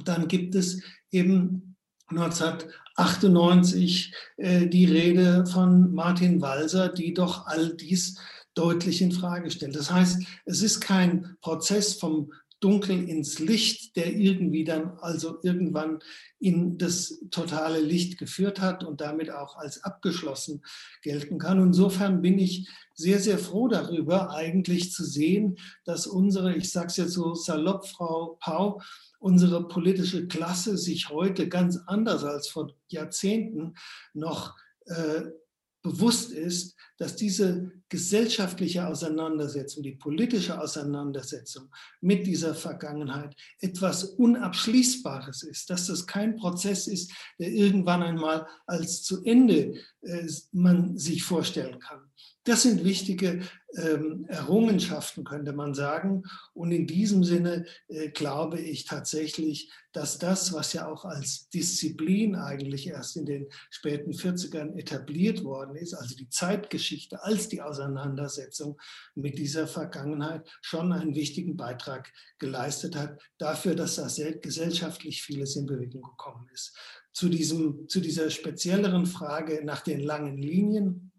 [0.05, 1.70] Dann gibt es eben
[2.11, 8.19] 1998 äh, die Rede von Martin Walser, die doch all dies
[8.55, 9.77] deutlich in Frage stellt.
[9.77, 16.01] Das heißt, es ist kein Prozess vom Dunkel ins Licht, der irgendwie dann also irgendwann
[16.39, 20.63] in das totale Licht geführt hat und damit auch als abgeschlossen
[21.03, 21.61] gelten kann.
[21.61, 26.97] Insofern bin ich sehr, sehr froh darüber, eigentlich zu sehen, dass unsere, ich sage es
[26.99, 28.81] jetzt so salopp, Frau Pau,
[29.19, 33.75] unsere politische Klasse sich heute ganz anders als vor Jahrzehnten
[34.13, 34.57] noch
[34.87, 35.23] äh,
[35.83, 41.71] bewusst ist, dass diese gesellschaftliche Auseinandersetzung, die politische Auseinandersetzung
[42.01, 49.03] mit dieser Vergangenheit etwas Unabschließbares ist, dass das kein Prozess ist, der irgendwann einmal als
[49.03, 52.01] zu Ende äh, man sich vorstellen kann.
[52.45, 53.41] Das sind wichtige
[53.77, 56.25] ähm, Errungenschaften, könnte man sagen.
[56.55, 62.37] Und in diesem Sinne äh, glaube ich tatsächlich, dass das, was ja auch als Disziplin
[62.37, 68.81] eigentlich erst in den späten 40ern etabliert worden ist, also die Zeitgeschichte als die Auseinandersetzung
[69.15, 74.09] mit dieser Vergangenheit, schon einen wichtigen Beitrag geleistet hat dafür, dass da
[74.41, 76.77] gesellschaftlich vieles in Bewegung gekommen ist.
[77.13, 81.11] Zu, diesem, zu dieser spezielleren Frage nach den langen Linien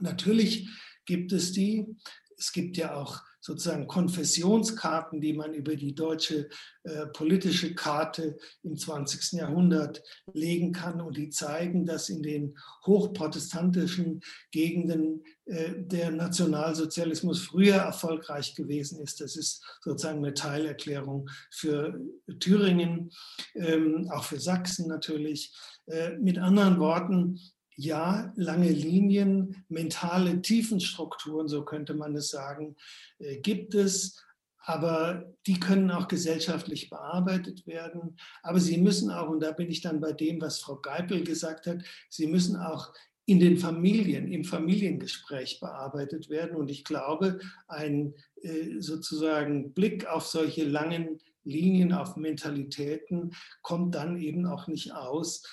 [0.00, 0.68] Natürlich
[1.08, 1.96] gibt es die.
[2.36, 6.50] Es gibt ja auch sozusagen Konfessionskarten, die man über die deutsche
[6.82, 9.38] äh, politische Karte im 20.
[9.40, 10.02] Jahrhundert
[10.34, 14.20] legen kann und die zeigen, dass in den hochprotestantischen
[14.50, 19.22] Gegenden äh, der Nationalsozialismus früher erfolgreich gewesen ist.
[19.22, 21.98] Das ist sozusagen eine Teilerklärung für
[22.38, 23.10] Thüringen,
[23.54, 25.56] ähm, auch für Sachsen natürlich.
[25.86, 27.40] Äh, mit anderen Worten,
[27.80, 32.74] ja, lange Linien, mentale Tiefenstrukturen, so könnte man es sagen,
[33.20, 34.24] äh, gibt es.
[34.64, 38.18] Aber die können auch gesellschaftlich bearbeitet werden.
[38.42, 41.68] Aber sie müssen auch, und da bin ich dann bei dem, was Frau Geipel gesagt
[41.68, 42.92] hat, sie müssen auch
[43.26, 46.56] in den Familien, im Familiengespräch bearbeitet werden.
[46.56, 47.38] Und ich glaube,
[47.68, 54.92] ein äh, sozusagen Blick auf solche langen Linien, auf Mentalitäten kommt dann eben auch nicht
[54.92, 55.44] aus,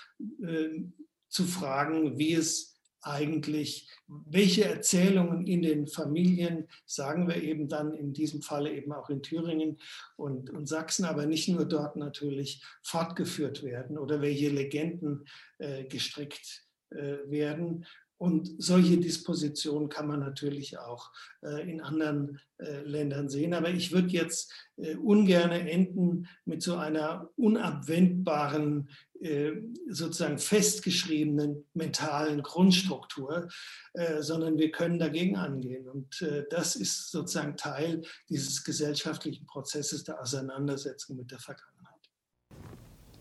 [0.42, 0.94] ähm,
[1.36, 8.14] zu fragen, wie es eigentlich, welche Erzählungen in den Familien, sagen wir eben dann in
[8.14, 9.78] diesem Falle eben auch in Thüringen
[10.16, 15.26] und, und Sachsen, aber nicht nur dort natürlich fortgeführt werden oder welche Legenden
[15.60, 17.86] äh, gestrickt äh, werden.
[18.26, 21.12] Und solche Dispositionen kann man natürlich auch
[21.44, 23.54] äh, in anderen äh, Ländern sehen.
[23.54, 28.90] Aber ich würde jetzt äh, ungern enden mit so einer unabwendbaren,
[29.22, 29.52] äh,
[29.88, 33.48] sozusagen festgeschriebenen mentalen Grundstruktur,
[33.94, 35.88] äh, sondern wir können dagegen angehen.
[35.88, 42.10] Und äh, das ist sozusagen Teil dieses gesellschaftlichen Prozesses der Auseinandersetzung mit der Vergangenheit.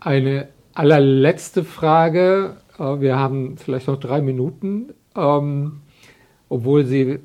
[0.00, 5.80] Eine allerletzte Frage wir haben vielleicht noch drei Minuten, ähm,
[6.48, 7.20] obwohl sie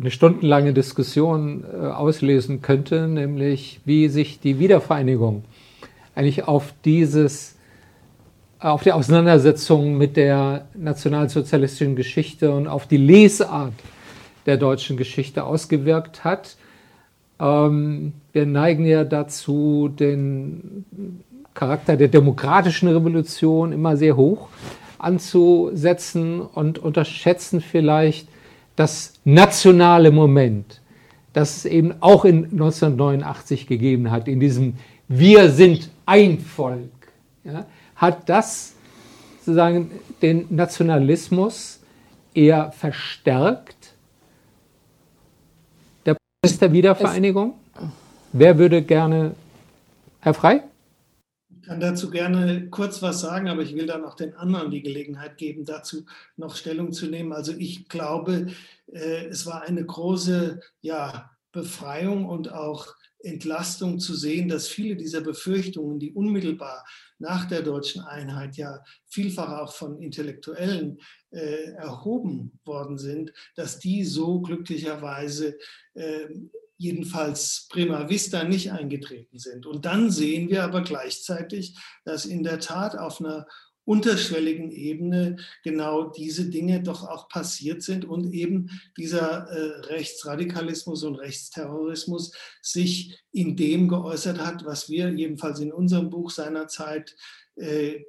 [0.00, 5.44] eine stundenlange Diskussion äh, auslesen könnte, nämlich wie sich die Wiedervereinigung
[6.14, 7.56] eigentlich auf dieses,
[8.60, 13.74] auf die Auseinandersetzung mit der nationalsozialistischen Geschichte und auf die Lesart
[14.46, 16.56] der deutschen Geschichte ausgewirkt hat.
[17.40, 20.84] Ähm, wir neigen ja dazu, den
[21.52, 24.48] Charakter der demokratischen Revolution immer sehr hoch
[25.04, 28.28] anzusetzen und unterschätzen vielleicht
[28.76, 30.80] das nationale Moment,
[31.32, 34.74] das es eben auch in 1989 gegeben hat, in diesem
[35.06, 36.90] Wir sind ein Volk,
[37.44, 37.66] ja,
[37.96, 38.74] hat das
[39.38, 39.90] sozusagen
[40.22, 41.80] den Nationalismus
[42.32, 43.94] eher verstärkt.
[46.06, 47.54] Der Prozess der Wiedervereinigung.
[48.32, 49.34] Wer würde gerne,
[50.20, 50.62] Herr Frei?
[51.66, 55.36] Kann dazu gerne kurz was sagen, aber ich will dann auch den anderen die Gelegenheit
[55.36, 56.04] geben, dazu
[56.36, 57.32] noch Stellung zu nehmen.
[57.32, 58.48] Also ich glaube,
[58.92, 65.22] äh, es war eine große ja, Befreiung und auch Entlastung zu sehen, dass viele dieser
[65.22, 66.84] Befürchtungen, die unmittelbar
[67.18, 70.98] nach der deutschen Einheit ja vielfach auch von Intellektuellen
[71.30, 75.56] äh, erhoben worden sind, dass die so glücklicherweise
[75.94, 76.28] äh,
[76.84, 79.66] jedenfalls prima vista nicht eingetreten sind.
[79.66, 83.46] Und dann sehen wir aber gleichzeitig, dass in der Tat auf einer
[83.86, 91.16] unterschwelligen Ebene genau diese Dinge doch auch passiert sind und eben dieser äh, Rechtsradikalismus und
[91.16, 92.32] Rechtsterrorismus
[92.62, 97.14] sich in dem geäußert hat, was wir jedenfalls in unserem Buch seinerzeit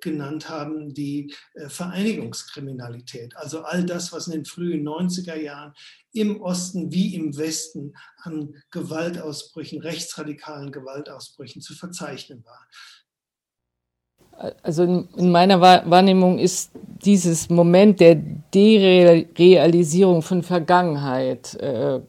[0.01, 3.35] genannt haben, die äh, Vereinigungskriminalität.
[3.38, 5.73] Also all das, was in den frühen 90er Jahren
[6.13, 12.67] im Osten wie im Westen an Gewaltausbrüchen, rechtsradikalen Gewaltausbrüchen zu verzeichnen war.
[14.64, 16.72] Also in meiner Wahrnehmung ist
[17.06, 18.16] dieses Moment der
[18.53, 21.99] Derealisierung von Vergangenheit äh,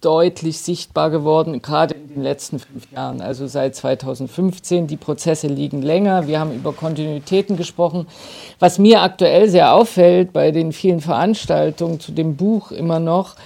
[0.00, 4.86] deutlich sichtbar geworden, gerade in den letzten fünf Jahren, also seit 2015.
[4.86, 6.26] Die Prozesse liegen länger.
[6.26, 8.06] Wir haben über Kontinuitäten gesprochen.
[8.58, 13.36] Was mir aktuell sehr auffällt bei den vielen Veranstaltungen zu dem Buch immer noch,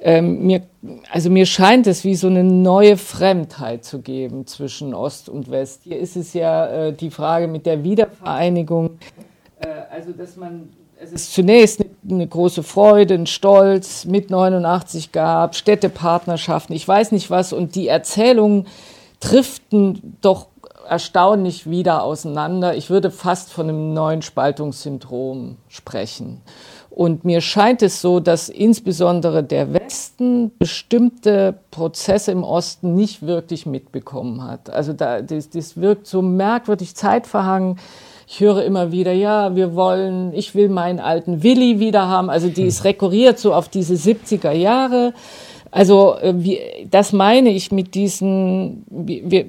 [0.00, 0.62] ähm, mir,
[1.10, 5.82] also mir scheint es wie so eine neue Fremdheit zu geben zwischen Ost und West.
[5.84, 8.98] Hier ist es ja äh, die Frage mit der Wiedervereinigung,
[9.60, 10.68] äh, also dass man
[11.00, 17.30] es ist zunächst eine, große Freude, ein Stolz mit 89 gab, Städtepartnerschaften, ich weiß nicht
[17.30, 18.66] was, und die Erzählungen
[19.20, 20.48] driften doch
[20.88, 22.74] erstaunlich wieder auseinander.
[22.74, 26.40] Ich würde fast von einem neuen Spaltungssyndrom sprechen.
[26.98, 33.66] Und mir scheint es so, dass insbesondere der Westen bestimmte Prozesse im Osten nicht wirklich
[33.66, 34.68] mitbekommen hat.
[34.68, 37.78] Also da, das, das wirkt so merkwürdig zeitverhangen.
[38.26, 42.30] Ich höre immer wieder, ja, wir wollen, ich will meinen alten Willi wieder haben.
[42.30, 45.14] Also die ist rekurriert so auf diese 70er Jahre.
[45.70, 46.58] Also äh, wie,
[46.90, 49.44] das meine ich mit diesen, wir,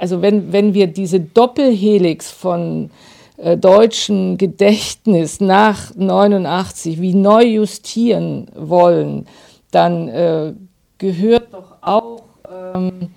[0.00, 2.88] also wenn, wenn wir diese Doppelhelix von
[3.36, 9.26] äh, deutschen Gedächtnis nach 89 wie neu justieren wollen,
[9.70, 10.54] dann äh,
[10.98, 13.10] gehört doch auch ähm,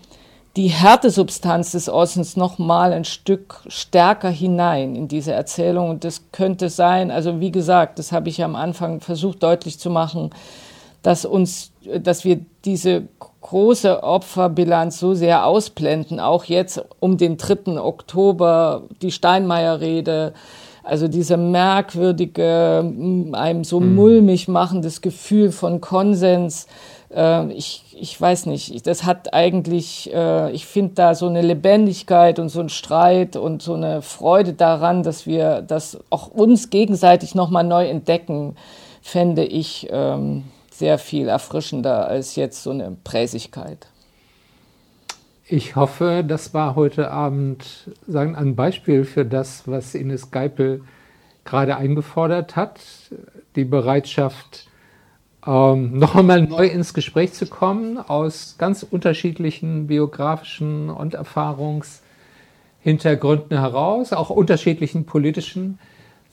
[0.55, 5.89] die Härtesubstanz des Ostens noch mal ein Stück stärker hinein in diese Erzählung.
[5.89, 9.89] Und das könnte sein, also wie gesagt, das habe ich am Anfang versucht deutlich zu
[9.89, 10.31] machen,
[11.01, 11.71] dass uns,
[12.01, 13.07] dass wir diese
[13.41, 17.79] große Opferbilanz so sehr ausblenden, auch jetzt um den 3.
[17.79, 20.33] Oktober, die Steinmeier-Rede,
[20.83, 22.79] also diese merkwürdige,
[23.33, 23.95] einem so mhm.
[23.95, 26.67] mulmig machendes Gefühl von Konsens.
[27.13, 32.39] Äh, ich, ich weiß nicht, das hat eigentlich, äh, ich finde da so eine Lebendigkeit
[32.39, 37.35] und so ein Streit und so eine Freude daran, dass wir das auch uns gegenseitig
[37.35, 38.55] nochmal neu entdecken,
[39.01, 39.87] fände ich.
[39.91, 40.43] Ähm,
[40.79, 43.87] sehr viel erfrischender als jetzt so eine Präsigkeit.
[45.45, 50.81] Ich hoffe, das war heute Abend sagen, ein Beispiel für das, was Ines Geipel
[51.43, 52.79] gerade eingefordert hat,
[53.55, 54.67] die Bereitschaft,
[55.45, 64.13] ähm, noch einmal neu ins Gespräch zu kommen aus ganz unterschiedlichen biografischen und Erfahrungshintergründen heraus,
[64.13, 65.77] auch unterschiedlichen politischen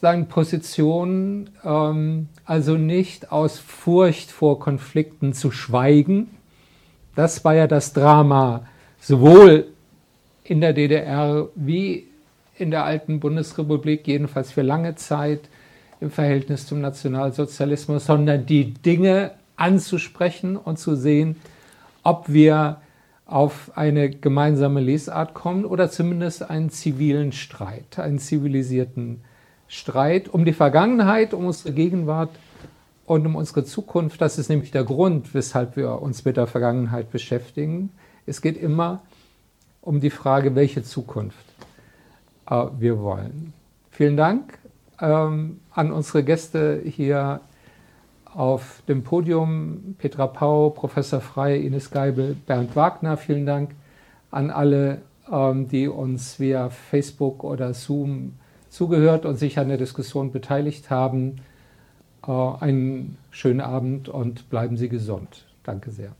[0.01, 6.28] sagen, Positionen, ähm, also nicht aus Furcht vor Konflikten zu schweigen.
[7.14, 8.66] Das war ja das Drama
[9.01, 9.68] sowohl
[10.44, 12.06] in der DDR wie
[12.59, 15.48] in der alten Bundesrepublik, jedenfalls für lange Zeit
[16.01, 21.36] im Verhältnis zum Nationalsozialismus, sondern die Dinge anzusprechen und zu sehen,
[22.02, 22.81] ob wir
[23.24, 29.23] auf eine gemeinsame Lesart kommen oder zumindest einen zivilen Streit, einen zivilisierten
[29.68, 32.30] Streit um die Vergangenheit, um unsere Gegenwart
[33.05, 34.20] und um unsere Zukunft.
[34.20, 37.90] Das ist nämlich der Grund, weshalb wir uns mit der Vergangenheit beschäftigen.
[38.26, 39.02] Es geht immer
[39.80, 41.44] um die Frage, welche Zukunft
[42.51, 43.52] äh, wir wollen.
[43.90, 44.59] Vielen Dank
[45.01, 47.40] ähm, an unsere Gäste hier
[48.24, 53.16] auf dem Podium, Petra Pau, Professor Frey, Ines Geibel, Bernd Wagner.
[53.16, 53.70] Vielen Dank
[54.30, 58.34] an alle, ähm, die uns via Facebook oder Zoom
[58.76, 61.36] zugehört und sich an der Diskussion beteiligt haben.
[62.26, 65.46] Äh, einen schönen Abend und bleiben Sie gesund.
[65.62, 66.12] Danke sehr.